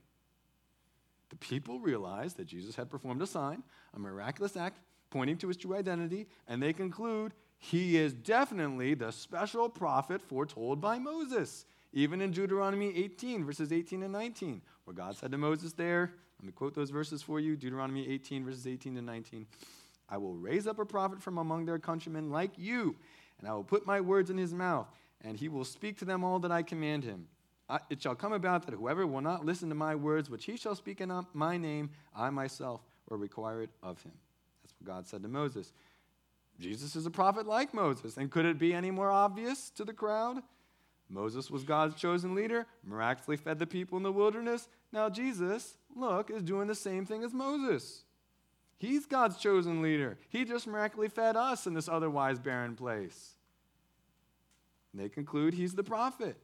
The 1.28 1.37
people 1.37 1.78
realized 1.78 2.39
that 2.39 2.47
Jesus 2.47 2.74
had 2.74 2.91
performed 2.91 3.22
a 3.22 3.26
sign, 3.26 3.62
a 3.95 3.99
miraculous 3.99 4.57
act 4.57 4.80
pointing 5.11 5.37
to 5.37 5.49
his 5.49 5.57
true 5.57 5.76
identity, 5.76 6.26
and 6.49 6.62
they 6.62 6.72
conclude 6.72 7.35
he 7.59 7.97
is 7.97 8.12
definitely 8.14 8.95
the 8.95 9.12
special 9.12 9.68
prophet 9.68 10.22
foretold 10.22 10.80
by 10.80 10.99
Moses 10.99 11.66
even 11.95 12.20
in 12.20 12.32
Deuteronomy 12.32 12.93
18, 12.97 13.45
verses 13.45 13.72
18 13.72 14.03
and 14.03 14.12
19, 14.12 14.61
where 14.85 14.95
God 14.95 15.16
said 15.16 15.30
to 15.30 15.39
Moses 15.39 15.72
there, 15.72 16.11
let 16.41 16.47
me 16.47 16.53
quote 16.53 16.74
those 16.74 16.91
verses 16.91 17.22
for 17.22 17.39
you 17.39 17.57
Deuteronomy 17.57 18.09
18, 18.09 18.45
verses 18.45 18.66
18 18.66 18.97
and 18.97 19.07
19. 19.07 19.47
I 20.09 20.18
will 20.18 20.35
raise 20.35 20.66
up 20.66 20.80
a 20.80 20.85
prophet 20.85 21.22
from 21.22 21.39
among 21.39 21.64
their 21.64 21.78
countrymen 21.78 22.30
like 22.30 22.51
you, 22.59 22.97
and 23.45 23.51
I 23.51 23.55
will 23.55 23.62
put 23.62 23.84
my 23.84 24.01
words 24.01 24.30
in 24.30 24.38
his 24.38 24.55
mouth, 24.55 24.88
and 25.20 25.36
he 25.36 25.51
will 25.51 25.66
speak 25.66 25.99
to 25.99 26.07
them 26.07 26.24
all 26.24 26.38
that 26.38 26.51
I 26.51 26.62
command 26.62 27.05
him. 27.05 27.26
I, 27.68 27.78
it 27.90 28.01
shall 28.01 28.14
come 28.14 28.32
about 28.32 28.64
that 28.64 28.74
whoever 28.74 29.07
will 29.07 29.20
not 29.20 29.45
listen 29.45 29.68
to 29.68 29.74
my 29.74 29.95
words, 29.95 30.30
which 30.30 30.47
he 30.47 30.57
shall 30.57 30.74
speak 30.74 31.03
in 31.03 31.12
my 31.34 31.59
name, 31.59 31.90
I 32.16 32.30
myself 32.30 32.80
will 33.07 33.18
require 33.18 33.61
it 33.61 33.68
of 33.82 34.03
him. 34.03 34.12
That's 34.62 34.72
what 34.80 34.86
God 34.86 35.07
said 35.07 35.22
to 35.24 35.28
Moses. 35.28 35.74
Jesus 36.59 36.97
is 36.97 37.05
a 37.05 37.11
prophet 37.11 37.47
like 37.47 37.74
Moses, 37.74 38.16
and 38.16 38.30
could 38.30 38.47
it 38.47 38.59
be 38.59 38.72
any 38.72 38.90
more 38.90 39.11
obvious 39.11 39.68
to 39.76 39.84
the 39.84 39.92
crowd? 39.92 40.38
Moses 41.11 41.51
was 41.51 41.64
God's 41.64 41.97
chosen 41.97 42.34
leader, 42.34 42.66
miraculously 42.82 43.36
fed 43.36 43.59
the 43.59 43.66
people 43.66 43.99
in 43.99 44.05
the 44.05 44.11
wilderness. 44.11 44.68
Now, 44.90 45.11
Jesus, 45.11 45.76
look, 45.95 46.30
is 46.30 46.42
doing 46.42 46.66
the 46.66 46.74
same 46.74 47.05
thing 47.05 47.22
as 47.22 47.34
Moses. 47.34 48.05
He's 48.78 49.05
God's 49.05 49.36
chosen 49.36 49.82
leader. 49.82 50.16
He 50.30 50.47
just 50.47 50.66
miraculously 50.66 51.09
fed 51.09 51.36
us 51.36 51.66
in 51.66 51.74
this 51.74 51.90
otherwise 51.90 52.38
barren 52.38 52.74
place. 52.74 53.34
And 54.95 55.03
they 55.03 55.09
conclude 55.09 55.55
he's 55.55 55.74
the 55.74 55.82
prophet. 55.82 56.36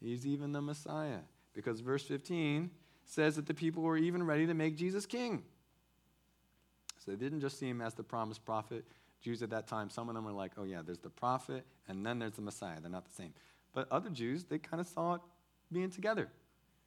He's 0.00 0.26
even 0.26 0.52
the 0.52 0.60
Messiah. 0.60 1.20
Because 1.54 1.80
verse 1.80 2.04
15 2.04 2.70
says 3.04 3.36
that 3.36 3.46
the 3.46 3.54
people 3.54 3.82
were 3.82 3.96
even 3.96 4.22
ready 4.22 4.46
to 4.46 4.54
make 4.54 4.76
Jesus 4.76 5.06
king. 5.06 5.42
So 7.04 7.10
they 7.10 7.16
didn't 7.16 7.40
just 7.40 7.58
see 7.58 7.68
him 7.68 7.80
as 7.80 7.94
the 7.94 8.02
promised 8.02 8.44
prophet. 8.44 8.84
Jews 9.22 9.42
at 9.42 9.50
that 9.50 9.66
time, 9.66 9.88
some 9.88 10.10
of 10.10 10.14
them 10.14 10.24
were 10.24 10.32
like, 10.32 10.52
oh, 10.58 10.64
yeah, 10.64 10.82
there's 10.84 10.98
the 10.98 11.08
prophet, 11.08 11.64
and 11.88 12.04
then 12.04 12.18
there's 12.18 12.34
the 12.34 12.42
Messiah. 12.42 12.80
They're 12.80 12.90
not 12.90 13.06
the 13.06 13.14
same. 13.14 13.32
But 13.72 13.90
other 13.90 14.10
Jews, 14.10 14.44
they 14.44 14.58
kind 14.58 14.80
of 14.80 14.86
saw 14.86 15.14
it 15.14 15.20
being 15.72 15.90
together, 15.90 16.28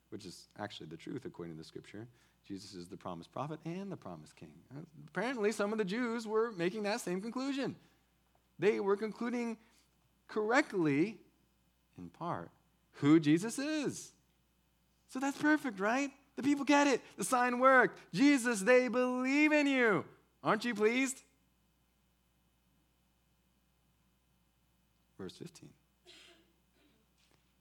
which 0.09 0.25
is 0.25 0.47
actually 0.59 0.87
the 0.87 0.97
truth 0.97 1.25
according 1.25 1.55
to 1.55 1.57
the 1.57 1.65
scripture. 1.65 2.07
Jesus 2.47 2.75
is 2.75 2.87
the 2.87 2.97
promised 2.97 3.31
prophet 3.31 3.59
and 3.65 3.91
the 3.91 3.97
promised 3.97 4.35
king. 4.35 4.53
Apparently, 5.07 5.51
some 5.51 5.71
of 5.71 5.79
the 5.79 5.85
Jews 5.85 6.27
were 6.27 6.51
making 6.51 6.83
that 6.83 7.01
same 7.01 7.19
conclusion. 7.19 7.75
They 8.59 8.79
were 8.79 8.95
concluding 8.95 9.57
correctly, 10.31 11.17
in 11.97 12.09
part, 12.09 12.49
who 12.93 13.19
Jesus 13.19 13.59
is. 13.59 14.11
So 15.09 15.19
that's 15.19 15.37
perfect, 15.37 15.79
right? 15.79 16.09
The 16.37 16.43
people 16.43 16.65
get 16.65 16.87
it. 16.87 17.01
The 17.17 17.23
sign 17.23 17.59
worked. 17.59 17.99
Jesus, 18.13 18.61
they 18.61 18.87
believe 18.87 19.51
in 19.51 19.67
you. 19.67 20.05
Aren't 20.43 20.65
you 20.65 20.73
pleased? 20.73 21.21
Verse 25.19 25.35
15. 25.37 25.69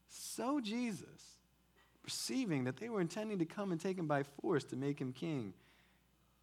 So 0.09 0.61
Jesus, 0.61 1.07
perceiving 2.03 2.65
that 2.65 2.79
they 2.79 2.89
were 2.89 3.01
intending 3.01 3.39
to 3.41 3.45
come 3.45 3.73
and 3.73 3.81
take 3.81 3.99
him 3.99 4.07
by 4.07 4.23
force 4.23 4.65
to 4.65 4.77
make 4.77 4.99
him 4.99 5.13
king, 5.13 5.53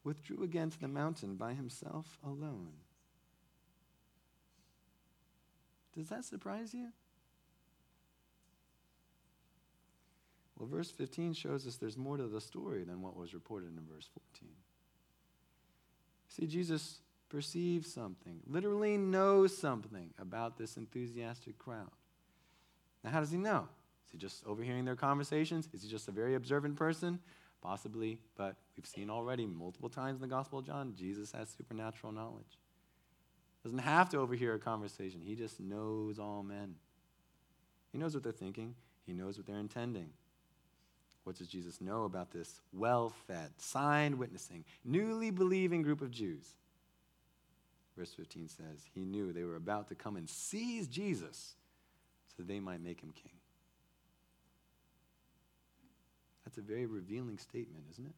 withdrew 0.04 0.44
again 0.44 0.70
to 0.70 0.80
the 0.80 0.88
mountain 0.88 1.36
by 1.36 1.54
himself 1.54 2.20
alone. 2.24 2.74
Does 5.98 6.10
that 6.10 6.24
surprise 6.24 6.76
you? 6.76 6.90
Well, 10.58 10.70
verse 10.70 10.92
15 10.92 11.34
shows 11.34 11.66
us 11.66 11.78
there's 11.78 11.98
more 11.98 12.18
to 12.18 12.28
the 12.28 12.40
story 12.40 12.84
than 12.84 13.02
what 13.02 13.18
was 13.18 13.34
reported 13.34 13.76
in 13.76 13.84
verse 13.92 14.08
14. 14.14 14.50
See, 16.30 16.46
Jesus 16.46 17.00
perceives 17.30 17.92
something, 17.92 18.42
literally 18.46 18.96
knows 18.96 19.58
something 19.58 20.12
about 20.20 20.58
this 20.58 20.78
enthusiastic 20.78 21.58
crowd. 21.58 21.90
Now, 23.04 23.10
how 23.10 23.20
does 23.20 23.32
he 23.32 23.38
know? 23.38 23.68
Is 24.06 24.12
he 24.12 24.18
just 24.20 24.46
overhearing 24.46 24.86
their 24.86 24.96
conversations? 24.96 25.68
Is 25.74 25.82
he 25.82 25.90
just 25.90 26.08
a 26.08 26.12
very 26.12 26.36
observant 26.36 26.76
person? 26.76 27.20
Possibly, 27.62 28.20
but 28.36 28.56
we've 28.76 28.86
seen 28.86 29.10
already 29.10 29.48
multiple 29.48 29.90
times 29.90 30.18
in 30.18 30.22
the 30.22 30.28
Gospel 30.28 30.60
of 30.60 30.66
John, 30.66 30.94
Jesus 30.96 31.32
has 31.32 31.50
supernatural 31.50 32.14
knowledge. 32.14 32.60
Doesn't 33.68 33.80
have 33.80 34.08
to 34.12 34.20
overhear 34.20 34.54
a 34.54 34.60
conversation. 34.60 35.20
He 35.20 35.36
just 35.36 35.60
knows 35.60 36.20
all 36.20 36.42
men. 36.42 36.76
He 37.92 37.98
knows 37.98 38.14
what 38.14 38.24
they're 38.24 38.32
thinking. 38.32 38.76
He 39.06 39.12
knows 39.12 39.36
what 39.36 39.46
they're 39.46 39.60
intending. 39.60 40.12
What 41.26 41.38
does 41.38 41.50
Jesus 41.50 41.82
know 41.82 42.06
about 42.06 42.32
this 42.32 42.62
well 42.72 43.10
fed, 43.28 43.50
signed 43.58 44.18
witnessing, 44.18 44.64
newly 44.86 45.32
believing 45.32 45.82
group 45.82 46.00
of 46.00 46.12
Jews? 46.12 46.46
Verse 47.98 48.14
15 48.14 48.48
says, 48.48 48.86
He 48.94 49.04
knew 49.04 49.34
they 49.34 49.44
were 49.44 49.58
about 49.58 49.90
to 49.90 49.96
come 49.96 50.16
and 50.16 50.30
seize 50.30 50.88
Jesus 50.88 51.56
so 52.38 52.44
they 52.44 52.62
might 52.62 52.82
make 52.82 53.02
him 53.02 53.12
king. 53.12 53.34
That's 56.46 56.58
a 56.58 56.62
very 56.62 56.86
revealing 56.86 57.38
statement, 57.38 57.84
isn't 57.92 58.06
it? 58.06 58.16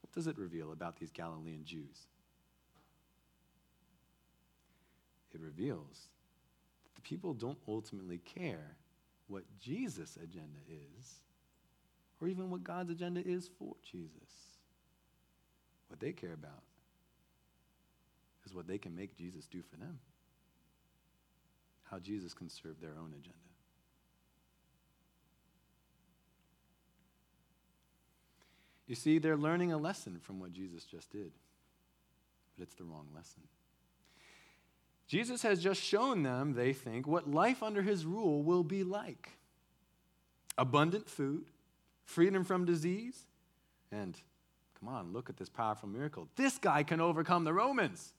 What 0.00 0.12
does 0.12 0.26
it 0.26 0.38
reveal 0.38 0.72
about 0.72 0.96
these 0.96 1.10
Galilean 1.10 1.66
Jews? 1.66 2.06
It 5.34 5.40
reveals 5.40 6.08
that 6.84 6.94
the 6.94 7.00
people 7.00 7.34
don't 7.34 7.58
ultimately 7.66 8.18
care 8.18 8.76
what 9.28 9.44
Jesus' 9.58 10.18
agenda 10.22 10.58
is, 10.68 11.20
or 12.20 12.28
even 12.28 12.50
what 12.50 12.62
God's 12.62 12.90
agenda 12.90 13.26
is 13.26 13.48
for 13.58 13.74
Jesus. 13.82 14.58
What 15.88 16.00
they 16.00 16.12
care 16.12 16.32
about 16.32 16.62
is 18.44 18.54
what 18.54 18.66
they 18.66 18.78
can 18.78 18.94
make 18.94 19.16
Jesus 19.16 19.46
do 19.46 19.62
for 19.62 19.76
them, 19.76 19.98
how 21.84 21.98
Jesus 21.98 22.34
can 22.34 22.48
serve 22.48 22.80
their 22.80 22.94
own 22.98 23.12
agenda. 23.12 23.38
You 28.86 28.94
see, 28.94 29.18
they're 29.18 29.36
learning 29.36 29.72
a 29.72 29.78
lesson 29.78 30.18
from 30.20 30.38
what 30.40 30.52
Jesus 30.52 30.84
just 30.84 31.10
did, 31.10 31.32
but 32.56 32.64
it's 32.64 32.74
the 32.74 32.84
wrong 32.84 33.06
lesson. 33.14 33.42
Jesus 35.12 35.42
has 35.42 35.62
just 35.62 35.82
shown 35.82 36.22
them, 36.22 36.54
they 36.54 36.72
think, 36.72 37.06
what 37.06 37.30
life 37.30 37.62
under 37.62 37.82
his 37.82 38.06
rule 38.06 38.42
will 38.42 38.64
be 38.64 38.82
like 38.82 39.28
abundant 40.56 41.06
food, 41.06 41.50
freedom 42.06 42.44
from 42.44 42.64
disease, 42.64 43.26
and 43.90 44.16
come 44.80 44.88
on, 44.88 45.12
look 45.12 45.28
at 45.28 45.36
this 45.36 45.50
powerful 45.50 45.86
miracle. 45.86 46.28
This 46.36 46.56
guy 46.56 46.82
can 46.82 46.98
overcome 46.98 47.44
the 47.44 47.52
Romans. 47.52 48.14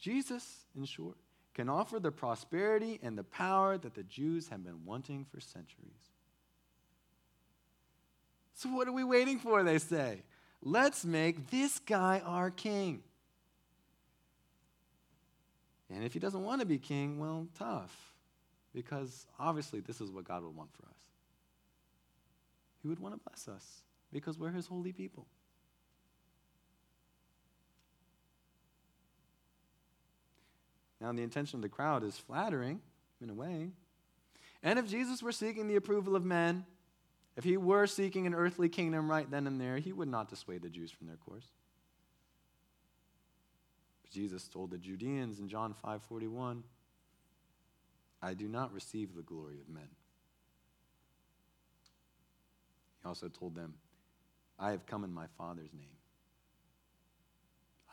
Jesus, 0.00 0.64
in 0.76 0.84
short, 0.84 1.16
can 1.54 1.68
offer 1.68 2.00
the 2.00 2.10
prosperity 2.10 2.98
and 3.04 3.16
the 3.16 3.22
power 3.22 3.78
that 3.78 3.94
the 3.94 4.02
Jews 4.02 4.48
have 4.48 4.64
been 4.64 4.84
wanting 4.84 5.26
for 5.32 5.38
centuries. 5.38 6.10
So, 8.52 8.68
what 8.70 8.88
are 8.88 8.92
we 8.92 9.04
waiting 9.04 9.38
for? 9.38 9.62
They 9.62 9.78
say. 9.78 10.24
Let's 10.60 11.04
make 11.04 11.50
this 11.50 11.78
guy 11.78 12.20
our 12.24 12.50
king. 12.50 13.04
And 15.94 16.04
if 16.04 16.14
he 16.14 16.18
doesn't 16.18 16.42
want 16.42 16.60
to 16.60 16.66
be 16.66 16.78
king, 16.78 17.18
well, 17.18 17.46
tough. 17.58 17.94
Because 18.74 19.26
obviously, 19.38 19.80
this 19.80 20.00
is 20.00 20.10
what 20.10 20.24
God 20.24 20.42
would 20.42 20.56
want 20.56 20.70
for 20.72 20.86
us. 20.86 20.96
He 22.80 22.88
would 22.88 22.98
want 22.98 23.14
to 23.14 23.20
bless 23.28 23.46
us 23.48 23.82
because 24.12 24.38
we're 24.38 24.50
his 24.50 24.66
holy 24.66 24.92
people. 24.92 25.26
Now, 31.00 31.12
the 31.12 31.22
intention 31.22 31.58
of 31.58 31.62
the 31.62 31.68
crowd 31.68 32.04
is 32.04 32.16
flattering 32.16 32.80
in 33.20 33.28
a 33.28 33.34
way. 33.34 33.70
And 34.62 34.78
if 34.78 34.88
Jesus 34.88 35.22
were 35.22 35.32
seeking 35.32 35.66
the 35.66 35.76
approval 35.76 36.14
of 36.14 36.24
men, 36.24 36.64
if 37.36 37.44
he 37.44 37.56
were 37.56 37.86
seeking 37.86 38.26
an 38.26 38.34
earthly 38.34 38.68
kingdom 38.68 39.10
right 39.10 39.28
then 39.30 39.46
and 39.46 39.60
there, 39.60 39.78
he 39.78 39.92
would 39.92 40.08
not 40.08 40.28
dissuade 40.28 40.62
the 40.62 40.68
Jews 40.68 40.90
from 40.90 41.08
their 41.08 41.16
course. 41.16 41.46
Jesus 44.12 44.46
told 44.48 44.70
the 44.70 44.78
Judeans 44.78 45.40
in 45.40 45.48
John 45.48 45.74
5:41, 45.74 46.64
"I 48.20 48.34
do 48.34 48.46
not 48.48 48.72
receive 48.72 49.14
the 49.14 49.22
glory 49.22 49.60
of 49.60 49.68
men." 49.68 49.88
He 53.00 53.08
also 53.08 53.28
told 53.28 53.54
them, 53.54 53.80
I 54.58 54.70
have 54.70 54.86
come 54.86 55.02
in 55.02 55.12
my 55.12 55.26
Father's 55.26 55.72
name. 55.72 55.96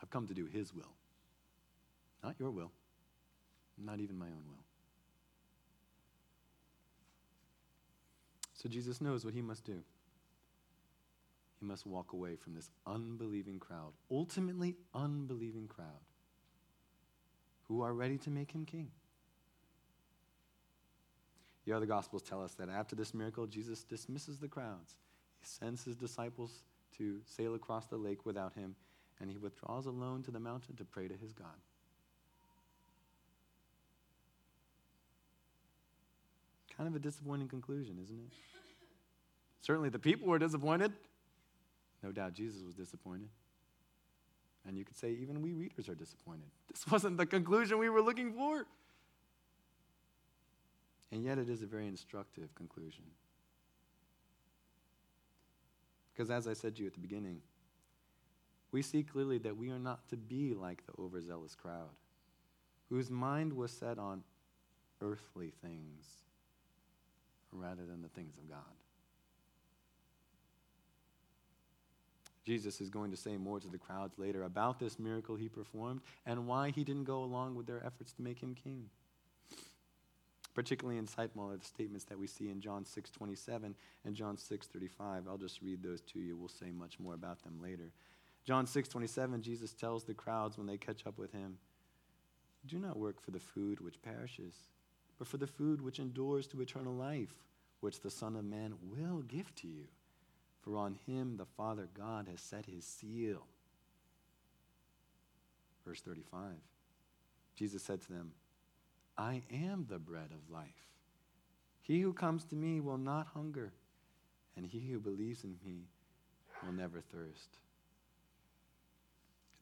I've 0.00 0.10
come 0.10 0.26
to 0.28 0.34
do 0.34 0.46
his 0.46 0.72
will, 0.72 0.94
not 2.22 2.38
your 2.38 2.50
will, 2.50 2.72
not 3.76 3.98
even 3.98 4.18
my 4.18 4.28
own 4.28 4.46
will. 4.46 4.64
So 8.54 8.68
Jesus 8.68 9.00
knows 9.00 9.24
what 9.24 9.34
he 9.34 9.42
must 9.42 9.64
do. 9.64 9.82
He 11.58 11.66
must 11.66 11.86
walk 11.86 12.12
away 12.12 12.36
from 12.36 12.54
this 12.54 12.70
unbelieving 12.86 13.58
crowd, 13.58 13.94
ultimately 14.10 14.76
unbelieving 14.94 15.66
crowd, 15.66 16.04
who 17.70 17.82
are 17.82 17.94
ready 17.94 18.18
to 18.18 18.30
make 18.30 18.50
him 18.50 18.66
king. 18.66 18.88
The 21.64 21.72
other 21.72 21.86
Gospels 21.86 22.22
tell 22.22 22.42
us 22.42 22.52
that 22.54 22.68
after 22.68 22.96
this 22.96 23.14
miracle, 23.14 23.46
Jesus 23.46 23.84
dismisses 23.84 24.40
the 24.40 24.48
crowds. 24.48 24.96
He 25.38 25.46
sends 25.46 25.84
his 25.84 25.94
disciples 25.94 26.64
to 26.98 27.20
sail 27.24 27.54
across 27.54 27.86
the 27.86 27.96
lake 27.96 28.26
without 28.26 28.54
him, 28.54 28.74
and 29.20 29.30
he 29.30 29.38
withdraws 29.38 29.86
alone 29.86 30.24
to 30.24 30.32
the 30.32 30.40
mountain 30.40 30.74
to 30.76 30.84
pray 30.84 31.06
to 31.06 31.14
his 31.14 31.32
God. 31.32 31.46
Kind 36.76 36.88
of 36.88 36.96
a 36.96 36.98
disappointing 36.98 37.46
conclusion, 37.46 37.98
isn't 38.02 38.18
it? 38.18 38.32
Certainly 39.60 39.90
the 39.90 39.98
people 40.00 40.26
were 40.26 40.40
disappointed. 40.40 40.92
No 42.02 42.10
doubt 42.10 42.32
Jesus 42.32 42.64
was 42.64 42.74
disappointed. 42.74 43.28
And 44.70 44.78
you 44.78 44.84
could 44.84 44.96
say 44.96 45.10
even 45.20 45.42
we 45.42 45.52
readers 45.52 45.88
are 45.88 45.96
disappointed. 45.96 46.46
This 46.70 46.86
wasn't 46.86 47.16
the 47.16 47.26
conclusion 47.26 47.78
we 47.78 47.88
were 47.88 48.00
looking 48.00 48.32
for. 48.32 48.66
And 51.10 51.24
yet, 51.24 51.38
it 51.38 51.48
is 51.48 51.60
a 51.62 51.66
very 51.66 51.88
instructive 51.88 52.54
conclusion. 52.54 53.02
Because, 56.12 56.30
as 56.30 56.46
I 56.46 56.52
said 56.52 56.76
to 56.76 56.82
you 56.82 56.86
at 56.86 56.94
the 56.94 57.00
beginning, 57.00 57.40
we 58.70 58.80
see 58.80 59.02
clearly 59.02 59.38
that 59.38 59.56
we 59.56 59.70
are 59.70 59.78
not 59.80 60.08
to 60.10 60.16
be 60.16 60.54
like 60.54 60.84
the 60.86 61.02
overzealous 61.02 61.56
crowd, 61.56 61.90
whose 62.90 63.10
mind 63.10 63.52
was 63.52 63.72
set 63.72 63.98
on 63.98 64.22
earthly 65.00 65.50
things 65.64 66.04
rather 67.50 67.84
than 67.84 68.02
the 68.02 68.08
things 68.08 68.36
of 68.36 68.48
God. 68.48 68.76
Jesus 72.50 72.80
is 72.80 72.90
going 72.90 73.12
to 73.12 73.16
say 73.16 73.36
more 73.36 73.60
to 73.60 73.68
the 73.68 73.78
crowds 73.78 74.18
later 74.18 74.42
about 74.42 74.80
this 74.80 74.98
miracle 74.98 75.36
he 75.36 75.48
performed 75.48 76.00
and 76.26 76.48
why 76.48 76.70
he 76.70 76.82
didn't 76.82 77.04
go 77.04 77.22
along 77.22 77.54
with 77.54 77.64
their 77.64 77.80
efforts 77.86 78.12
to 78.14 78.22
make 78.22 78.42
him 78.42 78.56
king. 78.56 78.86
Particularly 80.52 81.00
insightful 81.00 81.48
are 81.48 81.56
the 81.56 81.64
statements 81.64 82.06
that 82.06 82.18
we 82.18 82.26
see 82.26 82.50
in 82.50 82.60
John 82.60 82.84
6:27 82.84 83.76
and 84.04 84.16
John 84.16 84.36
6:35. 84.36 85.28
I'll 85.28 85.38
just 85.38 85.62
read 85.62 85.80
those 85.80 86.00
to 86.00 86.18
you. 86.18 86.36
We'll 86.36 86.48
say 86.48 86.72
much 86.72 86.98
more 86.98 87.14
about 87.14 87.40
them 87.44 87.62
later. 87.62 87.92
John 88.42 88.66
6:27 88.66 89.42
Jesus 89.42 89.72
tells 89.72 90.02
the 90.02 90.12
crowds 90.12 90.58
when 90.58 90.66
they 90.66 90.76
catch 90.76 91.06
up 91.06 91.18
with 91.18 91.30
him, 91.30 91.60
"Do 92.66 92.80
not 92.80 92.98
work 92.98 93.20
for 93.20 93.30
the 93.30 93.38
food 93.38 93.78
which 93.78 94.02
perishes, 94.02 94.66
but 95.18 95.28
for 95.28 95.36
the 95.36 95.46
food 95.46 95.82
which 95.82 96.00
endures 96.00 96.48
to 96.48 96.60
eternal 96.60 96.96
life, 96.96 97.44
which 97.78 98.00
the 98.00 98.10
Son 98.10 98.34
of 98.34 98.44
Man 98.44 98.76
will 98.90 99.22
give 99.22 99.54
to 99.54 99.68
you. 99.68 99.86
For 100.70 100.76
on 100.76 100.94
him 100.94 101.36
the 101.36 101.46
Father 101.46 101.88
God 101.94 102.28
has 102.28 102.40
set 102.40 102.66
his 102.66 102.84
seal." 102.84 103.44
Verse 105.84 106.00
35. 106.00 106.54
Jesus 107.56 107.82
said 107.82 108.00
to 108.02 108.12
them, 108.12 108.32
I 109.18 109.42
am 109.50 109.86
the 109.86 109.98
bread 109.98 110.30
of 110.30 110.48
life. 110.48 110.88
He 111.82 112.00
who 112.00 112.12
comes 112.12 112.44
to 112.44 112.54
me 112.54 112.78
will 112.80 112.98
not 112.98 113.26
hunger, 113.26 113.72
and 114.54 114.64
he 114.64 114.90
who 114.90 115.00
believes 115.00 115.42
in 115.42 115.58
me 115.64 115.88
will 116.64 116.72
never 116.72 117.00
thirst. 117.00 117.58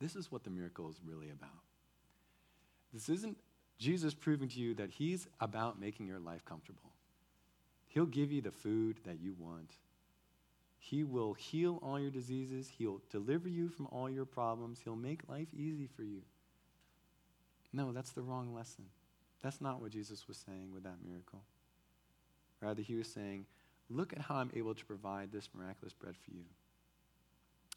This 0.01 0.15
is 0.15 0.31
what 0.31 0.45
the 0.45 0.51
miracle 0.51 0.91
is 0.91 1.01
really 1.03 1.31
about. 1.31 1.65
This 2.93 3.09
isn't 3.09 3.39
Jesus 3.79 4.15
proving 4.15 4.49
to 4.51 4.61
you 4.61 4.75
that 4.75 4.91
he's 4.91 5.27
about 5.41 5.81
making 5.81 6.07
your 6.07 6.21
life 6.21 6.45
comfortable. 6.45 6.93
He'll 7.87 8.05
give 8.05 8.31
you 8.31 8.43
the 8.43 8.53
food 8.53 9.01
that 9.05 9.21
you 9.21 9.35
want. 9.39 9.79
He 10.79 11.05
will 11.05 11.35
heal 11.35 11.81
all 11.83 11.99
your 11.99 12.11
diseases. 12.11 12.71
He'll 12.79 13.03
deliver 13.11 13.49
you 13.49 13.69
from 13.69 13.87
all 13.87 14.09
your 14.09 14.25
problems. 14.25 14.81
He'll 14.83 14.97
make 14.97 15.29
life 15.29 15.49
easy 15.55 15.87
for 15.87 16.03
you. 16.03 16.23
No, 17.73 17.93
that's 17.93 18.13
the 18.13 18.23
wrong 18.23 18.55
lesson. 18.55 18.85
That's 19.43 19.61
not 19.61 19.81
what 19.81 19.91
Jesus 19.91 20.27
was 20.27 20.37
saying 20.37 20.73
with 20.73 20.85
that 20.85 21.05
miracle. 21.05 21.43
Rather, 22.61 22.83
he 22.83 22.95
was 22.95 23.09
saying, 23.09 23.47
Look 23.91 24.13
at 24.13 24.21
how 24.21 24.37
I'm 24.37 24.51
able 24.55 24.75
to 24.75 24.85
provide 24.85 25.33
this 25.33 25.49
miraculous 25.55 25.95
bread 25.95 26.15
for 26.17 26.31
you. 26.31 26.45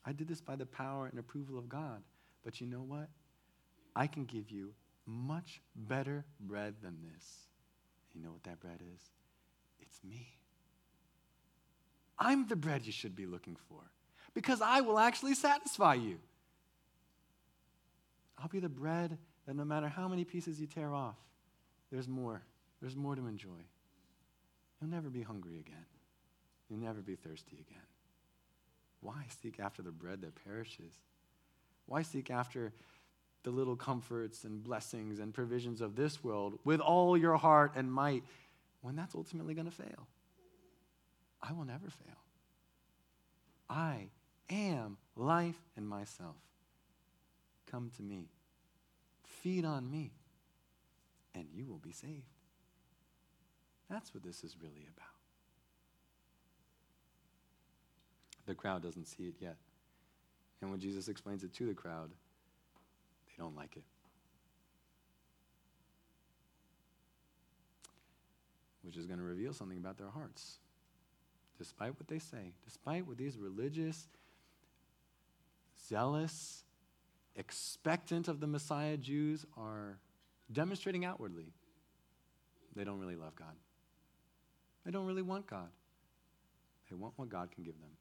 I 0.06 0.12
did 0.12 0.28
this 0.28 0.41
by 0.41 0.56
the 0.56 0.66
power 0.66 1.08
and 1.08 1.20
approval 1.20 1.58
of 1.58 1.70
God. 1.70 2.02
But 2.43 2.60
you 2.60 2.68
know 2.68 2.82
what? 2.82 3.08
I 3.95 4.08
can 4.08 4.26
give 4.26 4.49
you 4.52 4.74
much 5.06 5.62
better 5.76 6.26
bread 6.39 6.76
than 6.82 6.97
this. 7.14 7.47
You 8.14 8.22
know 8.22 8.32
what 8.32 8.43
that 8.43 8.60
bread 8.60 8.82
is? 8.93 9.02
It's 9.80 9.99
me. 10.04 10.41
I'm 12.22 12.47
the 12.47 12.55
bread 12.55 12.86
you 12.86 12.91
should 12.91 13.15
be 13.15 13.26
looking 13.26 13.57
for 13.67 13.80
because 14.36 14.61
I 14.61 14.82
will 14.82 14.99
actually 14.99 15.34
satisfy 15.34 15.95
you. 15.95 16.19
I'll 18.38 18.47
be 18.47 18.59
the 18.59 18.69
bread 18.69 19.17
that 19.47 19.55
no 19.55 19.65
matter 19.65 19.88
how 19.88 20.07
many 20.07 20.24
pieces 20.24 20.61
you 20.61 20.67
tear 20.67 20.93
off, 20.93 21.15
there's 21.91 22.07
more. 22.07 22.43
There's 22.80 22.95
more 22.95 23.15
to 23.15 23.26
enjoy. 23.26 23.65
You'll 24.80 24.91
never 24.91 25.09
be 25.09 25.24
hungry 25.24 25.59
again. 25.59 25.86
You'll 26.69 26.80
never 26.80 27.01
be 27.01 27.15
thirsty 27.15 27.57
again. 27.67 27.82
Why 29.01 29.26
seek 29.41 29.59
after 29.59 29.82
the 29.82 29.91
bread 29.91 30.22
that 30.22 30.43
perishes? 30.45 30.93
Why 31.88 32.03
seek 32.03 32.30
after 32.30 32.72
the 33.43 33.49
little 33.49 33.76
comforts 33.76 34.43
and 34.43 34.63
blessings 34.63 35.17
and 35.17 35.34
provisions 35.34 35.82
of 35.82 35.95
this 35.95 36.24
world 36.24 36.59
with 36.63 36.80
all 36.80 37.17
your 37.17 37.38
heart 37.38 37.72
and 37.76 37.91
might 37.91 38.24
when 38.82 38.95
that's 38.95 39.15
ultimately 39.15 39.55
going 39.55 39.65
to 39.65 39.76
fail? 39.76 40.07
I 41.42 41.54
will 41.54 41.66
never 41.66 41.89
fail. 41.89 42.18
I 43.70 44.10
am 44.50 44.98
life 45.16 45.62
in 45.76 45.88
myself. 45.88 46.36
Come 47.70 47.89
to 47.98 48.04
me. 48.04 48.30
Feed 49.24 49.66
on 49.66 49.89
me 49.89 50.12
and 51.34 51.48
you 51.54 51.66
will 51.66 51.78
be 51.78 51.92
saved. 51.92 52.26
That's 53.89 54.14
what 54.14 54.24
this 54.24 54.44
is 54.44 54.56
really 54.62 54.88
about. 54.96 55.08
The 58.46 58.56
crowd 58.56 58.84
doesn't 58.84 59.06
see 59.06 59.24
it 59.24 59.36
yet. 59.39 59.58
And 60.62 60.70
when 60.70 60.80
Jesus 60.80 61.08
explains 61.08 61.44
it 61.44 61.54
to 61.56 61.66
the 61.66 61.74
crowd, 61.74 62.12
they 63.28 63.34
don't 63.38 63.56
like 63.56 63.78
it. 63.78 63.84
Which 68.84 68.98
is 68.98 69.06
going 69.06 69.20
to 69.20 69.26
reveal 69.26 69.54
something 69.54 69.78
about 69.78 69.98
their 69.98 70.10
hearts. 70.10 70.58
Despite 71.62 71.91
what 71.91 72.07
they 72.07 72.18
say, 72.18 72.53
despite 72.66 73.05
what 73.05 73.20
these 73.20 73.38
religious, 73.38 74.07
zealous, 75.88 76.64
expectant 77.36 78.28
of 78.28 78.39
the 78.39 78.47
Messiah 78.47 78.97
Jews 78.97 79.45
are 79.55 79.99
demonstrating 80.51 81.05
outwardly 81.05 81.53
they 82.76 82.84
don't 82.84 82.99
really 82.99 83.16
love 83.16 83.36
God. 83.36 83.53
They 84.86 84.91
don't 84.91 85.05
really 85.05 85.22
want 85.22 85.45
God. 85.45 85.68
They 86.89 86.95
want 86.95 87.14
what 87.16 87.30
God 87.30 87.51
can 87.51 87.64
give 87.64 87.80
them. 87.80 87.91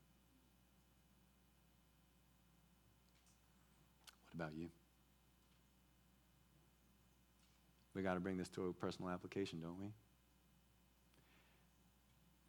What 4.33 4.47
about 4.47 4.57
you? 4.57 4.71
We 7.95 8.03
got 8.03 8.15
to 8.15 8.21
bring 8.21 8.39
this 8.39 8.49
to 8.51 8.69
a 8.69 8.73
personal 8.73 9.11
application, 9.11 9.61
don't 9.61 9.79
we? 9.79 9.89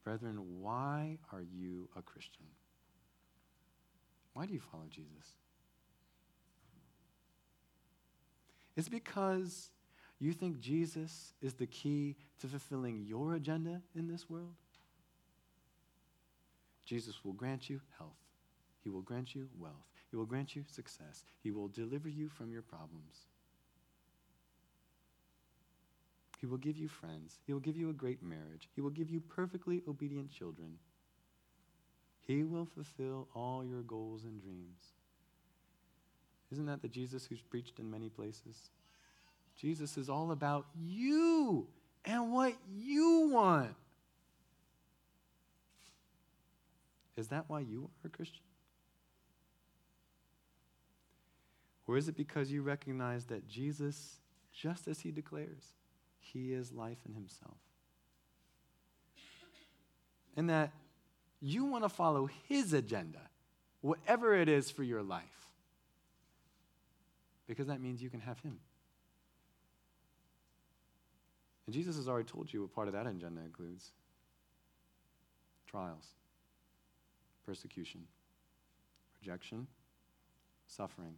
Brethren, 0.03 0.37
why 0.59 1.17
are 1.31 1.41
you 1.41 1.89
a 1.95 2.01
Christian? 2.01 2.45
Why 4.33 4.45
do 4.45 4.53
you 4.53 4.61
follow 4.71 4.85
Jesus? 4.89 5.35
Is 8.75 8.87
it 8.87 8.91
because 8.91 9.69
you 10.19 10.33
think 10.33 10.59
Jesus 10.59 11.33
is 11.41 11.53
the 11.53 11.67
key 11.67 12.15
to 12.39 12.47
fulfilling 12.47 13.03
your 13.05 13.35
agenda 13.35 13.81
in 13.95 14.07
this 14.07 14.29
world? 14.29 14.53
Jesus 16.85 17.23
will 17.23 17.33
grant 17.33 17.69
you 17.69 17.81
health. 17.97 18.11
He 18.83 18.89
will 18.89 19.01
grant 19.01 19.35
you 19.35 19.47
wealth. 19.57 19.87
He 20.09 20.17
will 20.17 20.25
grant 20.25 20.55
you 20.55 20.63
success. 20.67 21.23
He 21.43 21.51
will 21.51 21.67
deliver 21.67 22.09
you 22.09 22.29
from 22.29 22.51
your 22.51 22.63
problems. 22.63 23.27
He 26.41 26.47
will 26.47 26.57
give 26.57 26.75
you 26.75 26.87
friends. 26.87 27.37
He 27.45 27.53
will 27.53 27.59
give 27.59 27.77
you 27.77 27.91
a 27.91 27.93
great 27.93 28.23
marriage. 28.23 28.67
He 28.75 28.81
will 28.81 28.89
give 28.89 29.11
you 29.11 29.21
perfectly 29.21 29.83
obedient 29.87 30.31
children. 30.31 30.79
He 32.25 32.43
will 32.43 32.65
fulfill 32.65 33.27
all 33.35 33.63
your 33.63 33.83
goals 33.83 34.23
and 34.23 34.41
dreams. 34.41 34.81
Isn't 36.51 36.65
that 36.65 36.81
the 36.81 36.87
Jesus 36.87 37.27
who's 37.27 37.41
preached 37.41 37.79
in 37.79 37.91
many 37.91 38.09
places? 38.09 38.71
Jesus 39.55 39.97
is 39.97 40.09
all 40.09 40.31
about 40.31 40.65
you 40.75 41.67
and 42.03 42.33
what 42.33 42.55
you 42.67 43.29
want. 43.31 43.75
Is 47.15 47.27
that 47.27 47.45
why 47.47 47.59
you 47.59 47.83
are 48.03 48.07
a 48.07 48.09
Christian? 48.09 48.41
Or 51.87 51.97
is 51.97 52.07
it 52.07 52.17
because 52.17 52.51
you 52.51 52.63
recognize 52.63 53.25
that 53.25 53.47
Jesus, 53.47 54.19
just 54.51 54.87
as 54.87 55.01
he 55.01 55.11
declares, 55.11 55.75
he 56.21 56.53
is 56.53 56.71
life 56.71 56.99
in 57.05 57.13
himself? 57.13 57.57
And 60.37 60.49
that 60.49 60.71
you 61.41 61.65
want 61.65 61.83
to 61.83 61.89
follow 61.89 62.29
his 62.47 62.71
agenda, 62.71 63.19
whatever 63.81 64.33
it 64.33 64.47
is 64.47 64.71
for 64.71 64.83
your 64.83 65.03
life, 65.03 65.49
because 67.47 67.67
that 67.67 67.81
means 67.81 68.01
you 68.01 68.09
can 68.09 68.21
have 68.21 68.39
him. 68.39 68.59
And 71.65 71.75
Jesus 71.75 71.97
has 71.97 72.07
already 72.07 72.27
told 72.27 72.53
you 72.53 72.61
what 72.61 72.73
part 72.73 72.87
of 72.87 72.93
that 72.93 73.07
agenda 73.07 73.41
includes 73.41 73.91
trials, 75.67 76.05
persecution, 77.45 78.01
rejection, 79.19 79.67
suffering. 80.67 81.15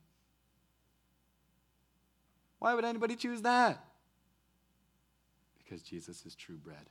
Why 2.59 2.73
would 2.73 2.85
anybody 2.85 3.15
choose 3.15 3.41
that? 3.41 3.83
Because 5.73 5.89
Jesus 5.89 6.23
is 6.27 6.35
true 6.35 6.57
bread. 6.57 6.85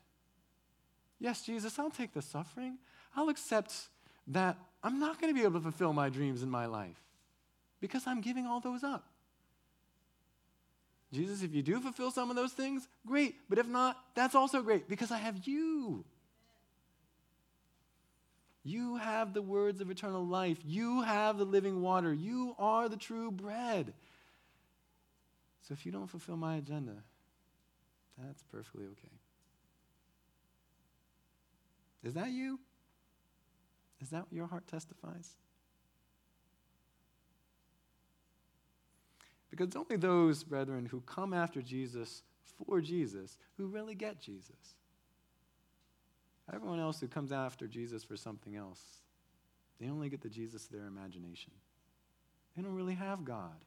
Yes, 1.20 1.42
Jesus, 1.42 1.78
I'll 1.78 1.88
take 1.88 2.14
the 2.14 2.20
suffering. 2.20 2.78
I'll 3.16 3.28
accept 3.28 3.72
that 4.26 4.58
I'm 4.82 4.98
not 4.98 5.20
going 5.20 5.32
to 5.32 5.38
be 5.38 5.44
able 5.44 5.60
to 5.60 5.62
fulfill 5.62 5.92
my 5.92 6.08
dreams 6.08 6.42
in 6.42 6.50
my 6.50 6.66
life 6.66 7.00
because 7.80 8.08
I'm 8.08 8.20
giving 8.20 8.44
all 8.44 8.58
those 8.58 8.82
up. 8.82 9.04
Jesus, 11.12 11.44
if 11.44 11.54
you 11.54 11.62
do 11.62 11.78
fulfill 11.78 12.10
some 12.10 12.28
of 12.28 12.34
those 12.34 12.54
things, 12.54 12.88
great. 13.06 13.36
But 13.48 13.58
if 13.58 13.68
not, 13.68 14.02
that's 14.16 14.34
also 14.34 14.62
great 14.62 14.88
because 14.88 15.12
I 15.12 15.18
have 15.18 15.46
you. 15.46 16.04
You 18.64 18.96
have 18.96 19.32
the 19.32 19.42
words 19.42 19.80
of 19.80 19.92
eternal 19.92 20.26
life. 20.26 20.58
You 20.64 21.02
have 21.02 21.38
the 21.38 21.44
living 21.44 21.82
water. 21.82 22.12
You 22.12 22.56
are 22.58 22.88
the 22.88 22.96
true 22.96 23.30
bread. 23.30 23.94
So 25.68 25.72
if 25.72 25.86
you 25.86 25.92
don't 25.92 26.08
fulfill 26.08 26.36
my 26.36 26.56
agenda, 26.56 27.04
that's 28.18 28.42
perfectly 28.44 28.84
okay. 28.84 29.16
Is 32.04 32.14
that 32.14 32.30
you? 32.30 32.58
Is 34.00 34.10
that 34.10 34.22
what 34.22 34.32
your 34.32 34.46
heart 34.46 34.66
testifies? 34.66 35.36
Because 39.50 39.76
only 39.76 39.96
those, 39.96 40.42
brethren, 40.44 40.86
who 40.86 41.00
come 41.02 41.32
after 41.34 41.60
Jesus 41.62 42.22
for 42.66 42.80
Jesus 42.80 43.38
who 43.56 43.66
really 43.66 43.94
get 43.94 44.20
Jesus. 44.20 44.74
Everyone 46.52 46.80
else 46.80 47.00
who 47.00 47.08
comes 47.08 47.32
after 47.32 47.66
Jesus 47.66 48.02
for 48.02 48.16
something 48.16 48.56
else, 48.56 48.82
they 49.80 49.88
only 49.88 50.08
get 50.08 50.20
the 50.20 50.28
Jesus 50.28 50.64
of 50.64 50.72
their 50.72 50.86
imagination. 50.86 51.52
They 52.56 52.62
don't 52.62 52.74
really 52.74 52.94
have 52.94 53.24
God. 53.24 53.64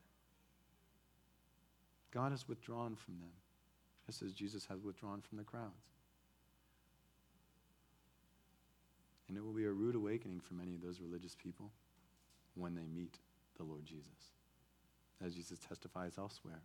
God 2.12 2.32
has 2.32 2.48
withdrawn 2.48 2.96
from 2.96 3.16
them, 3.20 3.32
just 4.06 4.22
as 4.22 4.34
Jesus 4.34 4.66
has 4.66 4.82
withdrawn 4.82 5.22
from 5.22 5.38
the 5.38 5.44
crowds. 5.44 5.84
And 9.28 9.38
it 9.38 9.44
will 9.44 9.54
be 9.54 9.66
a 9.66 9.72
rude 9.72 9.96
awakening 9.96 10.40
for 10.40 10.54
many 10.54 10.76
of 10.76 10.82
those 10.82 11.00
religious 11.02 11.36
people 11.36 11.72
when 12.54 12.76
they 12.76 12.86
meet 12.86 13.18
the 13.58 13.64
Lord 13.64 13.86
Jesus 13.86 14.32
as 15.26 15.34
Jesus 15.34 15.60
testifies 15.60 16.14
elsewhere. 16.18 16.62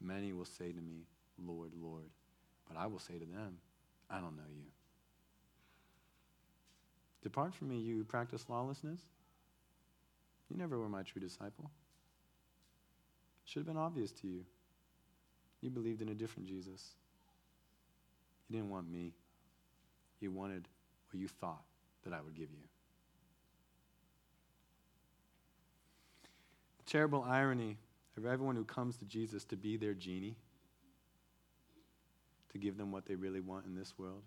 Many 0.00 0.32
will 0.32 0.44
say 0.44 0.72
to 0.72 0.80
me, 0.80 1.06
Lord, 1.38 1.72
Lord. 1.80 2.10
But 2.68 2.76
I 2.76 2.86
will 2.86 2.98
say 2.98 3.14
to 3.14 3.24
them, 3.24 3.58
I 4.10 4.16
don't 4.16 4.36
know 4.36 4.42
you. 4.54 4.64
Depart 7.22 7.54
from 7.54 7.68
me, 7.68 7.78
you 7.78 7.98
who 7.98 8.04
practice 8.04 8.44
lawlessness. 8.48 9.00
You 10.50 10.56
never 10.56 10.78
were 10.78 10.88
my 10.88 11.02
true 11.02 11.20
disciple. 11.20 11.70
Should 13.44 13.60
have 13.60 13.66
been 13.66 13.76
obvious 13.76 14.12
to 14.12 14.26
you. 14.26 14.44
You 15.62 15.70
believed 15.70 16.02
in 16.02 16.08
a 16.08 16.14
different 16.14 16.48
Jesus. 16.48 16.90
You 18.48 18.56
didn't 18.56 18.70
want 18.70 18.90
me. 18.90 19.12
You 20.20 20.30
wanted 20.30 20.68
what 21.10 21.20
you 21.20 21.28
thought 21.28 21.62
that 22.04 22.12
I 22.12 22.20
would 22.20 22.34
give 22.34 22.50
you. 22.50 22.66
The 26.84 26.90
terrible 26.90 27.24
irony 27.26 27.78
of 28.16 28.26
everyone 28.26 28.56
who 28.56 28.64
comes 28.64 28.96
to 28.98 29.04
Jesus 29.04 29.44
to 29.46 29.56
be 29.56 29.76
their 29.76 29.94
genie, 29.94 30.36
to 32.52 32.58
give 32.58 32.76
them 32.76 32.92
what 32.92 33.06
they 33.06 33.14
really 33.14 33.40
want 33.40 33.64
in 33.64 33.74
this 33.74 33.94
world, 33.96 34.22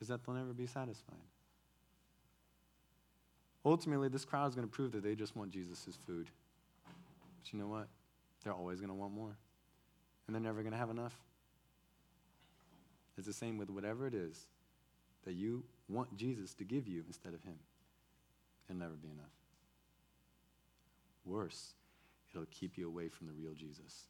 is 0.00 0.08
that 0.08 0.24
they'll 0.24 0.34
never 0.34 0.54
be 0.54 0.66
satisfied. 0.66 1.16
Ultimately, 3.64 4.08
this 4.08 4.24
crowd 4.24 4.48
is 4.48 4.54
going 4.54 4.66
to 4.66 4.72
prove 4.72 4.92
that 4.92 5.02
they 5.02 5.14
just 5.14 5.36
want 5.36 5.50
Jesus' 5.50 5.98
food. 6.06 6.30
But 6.84 7.52
you 7.52 7.58
know 7.58 7.66
what? 7.66 7.88
They're 8.42 8.54
always 8.54 8.80
going 8.80 8.88
to 8.88 8.94
want 8.94 9.12
more. 9.12 9.36
And 10.30 10.34
they're 10.36 10.52
never 10.52 10.62
going 10.62 10.70
to 10.70 10.78
have 10.78 10.90
enough. 10.90 11.16
It's 13.18 13.26
the 13.26 13.32
same 13.32 13.58
with 13.58 13.68
whatever 13.68 14.06
it 14.06 14.14
is 14.14 14.46
that 15.24 15.34
you 15.34 15.64
want 15.88 16.16
Jesus 16.16 16.54
to 16.54 16.64
give 16.64 16.86
you 16.86 17.02
instead 17.08 17.34
of 17.34 17.42
Him. 17.42 17.56
It'll 18.68 18.78
never 18.78 18.94
be 18.94 19.08
enough. 19.08 19.32
Worse, 21.24 21.74
it'll 22.32 22.46
keep 22.52 22.78
you 22.78 22.86
away 22.86 23.08
from 23.08 23.26
the 23.26 23.32
real 23.32 23.54
Jesus. 23.54 24.04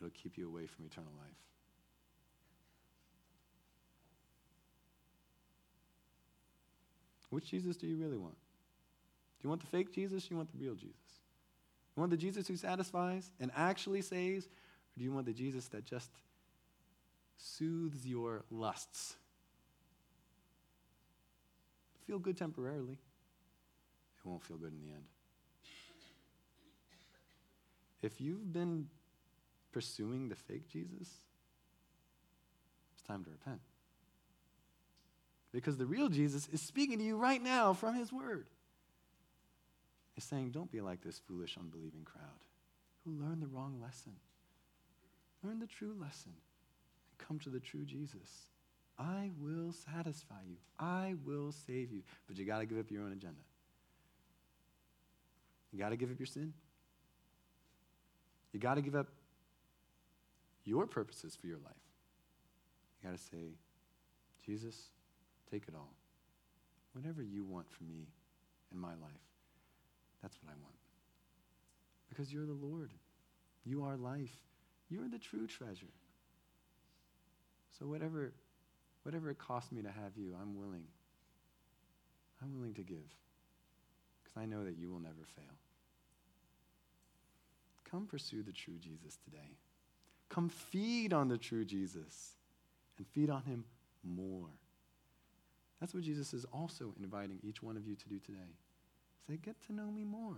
It'll 0.00 0.14
keep 0.14 0.38
you 0.38 0.48
away 0.48 0.64
from 0.64 0.86
eternal 0.86 1.12
life. 1.18 1.36
Which 7.28 7.50
Jesus 7.50 7.76
do 7.76 7.86
you 7.86 7.98
really 7.98 8.16
want? 8.16 8.32
Do 8.32 9.44
you 9.44 9.50
want 9.50 9.60
the 9.60 9.66
fake 9.66 9.92
Jesus 9.92 10.24
or 10.24 10.28
do 10.28 10.34
you 10.34 10.36
want 10.38 10.52
the 10.52 10.64
real 10.64 10.74
Jesus? 10.74 11.20
You 11.94 12.00
want 12.00 12.12
the 12.12 12.16
Jesus 12.16 12.48
who 12.48 12.56
satisfies 12.56 13.30
and 13.40 13.50
actually 13.54 14.00
saves, 14.00 14.48
do 14.98 15.04
you 15.04 15.12
want 15.12 15.26
the 15.26 15.32
Jesus 15.32 15.68
that 15.68 15.84
just 15.84 16.10
soothes 17.36 18.06
your 18.06 18.42
lusts? 18.50 19.16
Feel 22.06 22.18
good 22.18 22.36
temporarily, 22.36 22.94
it 22.94 24.28
won't 24.28 24.42
feel 24.42 24.56
good 24.56 24.72
in 24.72 24.80
the 24.80 24.92
end. 24.92 25.04
If 28.02 28.20
you've 28.20 28.52
been 28.52 28.88
pursuing 29.72 30.28
the 30.28 30.34
fake 30.34 30.68
Jesus, 30.68 31.08
it's 32.92 33.02
time 33.06 33.24
to 33.24 33.30
repent. 33.30 33.60
Because 35.52 35.76
the 35.76 35.86
real 35.86 36.08
Jesus 36.08 36.48
is 36.52 36.60
speaking 36.60 36.98
to 36.98 37.04
you 37.04 37.16
right 37.16 37.42
now 37.42 37.72
from 37.72 37.94
his 37.94 38.12
word. 38.12 38.46
He's 40.14 40.24
saying, 40.24 40.50
Don't 40.50 40.70
be 40.70 40.80
like 40.80 41.02
this 41.02 41.20
foolish, 41.26 41.56
unbelieving 41.58 42.04
crowd 42.04 42.44
who 43.04 43.12
learned 43.12 43.42
the 43.42 43.46
wrong 43.46 43.80
lesson. 43.80 44.12
Learn 45.42 45.58
the 45.60 45.66
true 45.66 45.94
lesson 46.00 46.32
and 46.32 47.26
come 47.26 47.38
to 47.40 47.50
the 47.50 47.60
true 47.60 47.84
Jesus. 47.84 48.50
I 48.98 49.30
will 49.38 49.72
satisfy 49.72 50.42
you, 50.48 50.56
I 50.78 51.14
will 51.24 51.52
save 51.52 51.92
you. 51.92 52.02
But 52.26 52.36
you 52.36 52.44
got 52.44 52.58
to 52.58 52.66
give 52.66 52.78
up 52.78 52.90
your 52.90 53.02
own 53.02 53.12
agenda. 53.12 53.40
You 55.72 55.78
got 55.78 55.90
to 55.90 55.96
give 55.96 56.10
up 56.10 56.18
your 56.18 56.26
sin. 56.26 56.52
You 58.52 58.58
got 58.58 58.74
to 58.74 58.82
give 58.82 58.96
up 58.96 59.08
your 60.64 60.86
purposes 60.86 61.36
for 61.40 61.46
your 61.46 61.58
life. 61.58 61.74
You 63.02 63.10
got 63.10 63.16
to 63.16 63.22
say, 63.22 63.54
Jesus, 64.44 64.74
take 65.50 65.64
it 65.68 65.74
all. 65.76 65.92
Whatever 66.92 67.22
you 67.22 67.44
want 67.44 67.70
from 67.70 67.88
me 67.88 68.08
in 68.72 68.78
my 68.78 68.88
life, 68.88 69.26
that's 70.22 70.36
what 70.42 70.50
I 70.50 70.56
want. 70.62 70.74
Because 72.08 72.32
you're 72.32 72.46
the 72.46 72.52
Lord. 72.52 72.90
You 73.64 73.84
are 73.84 73.96
life. 73.96 74.47
You're 74.90 75.08
the 75.08 75.18
true 75.18 75.46
treasure. 75.46 75.92
So 77.78 77.86
whatever, 77.86 78.32
whatever 79.02 79.30
it 79.30 79.38
costs 79.38 79.70
me 79.70 79.82
to 79.82 79.88
have 79.88 80.16
you, 80.16 80.34
I'm 80.40 80.58
willing. 80.58 80.84
I'm 82.42 82.54
willing 82.54 82.74
to 82.74 82.82
give. 82.82 82.96
Because 84.22 84.36
I 84.36 84.46
know 84.46 84.64
that 84.64 84.76
you 84.78 84.90
will 84.90 85.00
never 85.00 85.26
fail. 85.36 85.44
Come 87.90 88.06
pursue 88.06 88.42
the 88.42 88.52
true 88.52 88.76
Jesus 88.78 89.18
today. 89.24 89.56
Come 90.28 90.48
feed 90.48 91.12
on 91.12 91.28
the 91.28 91.38
true 91.38 91.64
Jesus 91.64 92.34
and 92.98 93.06
feed 93.06 93.30
on 93.30 93.42
him 93.42 93.64
more. 94.04 94.50
That's 95.80 95.94
what 95.94 96.02
Jesus 96.02 96.34
is 96.34 96.44
also 96.52 96.92
inviting 97.00 97.38
each 97.42 97.62
one 97.62 97.76
of 97.76 97.86
you 97.86 97.94
to 97.94 98.08
do 98.08 98.18
today. 98.18 98.56
Say, 99.26 99.36
get 99.36 99.54
to 99.66 99.72
know 99.72 99.90
me 99.90 100.04
more. 100.04 100.36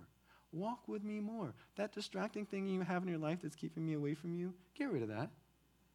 Walk 0.52 0.88
with 0.88 1.04
me 1.04 1.20
more. 1.20 1.54
That 1.76 1.92
distracting 1.92 2.44
thing 2.44 2.66
you 2.66 2.80
have 2.82 3.02
in 3.02 3.08
your 3.08 3.18
life 3.18 3.40
that's 3.42 3.56
keeping 3.56 3.86
me 3.86 3.94
away 3.94 4.14
from 4.14 4.34
you, 4.34 4.54
get 4.74 4.90
rid 4.90 5.02
of 5.02 5.08
that 5.08 5.30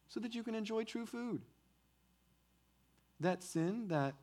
so 0.08 0.20
that 0.20 0.34
you 0.34 0.42
can 0.42 0.54
enjoy 0.54 0.84
true 0.84 1.06
food. 1.06 1.42
That 3.20 3.42
sin 3.42 3.88
that 3.88 4.14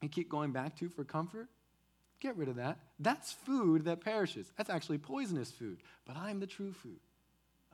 you 0.00 0.08
keep 0.08 0.28
going 0.28 0.52
back 0.52 0.76
to 0.76 0.88
for 0.88 1.04
comfort, 1.04 1.48
Get 2.20 2.36
rid 2.36 2.48
of 2.48 2.56
that. 2.56 2.78
That's 2.98 3.32
food 3.32 3.86
that 3.86 4.02
perishes. 4.02 4.52
That's 4.56 4.70
actually 4.70 4.98
poisonous 4.98 5.50
food. 5.50 5.78
But 6.06 6.16
I'm 6.16 6.38
the 6.38 6.46
true 6.46 6.72
food. 6.72 7.00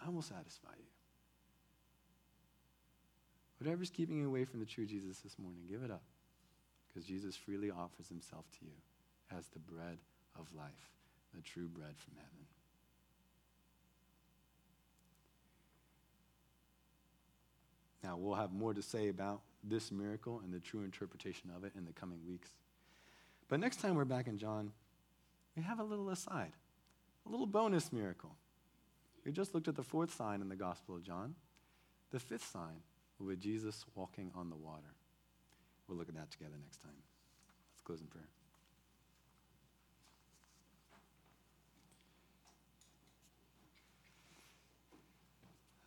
I 0.04 0.08
will 0.08 0.22
satisfy 0.22 0.70
you. 0.78 0.84
Whatever's 3.58 3.90
keeping 3.90 4.18
you 4.18 4.26
away 4.28 4.44
from 4.44 4.60
the 4.60 4.66
true 4.66 4.86
Jesus 4.86 5.18
this 5.18 5.38
morning, 5.38 5.62
give 5.68 5.82
it 5.82 5.90
up. 5.90 6.02
Because 6.88 7.08
Jesus 7.08 7.34
freely 7.34 7.70
offers 7.70 8.08
himself 8.08 8.44
to 8.60 8.66
you 8.66 9.36
as 9.36 9.48
the 9.48 9.58
bread 9.58 9.98
of 10.38 10.46
life, 10.54 10.95
the 11.36 11.42
true 11.42 11.68
bread 11.68 11.94
from 11.96 12.14
heaven. 12.16 12.46
Now, 18.02 18.16
we'll 18.16 18.36
have 18.36 18.52
more 18.52 18.72
to 18.72 18.82
say 18.82 19.08
about 19.08 19.40
this 19.64 19.90
miracle 19.90 20.40
and 20.44 20.54
the 20.54 20.60
true 20.60 20.82
interpretation 20.82 21.50
of 21.54 21.64
it 21.64 21.72
in 21.76 21.84
the 21.84 21.92
coming 21.92 22.20
weeks. 22.26 22.50
But 23.48 23.60
next 23.60 23.80
time 23.80 23.94
we're 23.94 24.04
back 24.04 24.28
in 24.28 24.38
John, 24.38 24.72
we 25.56 25.62
have 25.62 25.80
a 25.80 25.84
little 25.84 26.10
aside, 26.10 26.52
a 27.26 27.28
little 27.28 27.46
bonus 27.46 27.92
miracle. 27.92 28.36
We 29.24 29.32
just 29.32 29.54
looked 29.54 29.66
at 29.66 29.74
the 29.74 29.82
fourth 29.82 30.14
sign 30.14 30.40
in 30.40 30.48
the 30.48 30.56
Gospel 30.56 30.94
of 30.94 31.02
John. 31.02 31.34
The 32.12 32.20
fifth 32.20 32.48
sign 32.48 32.82
with 33.18 33.40
Jesus 33.40 33.84
walking 33.96 34.30
on 34.36 34.50
the 34.50 34.56
water. 34.56 34.94
We'll 35.88 35.98
look 35.98 36.08
at 36.08 36.14
that 36.14 36.30
together 36.30 36.54
next 36.62 36.78
time. 36.78 36.92
Let's 37.72 37.82
close 37.82 38.00
in 38.00 38.06
prayer. 38.06 38.28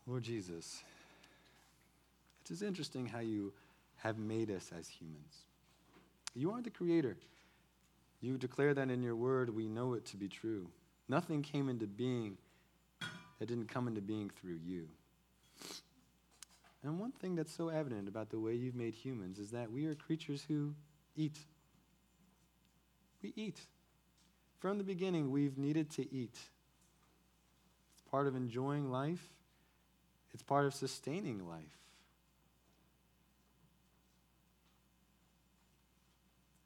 Lord 0.10 0.24
Jesus, 0.24 0.82
it 2.44 2.50
is 2.50 2.64
interesting 2.64 3.06
how 3.06 3.20
you 3.20 3.54
have 3.98 4.18
made 4.18 4.50
us 4.50 4.72
as 4.76 4.88
humans. 4.88 5.46
You 6.34 6.50
are 6.52 6.64
the 6.64 6.72
creator. 6.72 7.16
You 8.20 8.40
declare 8.40 8.74
that 8.74 8.90
in 8.90 9.04
your 9.04 9.16
word. 9.16 9.56
We 9.56 9.68
know 9.68 9.94
it 9.94 10.06
to 10.08 10.18
be 10.18 10.28
true. 10.28 10.68
Nothing 11.08 11.44
came 11.44 11.70
into 11.70 11.86
being 11.86 12.38
that 13.38 13.46
didn't 13.46 13.68
come 13.68 13.88
into 13.88 14.02
being 14.02 14.32
through 14.42 14.58
you. 14.66 14.88
And 16.84 17.00
one 17.00 17.12
thing 17.12 17.36
that's 17.36 17.56
so 17.56 17.70
evident 17.70 18.08
about 18.08 18.32
the 18.32 18.40
way 18.40 18.56
you've 18.56 18.74
made 18.74 18.96
humans 18.96 19.38
is 19.38 19.52
that 19.52 19.72
we 19.72 19.86
are 19.86 19.94
creatures 19.94 20.44
who 20.48 20.74
eat. 21.16 21.38
We 23.22 23.32
eat. 23.36 23.60
From 24.58 24.80
the 24.80 24.84
beginning, 24.84 25.30
we've 25.30 25.60
needed 25.60 25.92
to 25.92 26.02
eat. 26.12 26.40
It's 27.94 28.02
part 28.10 28.26
of 28.26 28.36
enjoying 28.36 28.90
life, 28.90 29.24
it's 30.34 30.44
part 30.44 30.66
of 30.66 30.74
sustaining 30.74 31.48
life. 31.48 31.78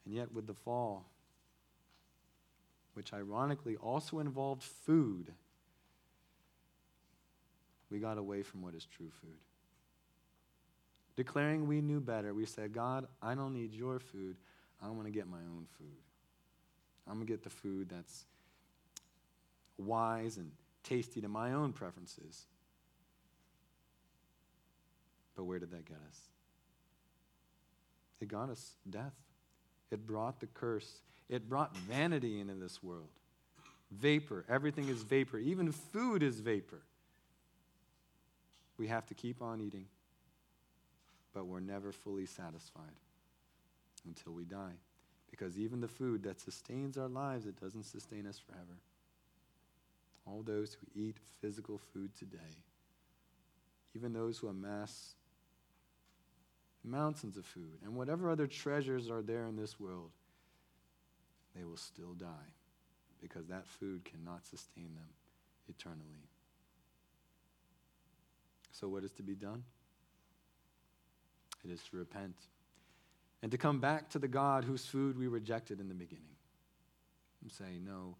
And 0.06 0.14
yet, 0.14 0.34
with 0.34 0.48
the 0.48 0.54
fall, 0.54 1.06
which 2.94 3.14
ironically 3.14 3.78
also 3.78 4.20
involved 4.20 4.64
food, 4.64 5.32
we 7.90 8.00
got 8.00 8.18
away 8.18 8.44
from 8.44 8.62
what 8.62 8.74
is 8.74 8.86
true 8.86 9.10
food. 9.22 9.38
Declaring 11.16 11.68
we 11.68 11.80
knew 11.80 12.00
better, 12.00 12.34
we 12.34 12.46
said, 12.46 12.74
God, 12.74 13.08
I 13.22 13.36
don't 13.36 13.54
need 13.54 13.74
your 13.74 14.00
food. 14.00 14.36
I 14.82 14.90
want 14.90 15.06
to 15.06 15.12
get 15.12 15.28
my 15.28 15.38
own 15.38 15.68
food. 15.78 15.88
I'm 17.08 17.16
going 17.16 17.28
to 17.28 17.32
get 17.32 17.44
the 17.44 17.50
food 17.50 17.90
that's 17.90 18.26
wise 19.78 20.38
and 20.38 20.52
tasty 20.84 21.22
to 21.22 21.28
my 21.28 21.54
own 21.54 21.72
preferences. 21.72 22.46
But 25.36 25.46
where 25.46 25.60
did 25.60 25.72
that 25.72 25.86
get 25.86 25.98
us? 26.10 26.20
It 28.22 28.28
got 28.28 28.50
us 28.50 28.76
death. 28.90 29.14
It 29.92 30.08
brought 30.08 30.40
the 30.40 30.48
curse. 30.48 31.02
It 31.30 31.50
brought 31.50 31.76
vanity 31.76 32.40
into 32.40 32.54
this 32.54 32.82
world. 32.82 33.10
Vapor. 33.92 34.46
Everything 34.50 34.90
is 34.90 35.04
vapor. 35.04 35.38
Even 35.40 35.72
food 35.72 36.24
is 36.24 36.40
vapor. 36.40 36.82
We 38.78 38.88
have 38.88 39.06
to 39.08 39.14
keep 39.14 39.42
on 39.42 39.62
eating, 39.62 39.86
but 41.34 41.46
we're 41.46 41.60
never 41.60 41.92
fully 41.92 42.26
satisfied 42.26 42.96
until 44.06 44.34
we 44.34 44.46
die. 44.46 44.78
Because 45.30 45.60
even 45.60 45.82
the 45.82 45.88
food 45.88 46.24
that 46.24 46.40
sustains 46.40 46.98
our 46.98 47.08
lives, 47.08 47.46
it 47.46 47.60
doesn't 47.60 47.84
sustain 47.84 48.28
us 48.28 48.40
forever. 48.40 48.80
All 50.26 50.42
those 50.42 50.76
who 50.76 50.88
eat 51.00 51.18
physical 51.42 51.80
food 51.94 52.16
today, 52.18 52.38
even 53.96 54.14
those 54.14 54.38
who 54.38 54.48
amass 54.48 55.16
mountains 56.84 57.38
of 57.38 57.46
food 57.46 57.80
and 57.84 57.96
whatever 57.96 58.30
other 58.30 58.48
treasures 58.48 59.10
are 59.10 59.22
there 59.22 59.46
in 59.46 59.56
this 59.56 59.80
world, 59.80 60.12
they 61.56 61.64
will 61.64 61.78
still 61.78 62.14
die 62.14 62.52
because 63.22 63.48
that 63.48 63.66
food 63.66 64.04
cannot 64.04 64.46
sustain 64.46 64.94
them 64.96 65.08
eternally. 65.70 66.28
So, 68.72 68.90
what 68.90 69.04
is 69.04 69.12
to 69.14 69.24
be 69.24 69.36
done? 69.36 69.64
It 71.64 71.72
is 71.72 71.82
to 71.92 71.98
repent 71.98 72.36
and 73.42 73.52
to 73.52 73.58
come 73.58 73.80
back 73.80 74.10
to 74.10 74.20
the 74.20 74.28
God 74.28 74.64
whose 74.64 74.86
food 74.86 75.18
we 75.18 75.28
rejected 75.28 75.80
in 75.80 75.88
the 75.88 75.96
beginning 75.96 76.36
and 77.42 77.52
say, 77.52 77.80
No, 77.82 78.18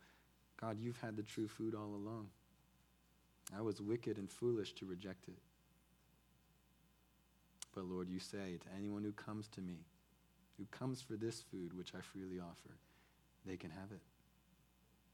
God, 0.62 0.78
you've 0.80 1.00
had 1.02 1.18
the 1.18 1.24
true 1.24 1.48
food 1.48 1.76
all 1.76 1.96
along. 1.96 2.28
I 3.58 3.62
was 3.62 3.82
wicked 3.82 4.18
and 4.18 4.30
foolish 4.30 4.74
to 4.76 4.86
reject 4.86 5.28
it. 5.28 5.38
But 7.74 7.86
Lord, 7.86 8.10
you 8.10 8.20
say 8.20 8.58
to 8.60 8.68
anyone 8.78 9.04
who 9.04 9.12
comes 9.12 9.48
to 9.50 9.62
me, 9.62 9.86
who 10.58 10.66
comes 10.72 11.02
for 11.02 11.14
this 11.14 11.42
food 11.42 11.76
which 11.76 11.94
I 11.96 12.02
freely 12.02 12.40
offer, 12.40 12.78
they 13.46 13.58
can 13.58 13.72
have 13.72 13.92
it. 13.92 14.02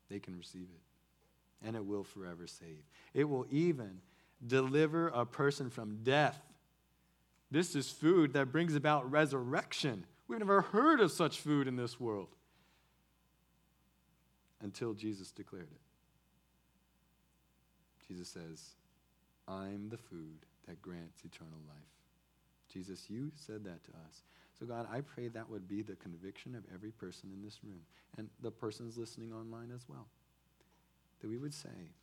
They 0.10 0.20
can 0.20 0.38
receive 0.38 0.68
it. 0.74 1.66
And 1.66 1.76
it 1.76 1.86
will 1.86 2.04
forever 2.04 2.48
save. 2.48 2.84
It 3.14 3.26
will 3.26 3.46
even 3.50 4.02
deliver 4.46 5.10
a 5.10 5.26
person 5.26 5.70
from 5.70 6.00
death. 6.04 6.40
This 7.52 7.76
is 7.76 7.90
food 7.90 8.34
that 8.34 8.52
brings 8.52 8.76
about 8.76 9.10
resurrection. 9.10 10.06
We've 10.28 10.40
never 10.40 10.62
heard 10.62 11.00
of 11.00 11.12
such 11.12 11.40
food 11.40 11.68
in 11.68 11.76
this 11.76 12.00
world 12.00 12.30
until 14.62 14.94
Jesus 14.94 15.32
declared 15.32 15.68
it. 15.72 15.82
Jesus 18.08 18.30
says, 18.30 18.76
I'm 19.48 19.90
the 19.90 19.98
food 19.98 20.46
that 20.68 20.82
grants 20.82 21.24
eternal 21.24 21.60
life. 21.68 21.99
Jesus, 22.72 23.10
you 23.10 23.32
said 23.36 23.64
that 23.66 23.84
to 23.86 23.92
us. 24.08 24.24
So, 24.58 24.66
God, 24.66 24.88
I 24.92 25.02
pray 25.02 25.28
that 25.30 25.50
would 25.50 25.68
be 25.68 25.82
the 25.82 25.96
conviction 25.96 26.56
of 26.56 26.64
every 26.74 26.92
person 26.92 27.32
in 27.34 27.42
this 27.42 27.60
room 27.64 27.82
and 28.18 28.30
the 28.42 28.52
persons 28.52 28.98
listening 28.98 29.32
online 29.32 29.72
as 29.74 29.88
well. 29.88 30.08
That 31.22 31.30
we 31.30 31.38
would 31.38 31.54
say, 31.54 31.94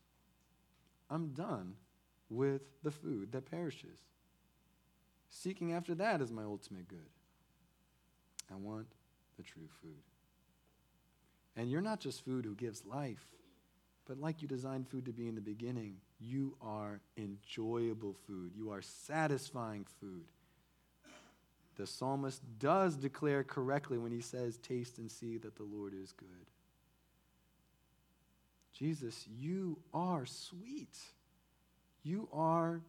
I'm 1.10 1.28
done 1.28 1.74
with 2.28 2.62
the 2.82 2.90
food 2.90 3.32
that 3.32 3.50
perishes. 3.50 3.98
Seeking 5.28 5.72
after 5.72 5.94
that 5.96 6.20
is 6.20 6.32
my 6.32 6.44
ultimate 6.44 6.88
good. 6.88 7.10
I 8.50 8.56
want 8.56 8.86
the 9.36 9.42
true 9.42 9.68
food. 9.82 10.02
And 11.56 11.70
you're 11.70 11.80
not 11.80 12.00
just 12.00 12.24
food 12.24 12.44
who 12.44 12.54
gives 12.54 12.84
life, 12.84 13.26
but 14.06 14.18
like 14.20 14.40
you 14.40 14.48
designed 14.48 14.88
food 14.88 15.04
to 15.06 15.12
be 15.12 15.28
in 15.28 15.34
the 15.34 15.40
beginning, 15.40 15.96
you 16.20 16.56
are 16.62 17.00
enjoyable 17.16 18.14
food. 18.26 18.52
You 18.54 18.70
are 18.70 18.82
satisfying 18.82 19.84
food. 20.00 20.24
The 21.76 21.86
psalmist 21.86 22.42
does 22.58 22.96
declare 22.96 23.44
correctly 23.44 23.98
when 23.98 24.12
he 24.12 24.20
says, 24.20 24.56
Taste 24.58 24.98
and 24.98 25.10
see 25.10 25.36
that 25.38 25.56
the 25.56 25.62
Lord 25.62 25.92
is 25.94 26.12
good. 26.12 26.50
Jesus, 28.72 29.26
you 29.38 29.78
are 29.92 30.26
sweet. 30.26 30.98
You 32.02 32.28
are, 32.32 32.80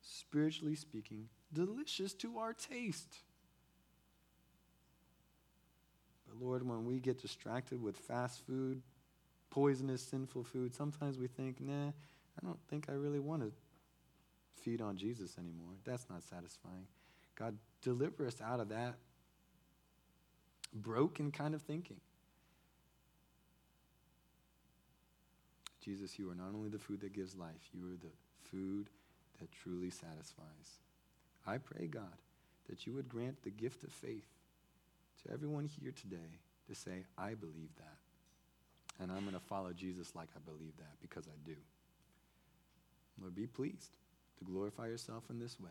spiritually 0.00 0.74
speaking, 0.74 1.28
delicious 1.52 2.14
to 2.14 2.38
our 2.38 2.52
taste. 2.52 3.16
But 6.26 6.42
Lord, 6.42 6.66
when 6.66 6.86
we 6.86 7.00
get 7.00 7.20
distracted 7.20 7.82
with 7.82 7.96
fast 7.96 8.46
food, 8.46 8.82
poisonous, 9.50 10.02
sinful 10.02 10.44
food, 10.44 10.74
sometimes 10.74 11.18
we 11.18 11.26
think, 11.26 11.60
nah, 11.60 11.88
I 11.88 12.46
don't 12.46 12.60
think 12.68 12.88
I 12.88 12.92
really 12.92 13.20
want 13.20 13.42
to 13.42 13.52
feed 14.62 14.80
on 14.80 14.96
Jesus 14.96 15.36
anymore. 15.38 15.74
That's 15.84 16.06
not 16.08 16.22
satisfying. 16.22 16.86
God, 17.36 17.56
deliver 17.82 18.26
us 18.26 18.40
out 18.40 18.60
of 18.60 18.68
that 18.70 18.94
broken 20.74 21.30
kind 21.30 21.54
of 21.54 21.62
thinking. 21.62 22.00
Jesus, 25.84 26.18
you 26.18 26.30
are 26.30 26.34
not 26.34 26.54
only 26.54 26.68
the 26.68 26.78
food 26.78 27.00
that 27.00 27.12
gives 27.12 27.34
life, 27.36 27.68
you 27.72 27.84
are 27.86 27.96
the 27.96 28.12
food 28.50 28.88
that 29.40 29.50
truly 29.50 29.90
satisfies. 29.90 30.78
I 31.46 31.58
pray, 31.58 31.88
God, 31.88 32.04
that 32.68 32.86
you 32.86 32.94
would 32.94 33.08
grant 33.08 33.42
the 33.42 33.50
gift 33.50 33.82
of 33.82 33.92
faith 33.92 34.26
to 35.24 35.32
everyone 35.32 35.68
here 35.80 35.92
today 35.92 36.38
to 36.68 36.74
say, 36.74 37.04
I 37.18 37.34
believe 37.34 37.74
that. 37.78 39.02
And 39.02 39.10
I'm 39.10 39.22
going 39.22 39.34
to 39.34 39.40
follow 39.40 39.72
Jesus 39.72 40.14
like 40.14 40.28
I 40.36 40.38
believe 40.48 40.76
that 40.78 41.00
because 41.00 41.24
I 41.26 41.36
do. 41.44 41.56
Lord, 43.20 43.34
be 43.34 43.46
pleased 43.46 43.96
to 44.38 44.44
glorify 44.44 44.86
yourself 44.86 45.24
in 45.30 45.40
this 45.40 45.58
way. 45.58 45.70